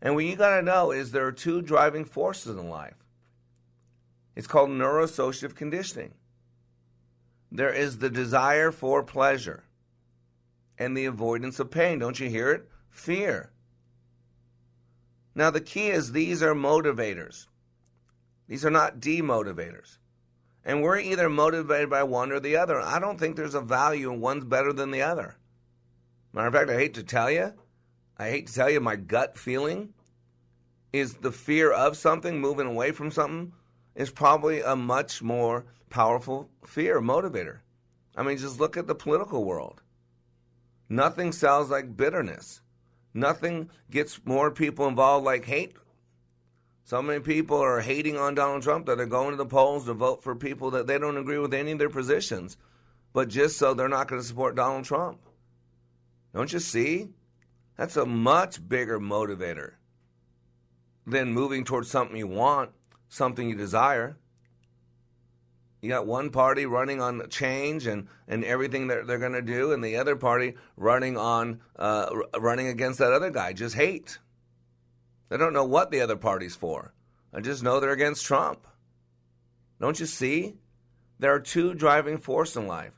And 0.00 0.14
what 0.14 0.24
you 0.24 0.34
got 0.34 0.56
to 0.56 0.62
know 0.62 0.92
is 0.92 1.12
there 1.12 1.26
are 1.26 1.32
two 1.32 1.60
driving 1.60 2.06
forces 2.06 2.56
in 2.56 2.70
life. 2.70 3.04
It's 4.34 4.46
called 4.46 4.70
neuroassociative 4.70 5.54
conditioning. 5.54 6.14
There 7.52 7.70
is 7.70 7.98
the 7.98 8.08
desire 8.08 8.72
for 8.72 9.02
pleasure 9.02 9.64
and 10.78 10.96
the 10.96 11.04
avoidance 11.04 11.60
of 11.60 11.70
pain. 11.70 11.98
Don't 11.98 12.18
you 12.18 12.30
hear 12.30 12.50
it? 12.50 12.66
Fear. 12.88 13.50
Now, 15.34 15.50
the 15.50 15.60
key 15.60 15.88
is 15.88 16.12
these 16.12 16.42
are 16.42 16.54
motivators, 16.54 17.46
these 18.48 18.64
are 18.64 18.70
not 18.70 19.00
demotivators. 19.00 19.98
And 20.66 20.82
we're 20.82 20.98
either 20.98 21.30
motivated 21.30 21.88
by 21.88 22.02
one 22.02 22.32
or 22.32 22.40
the 22.40 22.56
other. 22.56 22.80
I 22.80 22.98
don't 22.98 23.18
think 23.18 23.36
there's 23.36 23.54
a 23.54 23.60
value 23.60 24.12
in 24.12 24.20
one's 24.20 24.44
better 24.44 24.72
than 24.72 24.90
the 24.90 25.02
other. 25.02 25.36
Matter 26.32 26.48
of 26.48 26.54
fact, 26.54 26.70
I 26.70 26.74
hate 26.74 26.94
to 26.94 27.04
tell 27.04 27.30
you, 27.30 27.52
I 28.18 28.30
hate 28.30 28.48
to 28.48 28.54
tell 28.54 28.68
you, 28.68 28.80
my 28.80 28.96
gut 28.96 29.38
feeling 29.38 29.94
is 30.92 31.14
the 31.14 31.30
fear 31.30 31.70
of 31.70 31.96
something, 31.96 32.40
moving 32.40 32.66
away 32.66 32.90
from 32.90 33.12
something, 33.12 33.52
is 33.94 34.10
probably 34.10 34.60
a 34.60 34.74
much 34.74 35.22
more 35.22 35.66
powerful 35.88 36.50
fear 36.66 37.00
motivator. 37.00 37.60
I 38.16 38.24
mean, 38.24 38.36
just 38.36 38.58
look 38.58 38.76
at 38.76 38.88
the 38.88 38.94
political 38.94 39.44
world. 39.44 39.82
Nothing 40.88 41.30
sounds 41.30 41.70
like 41.70 41.96
bitterness. 41.96 42.60
Nothing 43.14 43.70
gets 43.88 44.20
more 44.24 44.50
people 44.50 44.88
involved 44.88 45.24
like 45.24 45.44
hate. 45.44 45.76
So 46.86 47.02
many 47.02 47.18
people 47.18 47.58
are 47.60 47.80
hating 47.80 48.16
on 48.16 48.36
Donald 48.36 48.62
Trump 48.62 48.86
that 48.86 48.96
they're 48.96 49.06
going 49.06 49.32
to 49.32 49.36
the 49.36 49.44
polls 49.44 49.86
to 49.86 49.92
vote 49.92 50.22
for 50.22 50.36
people 50.36 50.70
that 50.70 50.86
they 50.86 51.00
don't 51.00 51.16
agree 51.16 51.40
with 51.40 51.52
any 51.52 51.72
of 51.72 51.80
their 51.80 51.90
positions, 51.90 52.56
but 53.12 53.28
just 53.28 53.58
so 53.58 53.74
they're 53.74 53.88
not 53.88 54.06
going 54.06 54.22
to 54.22 54.26
support 54.26 54.54
Donald 54.54 54.84
Trump. 54.84 55.18
Don't 56.32 56.52
you 56.52 56.60
see? 56.60 57.08
That's 57.76 57.96
a 57.96 58.06
much 58.06 58.66
bigger 58.68 59.00
motivator 59.00 59.72
than 61.04 61.32
moving 61.32 61.64
towards 61.64 61.90
something 61.90 62.16
you 62.16 62.28
want, 62.28 62.70
something 63.08 63.48
you 63.48 63.56
desire. 63.56 64.16
You 65.80 65.88
got 65.88 66.06
one 66.06 66.30
party 66.30 66.66
running 66.66 67.02
on 67.02 67.28
change 67.30 67.88
and, 67.88 68.06
and 68.28 68.44
everything 68.44 68.86
that 68.86 69.08
they're 69.08 69.18
going 69.18 69.32
to 69.32 69.42
do, 69.42 69.72
and 69.72 69.82
the 69.82 69.96
other 69.96 70.14
party 70.14 70.54
running 70.76 71.16
on 71.16 71.62
uh, 71.74 72.14
running 72.38 72.68
against 72.68 73.00
that 73.00 73.12
other 73.12 73.30
guy. 73.30 73.52
Just 73.54 73.74
hate. 73.74 74.18
They 75.28 75.36
don't 75.36 75.52
know 75.52 75.64
what 75.64 75.90
the 75.90 76.00
other 76.00 76.16
party's 76.16 76.56
for. 76.56 76.94
I 77.32 77.40
just 77.40 77.62
know 77.62 77.80
they're 77.80 77.90
against 77.90 78.24
Trump. 78.24 78.66
Don't 79.80 80.00
you 80.00 80.06
see? 80.06 80.54
There 81.18 81.34
are 81.34 81.40
two 81.40 81.74
driving 81.74 82.18
forces 82.18 82.56
in 82.56 82.66
life. 82.66 82.92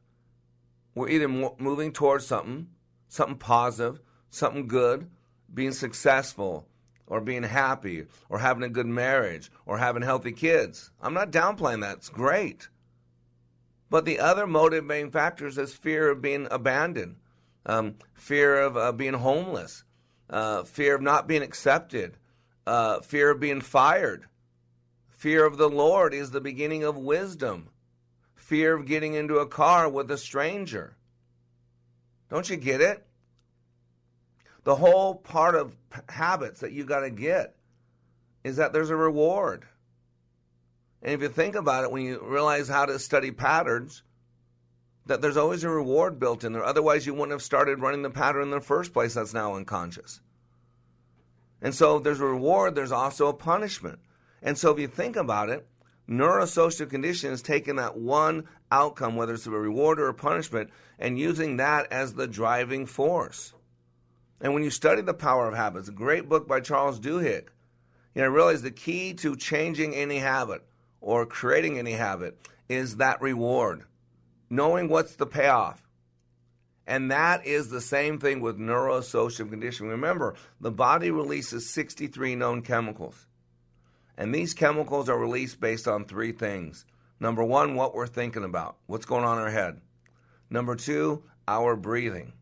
We're 0.94 1.08
either 1.08 1.28
moving 1.28 1.92
towards 1.92 2.26
something, 2.26 2.68
something 3.08 3.38
positive, 3.38 4.00
something 4.30 4.66
good, 4.66 5.08
being 5.52 5.72
successful, 5.72 6.66
or 7.06 7.20
being 7.20 7.44
happy, 7.44 8.06
or 8.28 8.38
having 8.38 8.64
a 8.64 8.68
good 8.68 8.86
marriage, 8.86 9.50
or 9.64 9.78
having 9.78 10.02
healthy 10.02 10.32
kids. 10.32 10.90
I'm 11.00 11.14
not 11.14 11.30
downplaying 11.30 11.80
that. 11.80 11.98
It's 11.98 12.08
great. 12.08 12.68
But 13.90 14.04
the 14.04 14.18
other 14.18 14.46
motivating 14.46 15.10
factors 15.10 15.56
is 15.56 15.72
fear 15.72 16.10
of 16.10 16.20
being 16.20 16.46
abandoned, 16.50 17.16
um, 17.64 17.94
fear 18.14 18.60
of 18.60 18.76
uh, 18.76 18.92
being 18.92 19.14
homeless, 19.14 19.84
uh, 20.30 20.64
fear 20.64 20.94
of 20.94 21.02
not 21.02 21.26
being 21.26 21.42
accepted, 21.42 22.16
uh, 22.66 23.00
fear 23.00 23.30
of 23.30 23.40
being 23.40 23.60
fired. 23.60 24.26
Fear 25.08 25.44
of 25.46 25.56
the 25.56 25.68
Lord 25.68 26.14
is 26.14 26.30
the 26.30 26.40
beginning 26.40 26.84
of 26.84 26.96
wisdom. 26.96 27.70
Fear 28.34 28.76
of 28.76 28.86
getting 28.86 29.14
into 29.14 29.38
a 29.38 29.46
car 29.46 29.88
with 29.88 30.10
a 30.10 30.18
stranger. 30.18 30.96
Don't 32.30 32.48
you 32.48 32.56
get 32.56 32.80
it? 32.80 33.04
The 34.64 34.76
whole 34.76 35.14
part 35.14 35.54
of 35.54 35.76
habits 36.08 36.60
that 36.60 36.72
you 36.72 36.84
got 36.84 37.00
to 37.00 37.10
get 37.10 37.56
is 38.44 38.56
that 38.56 38.72
there's 38.72 38.90
a 38.90 38.96
reward. 38.96 39.64
And 41.02 41.12
if 41.12 41.22
you 41.22 41.28
think 41.28 41.54
about 41.54 41.84
it, 41.84 41.90
when 41.90 42.04
you 42.04 42.20
realize 42.22 42.68
how 42.68 42.86
to 42.86 42.98
study 42.98 43.30
patterns, 43.30 44.02
that 45.08 45.20
there's 45.20 45.36
always 45.36 45.64
a 45.64 45.70
reward 45.70 46.20
built 46.20 46.44
in 46.44 46.52
there. 46.52 46.64
Otherwise, 46.64 47.06
you 47.06 47.14
wouldn't 47.14 47.32
have 47.32 47.42
started 47.42 47.80
running 47.80 48.02
the 48.02 48.10
pattern 48.10 48.44
in 48.44 48.50
the 48.50 48.60
first 48.60 48.92
place 48.92 49.14
that's 49.14 49.34
now 49.34 49.54
unconscious. 49.54 50.20
And 51.60 51.74
so 51.74 51.98
there's 51.98 52.20
a 52.20 52.26
reward, 52.26 52.74
there's 52.74 52.92
also 52.92 53.26
a 53.26 53.34
punishment. 53.34 53.98
And 54.42 54.56
so 54.56 54.70
if 54.70 54.78
you 54.78 54.86
think 54.86 55.16
about 55.16 55.48
it, 55.48 55.66
neuroassociative 56.08 56.90
condition 56.90 57.32
is 57.32 57.42
taking 57.42 57.76
that 57.76 57.96
one 57.96 58.44
outcome, 58.70 59.16
whether 59.16 59.34
it's 59.34 59.46
a 59.46 59.50
reward 59.50 59.98
or 59.98 60.08
a 60.08 60.14
punishment, 60.14 60.70
and 60.98 61.18
using 61.18 61.56
that 61.56 61.90
as 61.90 62.14
the 62.14 62.26
driving 62.26 62.86
force. 62.86 63.52
And 64.40 64.54
when 64.54 64.62
you 64.62 64.70
study 64.70 65.02
The 65.02 65.14
Power 65.14 65.48
of 65.48 65.54
Habits, 65.54 65.88
a 65.88 65.92
great 65.92 66.28
book 66.28 66.46
by 66.46 66.60
Charles 66.60 67.00
Duhigg, 67.00 67.48
you 68.14 68.22
know, 68.22 68.28
realize 68.28 68.62
the 68.62 68.70
key 68.70 69.14
to 69.14 69.36
changing 69.36 69.94
any 69.94 70.18
habit 70.18 70.62
or 71.00 71.26
creating 71.26 71.78
any 71.78 71.92
habit 71.92 72.38
is 72.68 72.96
that 72.96 73.20
reward, 73.20 73.84
knowing 74.50 74.88
what's 74.88 75.16
the 75.16 75.26
payoff. 75.26 75.82
And 76.86 77.10
that 77.10 77.46
is 77.46 77.68
the 77.68 77.82
same 77.82 78.18
thing 78.18 78.40
with 78.40 78.58
neuroassociative 78.58 79.50
conditioning. 79.50 79.90
Remember, 79.90 80.34
the 80.60 80.70
body 80.70 81.10
releases 81.10 81.68
63 81.68 82.34
known 82.34 82.62
chemicals. 82.62 83.26
And 84.16 84.34
these 84.34 84.54
chemicals 84.54 85.08
are 85.08 85.18
released 85.18 85.60
based 85.60 85.86
on 85.86 86.04
three 86.04 86.32
things. 86.32 86.86
Number 87.20 87.44
one, 87.44 87.74
what 87.74 87.94
we're 87.94 88.06
thinking 88.06 88.44
about, 88.44 88.76
what's 88.86 89.04
going 89.04 89.24
on 89.24 89.38
in 89.38 89.44
our 89.44 89.50
head. 89.50 89.80
Number 90.50 90.76
two, 90.76 91.22
our 91.46 91.76
breathing. 91.76 92.32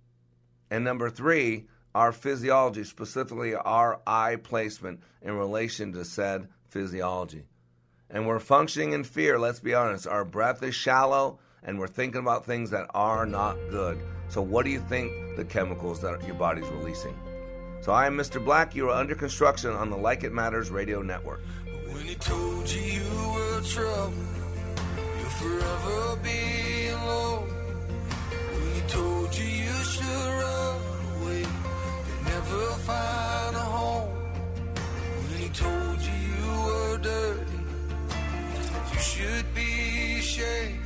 And 0.71 0.85
number 0.85 1.11
three, 1.11 1.67
our 1.95 2.13
physiology, 2.13 2.85
specifically 2.85 3.55
our 3.55 4.01
eye 4.07 4.37
placement 4.37 5.01
in 5.23 5.35
relation 5.35 5.93
to 5.95 6.05
said 6.05 6.49
physiology. 6.69 7.47
And 8.11 8.27
we're 8.27 8.39
functioning 8.39 8.93
in 8.93 9.03
fear, 9.03 9.39
let's 9.39 9.61
be 9.61 9.75
honest. 9.75 10.07
Our 10.07 10.25
breath 10.25 10.63
is 10.63 10.75
shallow 10.75 11.41
and 11.67 11.79
we're 11.79 11.89
thinking 11.89 12.21
about 12.21 12.47
things 12.47 12.71
that 12.71 12.87
are 12.95 13.27
not 13.27 13.57
good. 13.71 13.99
So, 14.29 14.41
what 14.41 14.65
do 14.65 14.71
you 14.71 14.81
think 14.81 15.37
the 15.37 15.45
chemicals 15.45 16.01
that 16.01 16.25
your 16.25 16.37
body's 16.37 16.67
releasing? 16.69 17.15
So, 17.81 17.93
I 17.93 18.07
am 18.07 18.17
Mr. 18.17 18.43
Black. 18.43 18.75
You 18.75 18.89
are 18.91 18.95
under 18.95 19.15
construction 19.15 19.71
on 19.71 19.91
the 19.91 19.97
Like 19.97 20.25
It 20.25 20.33
Matters 20.33 20.71
radio 20.71 21.03
network. 21.03 21.41
When 21.93 22.05
he 22.05 22.15
told 22.15 22.69
you 22.71 22.81
you 22.81 23.29
were 23.35 23.61
trouble, 23.63 24.15
you'll 25.19 25.29
forever 25.31 26.17
be 26.23 26.89
alone. 26.89 27.49
When 27.49 28.75
he 28.75 28.81
told 28.89 29.37
you 29.37 29.45
you 29.45 29.85
should 29.85 30.05
run 30.05 30.81
away, 31.21 31.41
you'd 31.41 32.25
never 32.25 32.65
find 32.87 33.57
a 33.57 33.61
home. 33.61 34.09
When 35.29 35.41
he 35.41 35.49
told 35.49 36.01
you 36.01 36.13
you 36.13 36.65
were 36.67 36.99
dirty, 36.99 37.61
you 38.93 38.99
should 38.99 39.55
be 39.55 40.19
ashamed. 40.19 40.86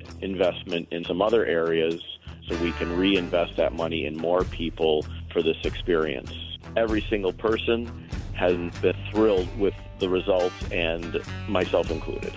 investment 0.21 0.87
in 0.91 1.03
some 1.05 1.21
other 1.21 1.45
areas 1.45 2.01
so 2.47 2.55
we 2.57 2.71
can 2.73 2.95
reinvest 2.97 3.55
that 3.57 3.73
money 3.73 4.05
in 4.05 4.17
more 4.17 4.43
people 4.45 5.05
for 5.31 5.41
this 5.41 5.57
experience. 5.63 6.31
Every 6.75 7.01
single 7.09 7.33
person 7.33 8.09
has 8.33 8.55
been 8.81 8.95
thrilled 9.11 9.47
with 9.59 9.73
the 9.99 10.09
results, 10.09 10.55
and 10.71 11.21
myself 11.47 11.91
included. 11.91 12.33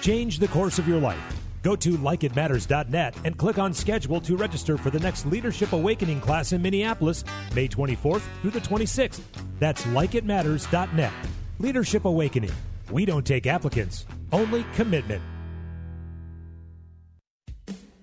Change 0.00 0.38
the 0.38 0.48
course 0.48 0.78
of 0.78 0.88
your 0.88 0.98
life. 0.98 1.18
Go 1.62 1.76
to 1.76 1.98
likeitmatters.net 1.98 3.16
and 3.24 3.36
click 3.36 3.58
on 3.58 3.74
schedule 3.74 4.20
to 4.20 4.36
register 4.36 4.78
for 4.78 4.90
the 4.90 5.00
next 5.00 5.26
Leadership 5.26 5.72
Awakening 5.72 6.20
class 6.20 6.52
in 6.52 6.62
Minneapolis, 6.62 7.24
May 7.54 7.68
24th 7.68 8.22
through 8.40 8.52
the 8.52 8.60
26th. 8.60 9.20
That's 9.58 9.82
likeitmatters.net. 9.86 11.12
Leadership 11.58 12.04
Awakening. 12.04 12.52
We 12.90 13.04
don't 13.04 13.26
take 13.26 13.46
applicants, 13.46 14.06
only 14.32 14.64
commitment. 14.74 15.22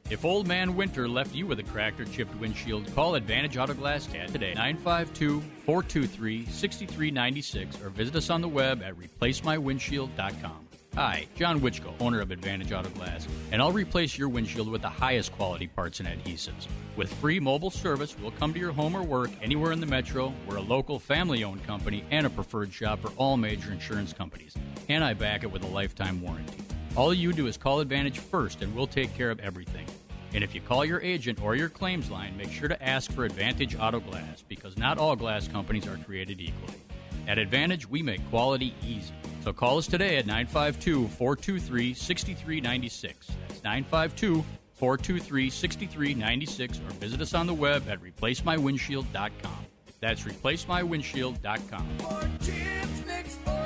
If 0.09 0.25
Old 0.25 0.47
Man 0.47 0.75
Winter 0.75 1.07
left 1.07 1.33
you 1.33 1.47
with 1.47 1.59
a 1.59 1.63
cracked 1.63 1.99
or 1.99 2.05
chipped 2.05 2.35
windshield, 2.39 2.93
call 2.93 3.15
Advantage 3.15 3.55
Auto 3.57 3.73
Glass 3.73 4.05
today, 4.05 4.53
952 4.53 5.41
423 5.65 6.45
6396, 6.45 7.81
or 7.81 7.89
visit 7.89 8.15
us 8.17 8.29
on 8.29 8.41
the 8.41 8.47
web 8.47 8.83
at 8.83 8.95
replacemywindshield.com. 8.95 10.67
Hi, 10.95 11.25
John 11.35 11.59
Wichko, 11.59 11.91
owner 11.99 12.21
of 12.21 12.29
Advantage 12.29 12.71
Auto 12.71 12.89
Glass, 12.89 13.27
and 13.51 13.61
I'll 13.61 13.71
replace 13.71 14.15
your 14.15 14.29
windshield 14.29 14.69
with 14.69 14.83
the 14.83 14.89
highest 14.89 15.31
quality 15.31 15.65
parts 15.65 16.01
and 16.01 16.07
adhesives. 16.07 16.67
With 16.95 17.11
free 17.15 17.39
mobile 17.39 17.71
service, 17.71 18.15
we'll 18.21 18.31
come 18.31 18.53
to 18.53 18.59
your 18.59 18.73
home 18.73 18.95
or 18.95 19.01
work 19.01 19.31
anywhere 19.41 19.71
in 19.71 19.79
the 19.79 19.87
metro. 19.87 20.33
We're 20.47 20.57
a 20.57 20.61
local 20.61 20.99
family 20.99 21.43
owned 21.43 21.65
company 21.65 22.03
and 22.11 22.27
a 22.27 22.29
preferred 22.29 22.71
shop 22.71 22.99
for 22.99 23.09
all 23.15 23.37
major 23.37 23.71
insurance 23.71 24.13
companies. 24.13 24.53
And 24.89 25.03
I 25.03 25.13
back 25.15 25.43
it 25.43 25.51
with 25.51 25.63
a 25.63 25.67
lifetime 25.67 26.21
warranty. 26.21 26.63
All 26.95 27.11
you 27.11 27.33
do 27.33 27.47
is 27.47 27.57
call 27.57 27.79
Advantage 27.79 28.19
first, 28.19 28.61
and 28.61 28.75
we'll 28.75 28.85
take 28.85 29.15
care 29.15 29.31
of 29.31 29.39
everything. 29.39 29.87
And 30.33 30.43
if 30.43 30.53
you 30.53 30.61
call 30.61 30.85
your 30.85 31.01
agent 31.01 31.41
or 31.41 31.55
your 31.55 31.69
claims 31.69 32.11
line, 32.11 32.37
make 32.37 32.51
sure 32.51 32.67
to 32.67 32.83
ask 32.83 33.11
for 33.11 33.25
Advantage 33.25 33.75
Auto 33.79 33.99
Glass 33.99 34.43
because 34.47 34.77
not 34.77 34.99
all 34.99 35.15
glass 35.15 35.47
companies 35.47 35.87
are 35.87 35.97
created 35.97 36.39
equally. 36.39 36.77
At 37.27 37.39
Advantage, 37.39 37.89
we 37.89 38.03
make 38.03 38.27
quality 38.29 38.75
easy. 38.85 39.13
So 39.43 39.51
call 39.51 39.79
us 39.79 39.87
today 39.87 40.17
at 40.17 40.27
952 40.27 41.07
423 41.07 41.93
6396. 41.95 43.27
That's 43.47 43.63
952 43.63 44.43
423 44.73 45.49
6396 45.49 46.77
or 46.79 46.91
visit 46.99 47.21
us 47.21 47.33
on 47.33 47.47
the 47.47 47.53
web 47.53 47.87
at 47.89 47.99
replacemywindshield.com. 48.01 49.65
That's 49.99 50.21
replacemywindshield.com. 50.23 51.97
For 51.99 52.45
chips, 52.45 53.05
nicks, 53.07 53.37
or 53.47 53.65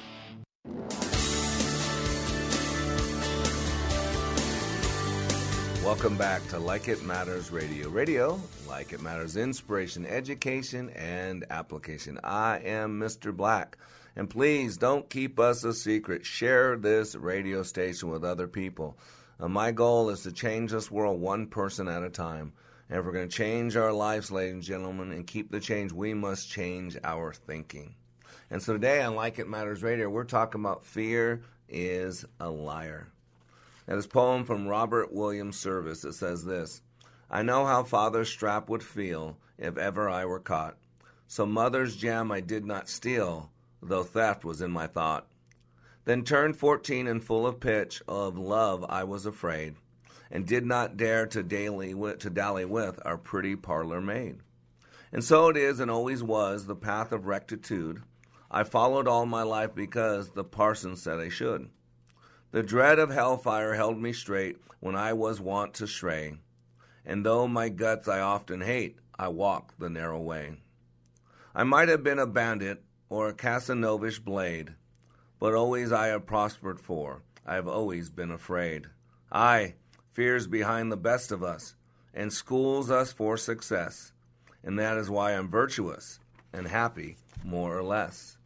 Welcome 5.83 6.15
back 6.15 6.47
to 6.49 6.59
Like 6.59 6.87
It 6.87 7.03
Matters 7.03 7.49
Radio. 7.49 7.89
Radio, 7.89 8.39
like 8.67 8.93
it 8.93 9.01
matters, 9.01 9.35
inspiration, 9.35 10.05
education, 10.05 10.91
and 10.91 11.43
application. 11.49 12.19
I 12.23 12.59
am 12.59 12.99
Mr. 12.99 13.35
Black. 13.35 13.79
And 14.15 14.29
please 14.29 14.77
don't 14.77 15.09
keep 15.09 15.39
us 15.39 15.63
a 15.63 15.73
secret. 15.73 16.23
Share 16.23 16.77
this 16.77 17.15
radio 17.15 17.63
station 17.63 18.09
with 18.09 18.23
other 18.23 18.47
people. 18.47 18.95
Uh, 19.39 19.47
my 19.47 19.71
goal 19.71 20.11
is 20.11 20.21
to 20.21 20.31
change 20.31 20.71
this 20.71 20.91
world 20.91 21.19
one 21.19 21.47
person 21.47 21.87
at 21.87 22.03
a 22.03 22.11
time. 22.11 22.53
And 22.87 22.99
if 22.99 23.05
we're 23.05 23.11
going 23.11 23.27
to 23.27 23.35
change 23.35 23.75
our 23.75 23.91
lives, 23.91 24.31
ladies 24.31 24.53
and 24.53 24.63
gentlemen, 24.63 25.11
and 25.11 25.25
keep 25.25 25.51
the 25.51 25.59
change, 25.59 25.91
we 25.91 26.13
must 26.13 26.47
change 26.47 26.95
our 27.03 27.33
thinking. 27.33 27.95
And 28.51 28.61
so 28.61 28.73
today 28.73 29.01
on 29.01 29.15
Like 29.15 29.39
It 29.39 29.47
Matters 29.47 29.81
Radio, 29.81 30.09
we're 30.09 30.25
talking 30.25 30.59
about 30.59 30.83
fear 30.83 31.41
is 31.69 32.25
a 32.37 32.49
liar. 32.49 33.07
And 33.87 33.97
this 33.97 34.07
poem 34.07 34.43
from 34.43 34.67
Robert 34.67 35.13
Williams 35.13 35.57
Service. 35.57 36.03
It 36.03 36.15
says 36.15 36.43
this 36.43 36.81
I 37.29 37.43
know 37.43 37.65
how 37.65 37.83
Father 37.83 38.25
strap 38.25 38.69
would 38.69 38.83
feel 38.83 39.37
if 39.57 39.77
ever 39.77 40.09
I 40.09 40.25
were 40.25 40.41
caught. 40.41 40.75
So 41.27 41.45
mother's 41.45 41.95
gem 41.95 42.29
I 42.29 42.41
did 42.41 42.65
not 42.65 42.89
steal, 42.89 43.51
though 43.81 44.03
theft 44.03 44.43
was 44.43 44.61
in 44.61 44.69
my 44.69 44.85
thought. 44.85 45.27
Then 46.03 46.25
turned 46.25 46.57
fourteen 46.57 47.07
and 47.07 47.23
full 47.23 47.47
of 47.47 47.61
pitch, 47.61 48.01
of 48.05 48.37
love 48.37 48.83
I 48.89 49.05
was 49.05 49.25
afraid, 49.25 49.75
and 50.29 50.45
did 50.45 50.65
not 50.65 50.97
dare 50.97 51.25
to, 51.27 51.41
daily, 51.41 51.93
to 51.93 52.29
dally 52.29 52.65
with 52.65 52.99
our 53.05 53.17
pretty 53.17 53.55
parlor 53.55 54.01
maid. 54.01 54.39
And 55.13 55.23
so 55.23 55.47
it 55.47 55.55
is 55.55 55.79
and 55.79 55.89
always 55.89 56.21
was 56.21 56.65
the 56.65 56.75
path 56.75 57.13
of 57.13 57.27
rectitude. 57.27 58.03
I 58.53 58.65
followed 58.65 59.07
all 59.07 59.25
my 59.25 59.43
life 59.43 59.73
because 59.73 60.31
the 60.31 60.43
parson 60.43 60.97
said 60.97 61.21
I 61.21 61.29
should. 61.29 61.69
The 62.51 62.61
dread 62.61 62.99
of 62.99 63.09
hellfire 63.09 63.75
held 63.75 63.97
me 63.97 64.11
straight 64.11 64.57
when 64.81 64.93
I 64.93 65.13
was 65.13 65.39
wont 65.39 65.73
to 65.75 65.87
stray, 65.87 66.33
and 67.05 67.25
though 67.25 67.47
my 67.47 67.69
guts 67.69 68.09
I 68.09 68.19
often 68.19 68.59
hate, 68.59 68.97
I 69.17 69.29
walk 69.29 69.73
the 69.79 69.89
narrow 69.89 70.19
way. 70.19 70.57
I 71.55 71.63
might 71.63 71.87
have 71.87 72.03
been 72.03 72.19
a 72.19 72.27
bandit 72.27 72.83
or 73.07 73.29
a 73.29 73.33
Casanovish 73.33 74.21
blade, 74.21 74.73
but 75.39 75.55
always 75.55 75.93
I 75.93 76.07
have 76.07 76.25
prospered 76.25 76.81
for, 76.81 77.23
I 77.45 77.55
have 77.55 77.69
always 77.69 78.09
been 78.09 78.31
afraid. 78.31 78.87
Aye, 79.31 79.75
fear's 80.11 80.47
behind 80.47 80.91
the 80.91 80.97
best 80.97 81.31
of 81.31 81.41
us, 81.41 81.75
and 82.13 82.33
schools 82.33 82.91
us 82.91 83.13
for 83.13 83.37
success, 83.37 84.11
and 84.61 84.77
that 84.77 84.97
is 84.97 85.09
why 85.09 85.31
I'm 85.31 85.49
virtuous 85.49 86.19
and 86.51 86.67
happy, 86.67 87.15
more 87.45 87.77
or 87.77 87.83
less. 87.83 88.37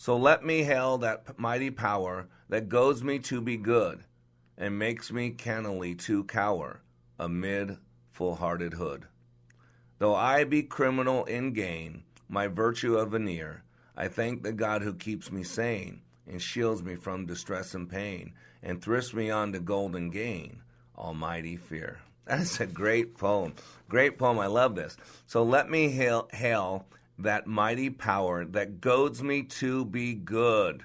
So 0.00 0.16
let 0.16 0.42
me 0.42 0.62
hail 0.62 0.96
that 0.96 1.38
mighty 1.38 1.70
power 1.70 2.26
that 2.48 2.70
goads 2.70 3.04
me 3.04 3.18
to 3.18 3.42
be 3.42 3.58
good 3.58 4.00
and 4.56 4.78
makes 4.78 5.12
me 5.12 5.28
cannily 5.28 5.94
to 5.96 6.24
cower 6.24 6.80
amid 7.18 7.76
full 8.10 8.36
hearted 8.36 8.72
hood. 8.72 9.08
Though 9.98 10.14
I 10.14 10.44
be 10.44 10.62
criminal 10.62 11.26
in 11.26 11.52
gain, 11.52 12.04
my 12.30 12.46
virtue 12.46 12.96
a 12.96 13.04
veneer, 13.04 13.62
I 13.94 14.08
thank 14.08 14.42
the 14.42 14.54
God 14.54 14.80
who 14.80 14.94
keeps 14.94 15.30
me 15.30 15.42
sane 15.42 16.00
and 16.26 16.40
shields 16.40 16.82
me 16.82 16.96
from 16.96 17.26
distress 17.26 17.74
and 17.74 17.86
pain 17.86 18.32
and 18.62 18.80
thrifts 18.80 19.12
me 19.12 19.28
on 19.30 19.52
to 19.52 19.60
golden 19.60 20.08
gain, 20.08 20.62
almighty 20.96 21.58
fear. 21.58 22.00
That's 22.24 22.58
a 22.58 22.66
great 22.66 23.18
poem. 23.18 23.52
Great 23.90 24.16
poem. 24.16 24.38
I 24.38 24.46
love 24.46 24.76
this. 24.76 24.96
So 25.26 25.42
let 25.42 25.68
me 25.68 25.90
hail, 25.90 26.26
hail 26.32 26.86
that 27.22 27.46
mighty 27.46 27.90
power 27.90 28.44
that 28.44 28.80
goads 28.80 29.22
me 29.22 29.42
to 29.42 29.84
be 29.84 30.14
good. 30.14 30.84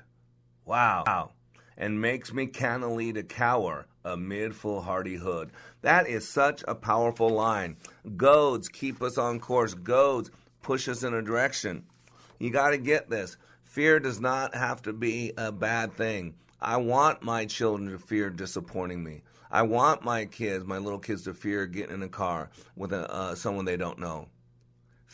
Wow 0.66 1.32
and 1.78 2.02
makes 2.02 2.34
me 2.34 2.48
cannily 2.48 3.14
to 3.14 3.24
cower 3.24 3.88
amid 4.04 4.56
full 4.56 4.82
hardihood. 4.82 5.52
That 5.82 6.08
is 6.08 6.28
such 6.28 6.64
a 6.68 6.76
powerful 6.76 7.30
line. 7.30 7.78
Goads 8.16 8.70
keep 8.70 9.02
us 9.02 9.18
on 9.18 9.40
course. 9.40 9.74
Goads 9.74 10.32
push 10.62 10.88
us 10.88 11.04
in 11.04 11.14
a 11.14 11.22
direction. 11.22 11.84
You 12.40 12.52
got 12.52 12.72
to 12.72 12.78
get 12.78 13.10
this. 13.10 13.38
Fear 13.64 14.02
does 14.02 14.22
not 14.22 14.56
have 14.56 14.82
to 14.84 14.94
be 14.94 15.34
a 15.38 15.52
bad 15.52 15.94
thing. 15.94 16.36
I 16.62 16.78
want 16.78 17.24
my 17.24 17.46
children 17.46 17.92
to 17.92 18.00
fear 18.00 18.30
disappointing 18.30 19.04
me. 19.04 19.22
I 19.52 19.64
want 19.64 20.04
my 20.04 20.26
kids, 20.26 20.66
my 20.66 20.78
little 20.78 21.00
kids, 21.00 21.24
to 21.24 21.34
fear 21.34 21.66
getting 21.66 21.96
in 21.96 22.04
a 22.04 22.10
car 22.10 22.50
with 22.76 22.94
a, 22.94 23.12
uh, 23.12 23.36
someone 23.36 23.66
they 23.66 23.78
don't 23.78 24.00
know. 24.00 24.28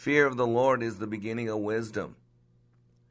Fear 0.01 0.25
of 0.25 0.35
the 0.35 0.47
Lord 0.47 0.81
is 0.81 0.97
the 0.97 1.05
beginning 1.05 1.49
of 1.49 1.59
wisdom. 1.59 2.15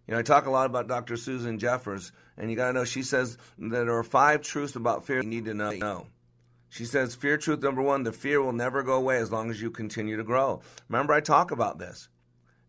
You 0.09 0.15
know, 0.15 0.19
I 0.19 0.23
talk 0.23 0.47
a 0.47 0.51
lot 0.51 0.67
about 0.67 0.89
Dr. 0.89 1.17
Susan 1.17 1.61
Jeffers, 1.61 2.11
and 2.37 2.51
you 2.51 2.57
got 2.57 2.67
to 2.67 2.73
know 2.73 2.85
she 2.85 3.05
says 3.05 3.39
that 3.59 3.69
there 3.69 3.97
are 3.97 4.03
five 4.03 4.43
truths 4.43 4.75
about 4.75 5.07
fear 5.07 5.23
you 5.23 5.29
need 5.29 5.45
to 5.45 5.55
know. 5.55 6.09
She 6.69 6.85
says, 6.85 7.15
fear 7.15 7.39
truth 7.39 7.63
number 7.63 7.81
one, 7.81 8.03
the 8.03 8.11
fear 8.11 8.43
will 8.43 8.53
never 8.53 8.83
go 8.83 8.95
away 8.95 9.19
as 9.19 9.31
long 9.31 9.53
as 9.53 9.63
you 9.63 9.71
continue 9.71 10.17
to 10.17 10.25
grow. 10.25 10.63
Remember, 10.89 11.13
I 11.13 11.21
talk 11.21 11.53
about 11.53 11.79
this. 11.79 12.09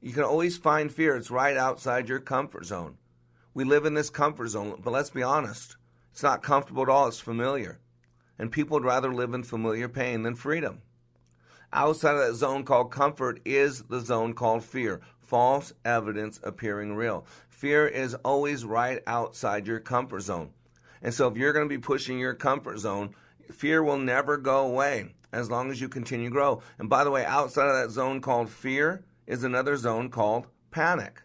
You 0.01 0.13
can 0.13 0.21
always 0.21 0.55
find 0.55 0.93
fear, 0.93 1.15
it's 1.15 1.31
right 1.31 1.57
outside 1.57 2.07
your 2.07 2.19
comfort 2.19 2.65
zone. 2.65 2.97
We 3.55 3.63
live 3.63 3.87
in 3.87 3.95
this 3.95 4.11
comfort 4.11 4.49
zone, 4.49 4.79
but 4.83 4.93
let's 4.93 5.09
be 5.09 5.23
honest, 5.23 5.77
it's 6.11 6.21
not 6.21 6.43
comfortable 6.43 6.83
at 6.83 6.89
all, 6.89 7.07
it's 7.07 7.19
familiar. 7.19 7.79
And 8.37 8.51
people 8.51 8.75
would 8.75 8.85
rather 8.85 9.11
live 9.11 9.33
in 9.33 9.41
familiar 9.41 9.89
pain 9.89 10.21
than 10.21 10.35
freedom. 10.35 10.83
Outside 11.73 12.15
of 12.15 12.19
that 12.19 12.35
zone 12.35 12.63
called 12.63 12.91
comfort 12.91 13.39
is 13.45 13.83
the 13.83 14.01
zone 14.01 14.33
called 14.33 14.63
fear 14.63 15.01
false 15.31 15.71
evidence 15.85 16.41
appearing 16.43 16.93
real. 16.93 17.25
Fear 17.47 17.87
is 17.87 18.15
always 18.15 18.65
right 18.65 19.01
outside 19.07 19.65
your 19.65 19.79
comfort 19.79 20.19
zone. 20.19 20.49
And 21.01 21.13
so 21.13 21.29
if 21.29 21.37
you're 21.37 21.53
going 21.53 21.69
to 21.69 21.73
be 21.73 21.81
pushing 21.81 22.19
your 22.19 22.33
comfort 22.33 22.79
zone, 22.79 23.15
fear 23.49 23.81
will 23.81 23.97
never 23.97 24.35
go 24.35 24.67
away 24.67 25.15
as 25.31 25.49
long 25.49 25.71
as 25.71 25.79
you 25.79 25.87
continue 25.87 26.27
to 26.27 26.33
grow. 26.33 26.61
And 26.79 26.89
by 26.89 27.05
the 27.05 27.11
way, 27.11 27.23
outside 27.23 27.69
of 27.69 27.75
that 27.75 27.91
zone 27.91 28.19
called 28.19 28.49
fear 28.49 29.05
is 29.25 29.45
another 29.45 29.77
zone 29.77 30.09
called 30.09 30.47
panic. 30.69 31.21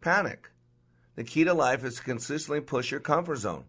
Panic. 0.00 0.50
The 1.14 1.22
key 1.22 1.44
to 1.44 1.54
life 1.54 1.84
is 1.84 1.94
to 1.94 2.02
consistently 2.02 2.60
push 2.60 2.90
your 2.90 2.98
comfort 2.98 3.36
zone. 3.36 3.66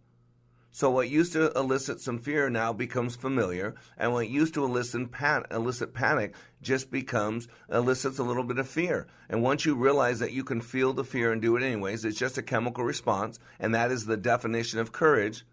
So 0.78 0.91
what 0.91 1.09
used 1.09 1.34
to 1.34 1.51
elicit 1.53 2.01
some 2.01 2.19
fear 2.19 2.51
now 2.51 2.71
becomes 2.71 3.15
familiar, 3.15 3.73
and 3.97 4.13
what 4.13 4.30
used 4.30 4.53
to 4.53 4.63
elicit, 4.63 5.11
pan- 5.11 5.45
elicit 5.49 5.95
panic 5.95 6.36
just 6.61 6.91
becomes 6.91 7.47
elicits 7.67 8.19
a 8.19 8.23
little 8.23 8.43
bit 8.43 8.59
of 8.59 8.67
fear. 8.67 9.07
And 9.28 9.41
once 9.41 9.65
you 9.65 9.73
realize 9.73 10.19
that 10.19 10.34
you 10.34 10.43
can 10.43 10.61
feel 10.61 10.93
the 10.93 11.03
fear 11.03 11.32
and 11.32 11.41
do 11.41 11.57
it 11.57 11.63
anyways, 11.63 12.05
it's 12.05 12.19
just 12.19 12.38
a 12.38 12.43
chemical 12.43 12.84
response, 12.84 13.39
and 13.59 13.73
that 13.73 13.89
is 13.89 14.05
the 14.05 14.17
definition 14.17 14.78
of 14.78 14.91
courage, 14.91 15.47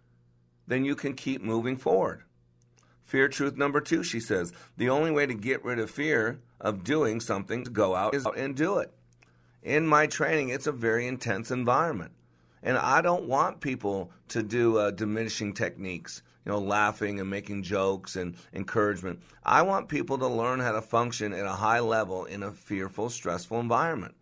then 0.66 0.84
you 0.84 0.94
can 0.94 1.14
keep 1.14 1.40
moving 1.40 1.78
forward. 1.78 2.24
Fear 3.06 3.28
truth 3.28 3.56
number 3.56 3.80
two, 3.80 4.02
she 4.02 4.20
says, 4.20 4.52
the 4.76 4.90
only 4.90 5.10
way 5.10 5.24
to 5.24 5.32
get 5.32 5.64
rid 5.64 5.78
of 5.78 5.90
fear 5.90 6.42
of 6.60 6.84
doing 6.84 7.18
something 7.18 7.64
to 7.64 7.70
go 7.70 7.94
out 7.94 8.14
is 8.14 8.26
out 8.26 8.36
and 8.36 8.54
do 8.54 8.76
it. 8.76 8.92
In 9.62 9.86
my 9.86 10.06
training, 10.06 10.50
it's 10.50 10.66
a 10.66 10.72
very 10.72 11.06
intense 11.06 11.50
environment. 11.50 12.12
And 12.64 12.78
I 12.78 13.02
don't 13.02 13.28
want 13.28 13.60
people 13.60 14.10
to 14.28 14.42
do 14.42 14.78
uh, 14.78 14.90
diminishing 14.90 15.52
techniques, 15.52 16.22
you 16.44 16.50
know, 16.50 16.58
laughing 16.58 17.20
and 17.20 17.28
making 17.28 17.62
jokes 17.62 18.16
and 18.16 18.34
encouragement. 18.54 19.20
I 19.44 19.62
want 19.62 19.90
people 19.90 20.18
to 20.18 20.26
learn 20.26 20.60
how 20.60 20.72
to 20.72 20.80
function 20.80 21.34
at 21.34 21.44
a 21.44 21.50
high 21.50 21.80
level 21.80 22.24
in 22.24 22.42
a 22.42 22.50
fearful, 22.50 23.10
stressful 23.10 23.60
environment. 23.60 24.14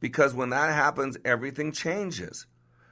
Because 0.00 0.34
when 0.34 0.50
that 0.50 0.74
happens, 0.74 1.16
everything 1.24 1.70
changes. 1.70 2.46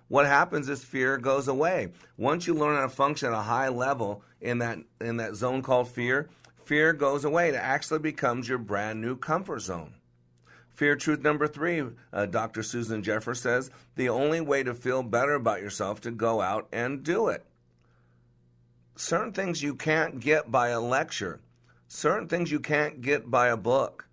What 0.06 0.26
happens 0.26 0.68
is 0.68 0.84
fear 0.84 1.18
goes 1.18 1.48
away. 1.48 1.88
Once 2.16 2.46
you 2.46 2.54
learn 2.54 2.76
how 2.76 2.82
to 2.82 2.88
function 2.88 3.32
at 3.32 3.38
a 3.38 3.42
high 3.42 3.68
level 3.68 4.22
in 4.40 4.58
that 4.58 4.78
in 5.00 5.16
that 5.16 5.34
zone 5.34 5.62
called 5.62 5.88
fear, 5.88 6.28
fear 6.64 6.92
goes 6.92 7.24
away. 7.24 7.48
It 7.48 7.56
actually 7.56 8.00
becomes 8.00 8.48
your 8.48 8.58
brand 8.58 9.00
new 9.00 9.16
comfort 9.16 9.60
zone. 9.60 9.94
Fear 10.74 10.96
truth 10.96 11.20
number 11.20 11.46
three, 11.46 11.84
uh, 12.12 12.26
Dr. 12.26 12.64
Susan 12.64 13.04
Jeffers 13.04 13.40
says 13.40 13.70
the 13.94 14.08
only 14.08 14.40
way 14.40 14.64
to 14.64 14.74
feel 14.74 15.04
better 15.04 15.34
about 15.34 15.60
yourself 15.60 16.00
to 16.00 16.10
go 16.10 16.40
out 16.40 16.68
and 16.72 17.04
do 17.04 17.28
it. 17.28 17.46
Certain 18.96 19.32
things 19.32 19.62
you 19.62 19.76
can't 19.76 20.18
get 20.18 20.50
by 20.50 20.68
a 20.68 20.80
lecture, 20.80 21.40
certain 21.86 22.26
things 22.26 22.50
you 22.50 22.58
can't 22.58 23.00
get 23.00 23.30
by 23.30 23.48
a 23.48 23.56
book, 23.56 24.08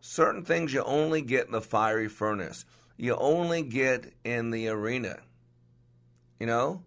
certain 0.00 0.44
things 0.44 0.74
you 0.74 0.82
only 0.82 1.22
get 1.22 1.46
in 1.46 1.52
the 1.52 1.62
fiery 1.62 2.08
furnace, 2.08 2.66
you 2.98 3.16
only 3.16 3.62
get 3.62 4.12
in 4.22 4.50
the 4.50 4.68
arena. 4.68 5.18
You 6.38 6.46
know, 6.46 6.82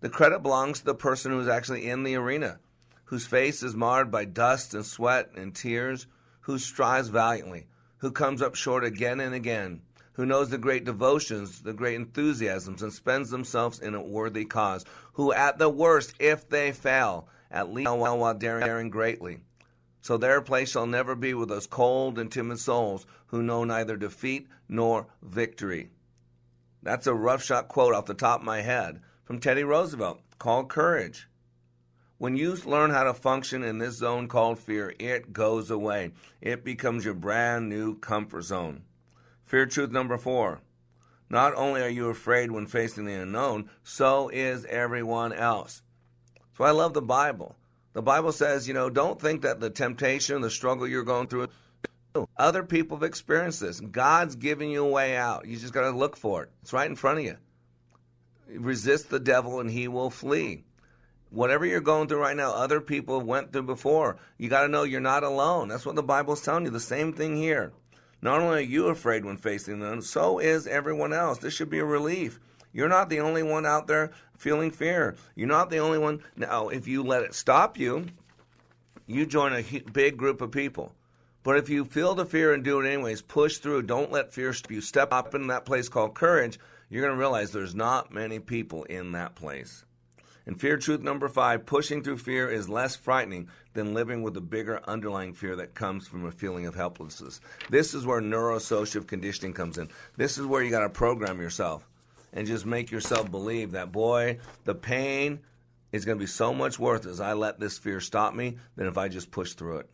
the 0.00 0.08
credit 0.08 0.42
belongs 0.42 0.78
to 0.78 0.86
the 0.86 0.94
person 0.94 1.32
who's 1.32 1.48
actually 1.48 1.86
in 1.86 2.02
the 2.02 2.16
arena, 2.16 2.60
whose 3.04 3.26
face 3.26 3.62
is 3.62 3.76
marred 3.76 4.10
by 4.10 4.24
dust 4.24 4.72
and 4.72 4.86
sweat 4.86 5.32
and 5.36 5.54
tears, 5.54 6.06
who 6.40 6.58
strives 6.58 7.08
valiantly 7.08 7.66
who 8.04 8.12
comes 8.12 8.42
up 8.42 8.54
short 8.54 8.84
again 8.84 9.18
and 9.18 9.34
again, 9.34 9.80
who 10.12 10.26
knows 10.26 10.50
the 10.50 10.58
great 10.58 10.84
devotions, 10.84 11.62
the 11.62 11.72
great 11.72 11.94
enthusiasms, 11.94 12.82
and 12.82 12.92
spends 12.92 13.30
themselves 13.30 13.80
in 13.80 13.94
a 13.94 14.02
worthy 14.02 14.44
cause, 14.44 14.84
who 15.14 15.32
at 15.32 15.56
the 15.56 15.70
worst, 15.70 16.12
if 16.18 16.46
they 16.50 16.70
fail, 16.70 17.26
at 17.50 17.72
least 17.72 17.90
while, 17.90 18.18
while 18.18 18.34
daring, 18.34 18.66
daring 18.66 18.90
greatly. 18.90 19.38
So 20.02 20.18
their 20.18 20.42
place 20.42 20.70
shall 20.70 20.86
never 20.86 21.14
be 21.14 21.32
with 21.32 21.48
those 21.48 21.66
cold 21.66 22.18
and 22.18 22.30
timid 22.30 22.58
souls 22.58 23.06
who 23.28 23.42
know 23.42 23.64
neither 23.64 23.96
defeat 23.96 24.48
nor 24.68 25.06
victory. 25.22 25.88
That's 26.82 27.06
a 27.06 27.14
rough 27.14 27.42
shot 27.42 27.68
quote 27.68 27.94
off 27.94 28.04
the 28.04 28.12
top 28.12 28.40
of 28.40 28.44
my 28.44 28.60
head 28.60 29.00
from 29.24 29.40
Teddy 29.40 29.64
Roosevelt 29.64 30.20
called 30.38 30.68
Courage. 30.68 31.26
When 32.24 32.38
you 32.38 32.54
learn 32.54 32.88
how 32.88 33.04
to 33.04 33.12
function 33.12 33.62
in 33.62 33.76
this 33.76 33.96
zone 33.96 34.28
called 34.28 34.58
fear, 34.58 34.94
it 34.98 35.34
goes 35.34 35.70
away. 35.70 36.12
It 36.40 36.64
becomes 36.64 37.04
your 37.04 37.12
brand 37.12 37.68
new 37.68 37.98
comfort 37.98 38.44
zone. 38.44 38.84
Fear 39.44 39.66
truth 39.66 39.90
number 39.90 40.16
four. 40.16 40.62
Not 41.28 41.54
only 41.54 41.82
are 41.82 41.88
you 41.90 42.08
afraid 42.08 42.50
when 42.50 42.66
facing 42.66 43.04
the 43.04 43.12
unknown, 43.12 43.68
so 43.82 44.30
is 44.30 44.64
everyone 44.64 45.34
else. 45.34 45.82
So 46.56 46.64
I 46.64 46.70
love 46.70 46.94
the 46.94 47.02
Bible. 47.02 47.56
The 47.92 48.00
Bible 48.00 48.32
says, 48.32 48.66
you 48.66 48.72
know, 48.72 48.88
don't 48.88 49.20
think 49.20 49.42
that 49.42 49.60
the 49.60 49.68
temptation, 49.68 50.40
the 50.40 50.48
struggle 50.48 50.88
you're 50.88 51.04
going 51.04 51.26
through, 51.26 51.48
other 52.38 52.62
people 52.62 52.96
have 52.96 53.04
experienced 53.04 53.60
this. 53.60 53.80
God's 53.80 54.36
giving 54.36 54.70
you 54.70 54.86
a 54.86 54.90
way 54.90 55.14
out. 55.14 55.46
You 55.46 55.58
just 55.58 55.74
got 55.74 55.90
to 55.90 55.90
look 55.90 56.16
for 56.16 56.44
it. 56.44 56.50
It's 56.62 56.72
right 56.72 56.88
in 56.88 56.96
front 56.96 57.18
of 57.18 57.24
you. 57.26 57.36
Resist 58.48 59.10
the 59.10 59.20
devil 59.20 59.60
and 59.60 59.70
he 59.70 59.88
will 59.88 60.08
flee. 60.08 60.64
Whatever 61.30 61.66
you're 61.66 61.80
going 61.80 62.08
through 62.08 62.20
right 62.20 62.36
now, 62.36 62.52
other 62.52 62.80
people 62.80 63.20
went 63.20 63.52
through 63.52 63.64
before. 63.64 64.18
You 64.38 64.48
got 64.48 64.62
to 64.62 64.68
know 64.68 64.84
you're 64.84 65.00
not 65.00 65.24
alone. 65.24 65.68
That's 65.68 65.84
what 65.84 65.96
the 65.96 66.02
Bible's 66.02 66.42
telling 66.42 66.64
you. 66.64 66.70
The 66.70 66.80
same 66.80 67.12
thing 67.12 67.36
here. 67.36 67.72
Not 68.22 68.40
only 68.40 68.58
are 68.58 68.60
you 68.60 68.86
afraid 68.86 69.24
when 69.24 69.36
facing 69.36 69.80
them, 69.80 70.00
so 70.00 70.38
is 70.38 70.66
everyone 70.66 71.12
else. 71.12 71.38
This 71.38 71.52
should 71.52 71.70
be 71.70 71.80
a 71.80 71.84
relief. 71.84 72.40
You're 72.72 72.88
not 72.88 73.08
the 73.10 73.20
only 73.20 73.42
one 73.42 73.66
out 73.66 73.86
there 73.86 74.12
feeling 74.36 74.70
fear. 74.70 75.16
You're 75.34 75.48
not 75.48 75.70
the 75.70 75.78
only 75.78 75.98
one. 75.98 76.22
Now, 76.36 76.68
if 76.68 76.88
you 76.88 77.02
let 77.02 77.22
it 77.22 77.34
stop 77.34 77.78
you, 77.78 78.06
you 79.06 79.26
join 79.26 79.52
a 79.52 79.80
big 79.92 80.16
group 80.16 80.40
of 80.40 80.50
people. 80.50 80.94
But 81.42 81.58
if 81.58 81.68
you 81.68 81.84
feel 81.84 82.14
the 82.14 82.24
fear 82.24 82.54
and 82.54 82.64
do 82.64 82.80
it 82.80 82.86
anyways, 82.86 83.20
push 83.22 83.58
through. 83.58 83.82
Don't 83.82 84.10
let 84.10 84.32
fear 84.32 84.52
stop 84.52 84.70
you. 84.70 84.80
Step 84.80 85.12
up 85.12 85.34
in 85.34 85.48
that 85.48 85.66
place 85.66 85.88
called 85.88 86.14
courage. 86.14 86.58
You're 86.88 87.02
going 87.02 87.14
to 87.14 87.20
realize 87.20 87.52
there's 87.52 87.74
not 87.74 88.12
many 88.12 88.38
people 88.38 88.84
in 88.84 89.12
that 89.12 89.34
place. 89.34 89.84
And 90.46 90.60
fear 90.60 90.76
truth 90.76 91.00
number 91.00 91.28
five 91.28 91.64
pushing 91.64 92.02
through 92.02 92.18
fear 92.18 92.50
is 92.50 92.68
less 92.68 92.96
frightening 92.96 93.48
than 93.72 93.94
living 93.94 94.22
with 94.22 94.36
a 94.36 94.42
bigger 94.42 94.80
underlying 94.86 95.32
fear 95.32 95.56
that 95.56 95.74
comes 95.74 96.06
from 96.06 96.26
a 96.26 96.30
feeling 96.30 96.66
of 96.66 96.74
helplessness. 96.74 97.40
This 97.70 97.94
is 97.94 98.04
where 98.04 98.20
neuroassociative 98.20 99.06
conditioning 99.06 99.54
comes 99.54 99.78
in. 99.78 99.88
This 100.16 100.36
is 100.36 100.44
where 100.44 100.62
you 100.62 100.70
got 100.70 100.80
to 100.80 100.90
program 100.90 101.40
yourself 101.40 101.88
and 102.32 102.46
just 102.46 102.66
make 102.66 102.90
yourself 102.90 103.30
believe 103.30 103.72
that, 103.72 103.92
boy, 103.92 104.38
the 104.64 104.74
pain 104.74 105.40
is 105.92 106.04
going 106.04 106.18
to 106.18 106.22
be 106.22 106.26
so 106.26 106.52
much 106.52 106.78
worth 106.78 107.06
as 107.06 107.20
I 107.20 107.32
let 107.32 107.58
this 107.58 107.78
fear 107.78 108.00
stop 108.00 108.34
me 108.34 108.58
than 108.76 108.86
if 108.86 108.98
I 108.98 109.08
just 109.08 109.30
push 109.30 109.54
through 109.54 109.78
it. 109.78 109.90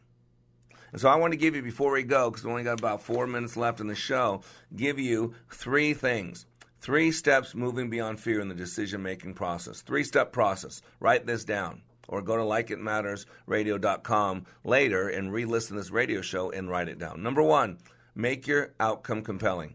And 0.93 1.01
so 1.01 1.09
I 1.09 1.17
want 1.17 1.33
to 1.33 1.37
give 1.37 1.55
you, 1.55 1.63
before 1.63 1.93
we 1.93 2.03
go, 2.03 2.31
because 2.31 2.45
we 2.45 2.51
only 2.51 2.65
got 2.65 2.81
about 2.81 3.03
four 3.03 3.27
minutes 3.27 3.57
left 3.57 3.81
in 3.81 3.87
the 3.87 3.95
show, 3.95 4.43
give 4.75 4.99
you 4.99 5.35
three 5.51 5.95
things 5.95 6.47
Three 6.81 7.13
steps 7.13 7.55
moving 7.55 7.91
beyond 7.91 8.21
fear 8.21 8.41
in 8.41 8.49
the 8.49 8.55
decision 8.55 9.03
making 9.03 9.35
process. 9.35 9.83
Three 9.83 10.03
step 10.03 10.33
process. 10.33 10.81
Write 10.99 11.27
this 11.27 11.45
down 11.45 11.83
or 12.09 12.23
go 12.23 12.39
to 12.39 12.43
likeitmattersradio.com 12.43 14.47
later 14.65 15.09
and 15.09 15.31
re 15.31 15.45
listen 15.45 15.77
to 15.77 15.83
this 15.83 15.91
radio 15.91 16.23
show 16.23 16.51
and 16.51 16.71
write 16.71 16.89
it 16.89 16.99
down. 16.99 17.23
Number 17.23 17.43
one, 17.43 17.77
make 18.15 18.47
your 18.47 18.73
outcome 18.81 19.21
compelling. 19.21 19.75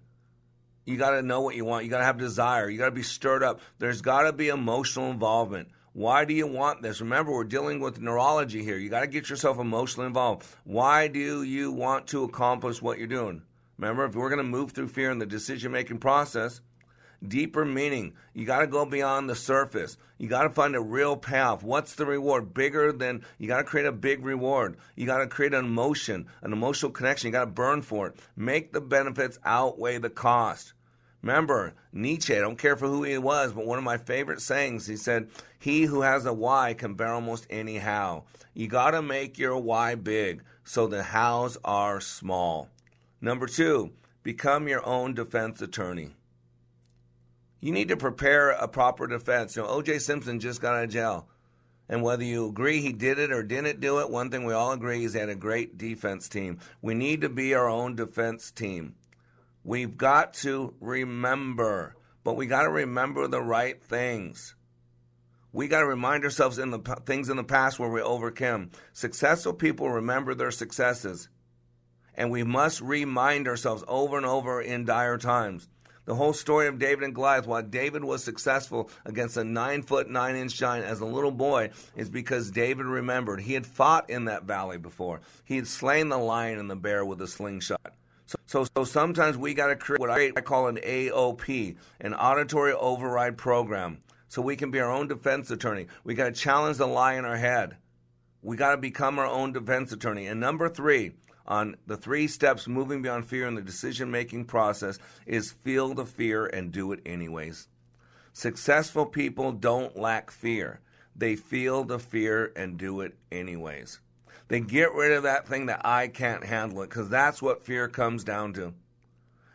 You 0.86 0.98
got 0.98 1.12
to 1.12 1.22
know 1.22 1.42
what 1.42 1.56
you 1.56 1.64
want. 1.64 1.84
You 1.84 1.92
got 1.92 2.00
to 2.00 2.06
have 2.06 2.18
desire. 2.18 2.70
You 2.70 2.80
got 2.80 2.86
to 2.86 2.92
be 2.92 3.04
stirred 3.04 3.44
up. 3.44 3.62
There's 3.78 4.02
got 4.02 4.24
to 4.24 4.34
be 4.34 4.50
emotional 4.50 5.12
involvement. 5.12 5.70
Why 5.94 6.26
do 6.26 6.34
you 6.34 6.48
want 6.48 6.82
this? 6.82 7.02
Remember, 7.02 7.32
we're 7.32 7.44
dealing 7.44 7.80
with 7.80 8.02
neurology 8.02 8.64
here. 8.64 8.78
You 8.78 8.90
got 8.90 9.02
to 9.02 9.08
get 9.08 9.30
yourself 9.30 9.60
emotionally 9.60 10.08
involved. 10.08 10.48
Why 10.64 11.08
do 11.08 11.44
you 11.44 11.72
want 11.72 12.08
to 12.08 12.24
accomplish 12.24 12.82
what 12.82 12.98
you're 12.98 13.08
doing? 13.08 13.44
Remember, 13.78 14.06
if 14.06 14.16
we're 14.16 14.30
going 14.30 14.38
to 14.38 14.44
move 14.44 14.72
through 14.72 14.88
fear 14.88 15.12
in 15.12 15.20
the 15.20 15.26
decision 15.28 15.72
making 15.72 16.00
process, 16.00 16.62
deeper 17.30 17.66
meaning. 17.66 18.14
You 18.34 18.46
got 18.46 18.60
to 18.60 18.68
go 18.68 18.86
beyond 18.86 19.30
the 19.30 19.36
surface. 19.36 19.98
You 20.18 20.28
got 20.30 20.44
to 20.44 20.50
find 20.50 20.76
a 20.76 20.82
real 20.82 21.18
path. 21.18 21.64
What's 21.64 21.96
the 21.96 22.06
reward? 22.06 22.54
Bigger 22.54 22.92
than 22.92 23.24
you 23.38 23.48
got 23.48 23.58
to 23.58 23.64
create 23.64 23.86
a 23.86 23.92
big 23.92 24.24
reward. 24.24 24.78
You 24.96 25.06
got 25.06 25.20
to 25.20 25.28
create 25.28 25.54
an 25.54 25.66
emotion, 25.66 26.28
an 26.42 26.54
emotional 26.54 26.92
connection. 26.92 27.28
You 27.28 27.34
got 27.34 27.46
to 27.46 27.52
burn 27.52 27.82
for 27.82 28.08
it. 28.08 28.16
Make 28.36 28.72
the 28.72 28.82
benefits 28.82 29.40
outweigh 29.44 29.98
the 29.98 30.10
cost. 30.10 30.74
Remember, 31.22 31.74
Nietzsche, 31.92 32.38
I 32.38 32.40
don't 32.40 32.58
care 32.58 32.76
for 32.76 32.88
who 32.88 33.04
he 33.04 33.18
was, 33.18 33.52
but 33.52 33.66
one 33.66 33.80
of 33.80 33.84
my 33.84 33.98
favorite 33.98 34.42
sayings, 34.42 34.86
he 34.86 34.96
said, 34.96 35.30
He 35.58 35.84
who 35.84 36.02
has 36.02 36.26
a 36.28 36.34
why 36.34 36.76
can 36.76 36.94
bear 36.94 37.14
almost 37.14 37.48
any 37.50 37.78
how. 37.78 38.26
You 38.54 38.68
got 38.68 38.92
to 38.92 39.02
make 39.02 39.40
your 39.40 39.58
why 39.58 39.96
big 39.96 40.44
so 40.64 40.88
the 40.88 41.02
hows 41.02 41.58
are 41.66 42.00
small. 42.00 42.70
Number 43.22 43.48
two, 43.48 43.92
become 44.22 44.68
your 44.68 44.86
own 44.86 45.14
defense 45.16 45.62
attorney. 45.62 46.12
You 47.60 47.72
need 47.72 47.90
to 47.90 47.98
prepare 47.98 48.52
a 48.52 48.68
proper 48.68 49.08
defense. 49.08 49.56
You 49.56 49.64
know, 49.64 49.70
O.J. 49.70 50.00
Simpson 50.00 50.40
just 50.40 50.62
got 50.62 50.76
out 50.76 50.84
of 50.84 50.90
jail. 50.90 51.28
And 51.88 52.02
whether 52.02 52.24
you 52.24 52.48
agree 52.48 52.82
he 52.82 52.94
did 52.94 53.20
it 53.20 53.32
or 53.32 53.44
didn't 53.44 53.80
do 53.80 54.00
it, 54.00 54.10
one 54.10 54.32
thing 54.32 54.46
we 54.46 54.54
all 54.54 54.72
agree 54.72 55.04
is 55.04 55.14
he 55.14 55.20
had 55.20 55.30
a 55.30 55.36
great 55.36 55.78
defense 55.78 56.28
team. 56.28 56.60
We 56.82 56.96
need 56.96 57.22
to 57.22 57.30
be 57.30 57.54
our 57.54 57.70
own 57.70 57.96
defense 57.96 58.52
team. 58.52 58.96
We've 59.64 59.96
got 59.96 60.34
to 60.36 60.74
remember, 60.80 61.96
but 62.24 62.36
we 62.36 62.48
got 62.48 62.64
to 62.64 62.70
remember 62.70 63.28
the 63.28 63.42
right 63.42 63.82
things. 63.84 64.56
We 65.54 65.68
got 65.68 65.80
to 65.80 65.88
remind 65.88 66.24
ourselves 66.24 66.60
in 66.60 66.72
the 66.72 66.80
things 67.06 67.30
in 67.30 67.38
the 67.38 67.44
past 67.44 67.80
where 67.80 67.90
we 67.90 68.02
overcame. 68.02 68.72
Successful 68.94 69.54
people 69.54 69.90
remember 69.90 70.36
their 70.36 70.52
successes. 70.52 71.30
And 72.16 72.32
we 72.32 72.44
must 72.44 72.82
remind 72.82 73.48
ourselves 73.48 73.84
over 73.88 74.18
and 74.18 74.26
over 74.26 74.62
in 74.62 74.86
dire 74.86 75.18
times. 75.18 75.68
The 76.06 76.16
whole 76.16 76.34
story 76.34 76.68
of 76.68 76.78
David 76.78 77.04
and 77.04 77.16
Goliath, 77.16 77.48
why 77.48 77.64
David 77.64 78.04
was 78.04 78.24
successful 78.24 78.90
against 79.06 79.38
a 79.38 79.44
nine 79.44 79.82
foot 79.82 80.10
nine 80.10 80.36
inch 80.36 80.56
giant 80.56 80.86
as 80.86 81.00
a 81.00 81.06
little 81.06 81.32
boy, 81.32 81.72
is 81.96 82.10
because 82.10 82.52
David 82.52 82.86
remembered 82.86 83.42
he 83.42 83.54
had 83.54 83.66
fought 83.66 84.10
in 84.10 84.26
that 84.26 84.44
valley 84.44 84.78
before. 84.78 85.22
He 85.46 85.56
had 85.56 85.68
slain 85.68 86.10
the 86.10 86.18
lion 86.18 86.60
and 86.60 86.70
the 86.70 86.76
bear 86.76 87.04
with 87.04 87.22
a 87.22 87.28
slingshot. 87.28 87.94
So, 88.28 88.38
so, 88.46 88.68
so 88.76 88.84
sometimes 88.84 89.38
we 89.38 89.54
got 89.54 89.68
to 89.68 89.76
create 89.76 90.00
what 90.00 90.10
I 90.10 90.32
call 90.32 90.68
an 90.68 90.78
AOP, 90.78 91.76
an 92.02 92.14
auditory 92.14 92.74
override 92.74 93.38
program, 93.38 94.00
so 94.28 94.42
we 94.42 94.56
can 94.56 94.72
be 94.72 94.80
our 94.80 94.92
own 94.92 95.08
defense 95.08 95.50
attorney. 95.52 95.88
We 96.04 96.14
got 96.14 96.26
to 96.26 96.32
challenge 96.32 96.78
the 96.78 96.88
lie 96.88 97.16
in 97.16 97.26
our 97.26 97.38
head. 97.38 97.78
We 98.42 98.58
got 98.58 98.72
to 98.72 98.78
become 98.78 99.18
our 99.18 99.26
own 99.26 99.54
defense 99.54 99.92
attorney. 99.92 100.28
And 100.28 100.40
number 100.40 100.70
three, 100.70 101.14
on 101.48 101.76
the 101.86 101.98
three 101.98 102.28
steps 102.28 102.68
moving 102.68 103.02
beyond 103.02 103.28
fear 103.28 103.48
in 103.48 103.56
the 103.56 103.62
decision 103.62 104.10
making 104.10 104.46
process 104.46 104.98
is 105.26 105.52
feel 105.52 105.94
the 105.94 106.06
fear 106.06 106.48
and 106.48 106.72
do 106.72 106.92
it 106.92 107.02
anyways. 107.06 107.68
Successful 108.34 109.06
people 109.06 109.52
don't 109.52 109.98
lack 109.98 110.32
fear. 110.32 110.82
They 111.16 111.36
feel 111.36 111.84
the 111.84 112.00
fear 112.00 112.52
and 112.56 112.78
do 112.78 113.02
it 113.02 113.16
anyways. 113.32 114.00
They 114.48 114.60
get 114.60 114.94
rid 114.94 115.14
of 115.14 115.24
that 115.24 115.48
thing 115.48 115.68
that 115.68 115.86
I 115.86 116.08
can't 116.08 116.44
handle 116.44 116.82
it 116.84 116.90
because 116.90 117.10
that's 117.10 117.42
what 117.42 117.64
fear 117.64 117.88
comes 117.88 118.24
down 118.24 118.54
to. 118.54 118.74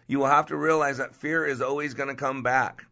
You 0.06 0.18
will 0.18 0.26
have 0.26 0.46
to 0.46 0.56
realize 0.56 0.98
that 0.98 1.14
fear 1.14 1.46
is 1.46 1.60
always 1.60 1.94
going 1.94 2.08
to 2.08 2.14
come 2.14 2.42
back. 2.42 2.86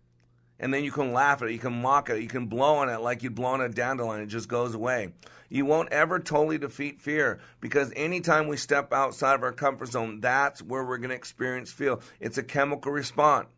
And 0.61 0.75
then 0.75 0.85
you 0.85 0.93
can 0.93 1.13
laugh 1.13 1.41
at 1.41 1.49
it, 1.49 1.53
you 1.53 1.59
can 1.59 1.81
mock 1.81 2.11
it, 2.11 2.21
you 2.21 2.29
can 2.29 2.47
blow 2.47 2.77
on 2.77 2.89
it 2.89 3.01
like 3.01 3.23
you'd 3.23 3.35
blow 3.35 3.49
on 3.49 3.61
a 3.61 3.69
dandelion, 3.69 4.23
it 4.23 4.27
just 4.27 4.49
goes 4.49 4.75
away. 4.75 5.13
You 5.49 5.65
won't 5.65 5.93
ever 5.93 6.19
totally 6.19 6.59
defeat 6.59 7.01
fear 7.01 7.41
because 7.61 7.93
anytime 7.97 8.49
we 8.49 8.57
step 8.57 8.93
outside 8.93 9.35
of 9.35 9.43
our 9.43 9.53
comfort 9.53 9.89
zone, 9.89 10.21
that's 10.21 10.63
where 10.63 10.85
we're 10.85 10.99
going 10.99 11.11
to 11.11 11.17
experience 11.17 11.73
fear. 11.73 11.99
It's 12.21 12.39
a 12.39 12.43
chemical 12.43 12.93
response. 12.93 13.49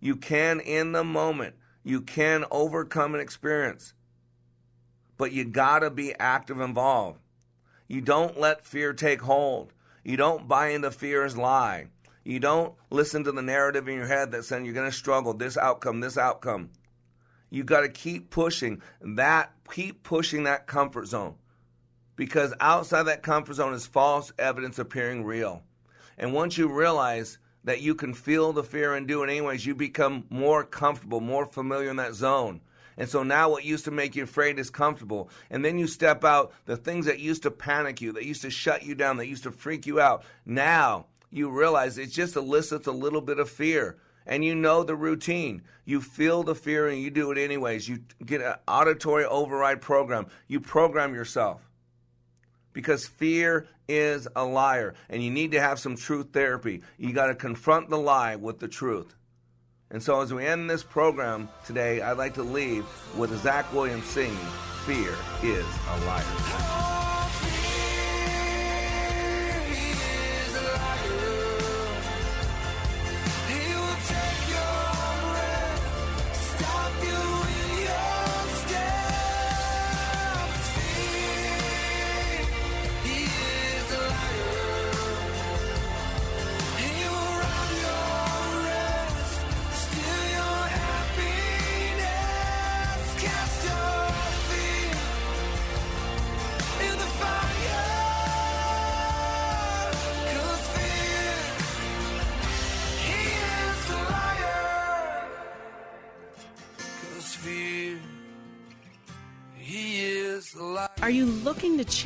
You 0.00 0.16
can, 0.16 0.60
in 0.60 0.92
the 0.92 1.02
moment, 1.02 1.56
you 1.82 2.00
can 2.00 2.44
overcome 2.50 3.14
an 3.14 3.20
experience, 3.20 3.94
but 5.16 5.32
you 5.32 5.44
got 5.44 5.80
to 5.80 5.90
be 5.90 6.14
active 6.18 6.60
involved. 6.60 7.20
You 7.88 8.00
don't 8.00 8.38
let 8.38 8.64
fear 8.64 8.92
take 8.92 9.22
hold. 9.22 9.72
You 10.04 10.16
don't 10.16 10.46
buy 10.46 10.68
into 10.68 10.90
fear's 10.90 11.36
lie. 11.36 11.86
You 12.24 12.40
don't 12.40 12.74
listen 12.90 13.24
to 13.24 13.32
the 13.32 13.42
narrative 13.42 13.88
in 13.88 13.94
your 13.94 14.06
head 14.06 14.32
that's 14.32 14.48
saying 14.48 14.64
you're 14.64 14.74
going 14.74 14.90
to 14.90 14.96
struggle, 14.96 15.32
this 15.32 15.56
outcome, 15.56 16.00
this 16.00 16.18
outcome. 16.18 16.70
You 17.50 17.62
got 17.62 17.82
to 17.82 17.88
keep 17.88 18.30
pushing 18.30 18.82
that, 19.00 19.52
keep 19.70 20.02
pushing 20.02 20.44
that 20.44 20.66
comfort 20.66 21.06
zone. 21.06 21.34
Because 22.16 22.54
outside 22.60 23.04
that 23.04 23.22
comfort 23.22 23.54
zone 23.54 23.74
is 23.74 23.86
false 23.86 24.32
evidence 24.38 24.78
appearing 24.78 25.24
real. 25.24 25.62
And 26.16 26.32
once 26.32 26.56
you 26.56 26.68
realize 26.68 27.38
that 27.64 27.82
you 27.82 27.94
can 27.94 28.14
feel 28.14 28.52
the 28.52 28.64
fear 28.64 28.94
and 28.94 29.06
do 29.06 29.22
it 29.22 29.30
anyways, 29.30 29.66
you 29.66 29.74
become 29.74 30.24
more 30.30 30.64
comfortable, 30.64 31.20
more 31.20 31.44
familiar 31.44 31.90
in 31.90 31.96
that 31.96 32.14
zone. 32.14 32.60
And 32.96 33.08
so 33.08 33.22
now 33.22 33.50
what 33.50 33.64
used 33.64 33.84
to 33.84 33.90
make 33.90 34.16
you 34.16 34.22
afraid 34.22 34.58
is 34.58 34.70
comfortable. 34.70 35.28
And 35.50 35.64
then 35.64 35.78
you 35.78 35.86
step 35.86 36.24
out, 36.24 36.52
the 36.64 36.76
things 36.76 37.06
that 37.06 37.18
used 37.18 37.42
to 37.42 37.50
panic 37.50 38.00
you, 38.00 38.12
that 38.12 38.24
used 38.24 38.42
to 38.42 38.50
shut 38.50 38.84
you 38.84 38.94
down, 38.94 39.18
that 39.18 39.26
used 39.26 39.42
to 39.42 39.52
freak 39.52 39.86
you 39.86 40.00
out, 40.00 40.24
now 40.46 41.06
you 41.30 41.50
realize 41.50 41.98
it 41.98 42.06
just 42.06 42.36
elicits 42.36 42.86
a 42.86 42.92
little 42.92 43.20
bit 43.20 43.38
of 43.38 43.50
fear 43.50 43.98
and 44.26 44.44
you 44.44 44.54
know 44.54 44.82
the 44.82 44.96
routine. 44.96 45.62
You 45.84 46.00
feel 46.00 46.42
the 46.42 46.54
fear 46.54 46.88
and 46.88 47.00
you 47.00 47.10
do 47.10 47.30
it 47.30 47.38
anyways. 47.38 47.88
You 47.88 48.00
get 48.24 48.40
an 48.42 48.54
auditory 48.66 49.24
override 49.24 49.80
program. 49.80 50.26
You 50.48 50.60
program 50.60 51.14
yourself. 51.14 51.68
Because 52.72 53.06
fear 53.06 53.66
is 53.88 54.28
a 54.36 54.44
liar 54.44 54.94
and 55.08 55.22
you 55.22 55.30
need 55.30 55.52
to 55.52 55.60
have 55.60 55.78
some 55.78 55.96
truth 55.96 56.28
therapy. 56.32 56.82
You 56.98 57.12
got 57.12 57.26
to 57.26 57.34
confront 57.34 57.88
the 57.88 57.98
lie 57.98 58.36
with 58.36 58.58
the 58.58 58.68
truth. 58.68 59.14
And 59.90 60.02
so, 60.02 60.20
as 60.20 60.34
we 60.34 60.44
end 60.44 60.68
this 60.68 60.82
program 60.82 61.48
today, 61.64 62.00
I'd 62.00 62.18
like 62.18 62.34
to 62.34 62.42
leave 62.42 62.84
with 63.16 63.30
Zach 63.40 63.72
Williams 63.72 64.04
singing, 64.06 64.36
Fear 64.84 65.14
is 65.42 65.66
a 65.88 66.06
Liar. 66.06 67.05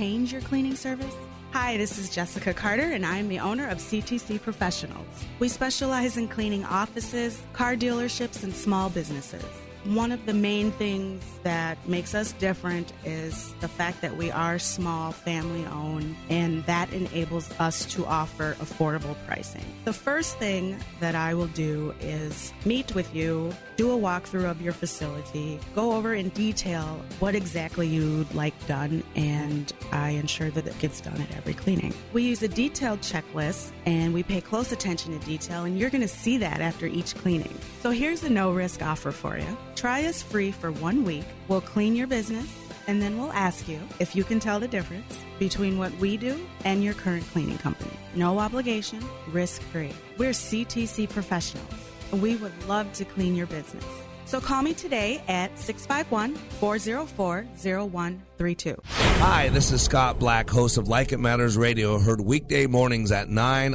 Change 0.01 0.33
your 0.33 0.41
cleaning 0.41 0.75
service? 0.75 1.15
Hi, 1.53 1.77
this 1.77 1.99
is 1.99 2.09
Jessica 2.09 2.55
Carter, 2.55 2.91
and 2.93 3.05
I'm 3.05 3.29
the 3.29 3.39
owner 3.39 3.69
of 3.69 3.77
CTC 3.77 4.41
Professionals. 4.41 5.07
We 5.41 5.49
specialize 5.49 6.17
in 6.17 6.27
cleaning 6.27 6.65
offices, 6.65 7.39
car 7.53 7.77
dealerships, 7.77 8.43
and 8.43 8.55
small 8.55 8.89
businesses. 8.89 9.45
One 9.85 10.11
of 10.11 10.25
the 10.25 10.33
main 10.33 10.71
things 10.73 11.23
that 11.43 11.79
makes 11.89 12.15
us 12.15 12.33
different 12.33 12.93
is 13.05 13.55
the 13.61 13.69
fact 13.69 14.01
that 14.03 14.17
we 14.17 14.31
are 14.31 14.59
small, 14.59 15.13
family 15.13 15.65
owned, 15.67 16.17
and 16.29 16.65
that 16.65 16.93
enables 16.93 17.51
us 17.61 17.85
to 17.95 18.07
offer 18.07 18.57
affordable 18.61 19.17
pricing. 19.27 19.65
The 19.85 19.93
first 19.93 20.39
thing 20.39 20.77
that 21.01 21.15
I 21.15 21.35
will 21.35 21.49
do 21.49 21.95
is 22.01 22.53
meet 22.65 22.95
with 22.95 23.15
you, 23.15 23.53
do 23.77 23.91
a 23.91 23.97
walkthrough 23.99 24.51
of 24.51 24.61
your 24.61 24.73
facility, 24.73 25.59
go 25.75 25.93
over 25.93 26.15
in 26.15 26.29
detail 26.31 27.01
what 27.19 27.35
exactly 27.35 27.87
you'd 27.87 28.33
like 28.35 28.55
done, 28.67 29.03
and 29.15 29.73
I 29.93 30.11
ensure 30.11 30.51
that 30.51 30.67
it 30.67 30.79
gets 30.79 31.01
done 31.01 31.21
at 31.21 31.37
every 31.37 31.55
cleaning. 31.55 31.95
We 32.13 32.25
use 32.25 32.43
a 32.43 32.49
detailed 32.49 33.01
checklist 33.01 33.73
and 33.87 34.13
we 34.13 34.23
pay 34.23 34.41
close 34.41 34.73
attention 34.73 35.19
to 35.19 35.27
detail, 35.27 35.65
and 35.65 35.79
you're 35.79 35.91
going 35.91 36.03
to 36.03 36.09
see 36.09 36.39
that 36.39 36.61
after 36.61 36.87
each 36.87 37.15
cleaning. 37.17 37.57
So 37.81 37.91
here's 37.91 38.23
a 38.23 38.31
no 38.31 38.53
risk 38.53 38.83
offer 38.83 39.11
for 39.11 39.39
you. 39.39 39.57
Try 39.75 40.05
us 40.05 40.23
free 40.23 40.51
for 40.51 40.71
one 40.73 41.05
week. 41.05 41.25
We'll 41.49 41.61
clean 41.61 41.97
your 41.97 42.07
business 42.07 42.49
and 42.87 43.01
then 43.01 43.19
we'll 43.19 43.33
ask 43.33 43.69
you 43.69 43.81
if 43.99 44.17
you 44.17 44.25
can 44.25 44.41
tell 44.41 44.61
the 44.61 44.69
difference 44.69 45.19
between 45.39 45.79
what 45.79 45.93
we 45.99 46.17
do 46.17 46.39
and 46.65 46.83
your 46.83 46.95
current 46.95 47.25
cleaning 47.33 47.59
company. 47.59 47.93
No 48.15 48.39
obligation, 48.39 49.05
risk 49.31 49.63
free. 49.63 49.93
We're 50.19 50.31
CTC 50.31 51.09
professionals 51.11 51.73
and 52.13 52.21
we 52.21 52.37
would 52.37 52.53
love 52.67 52.93
to 52.95 53.05
clean 53.05 53.35
your 53.35 53.47
business. 53.47 53.85
So 54.25 54.41
call 54.41 54.63
me 54.63 54.75
today 54.75 55.23
at 55.27 55.59
651 55.59 56.37
404 56.61 57.47
0132. 57.89 58.77
Hi, 58.85 59.49
this 59.49 59.73
is 59.73 59.83
Scott 59.83 60.21
Black, 60.21 60.49
host 60.49 60.79
of 60.79 60.87
Like 60.87 61.11
It 61.13 61.19
Matters 61.19 61.57
Radio, 61.57 61.99
heard 61.99 62.21
weekday 62.21 62.67
mornings 62.67 63.11
at 63.11 63.29
9. 63.29 63.75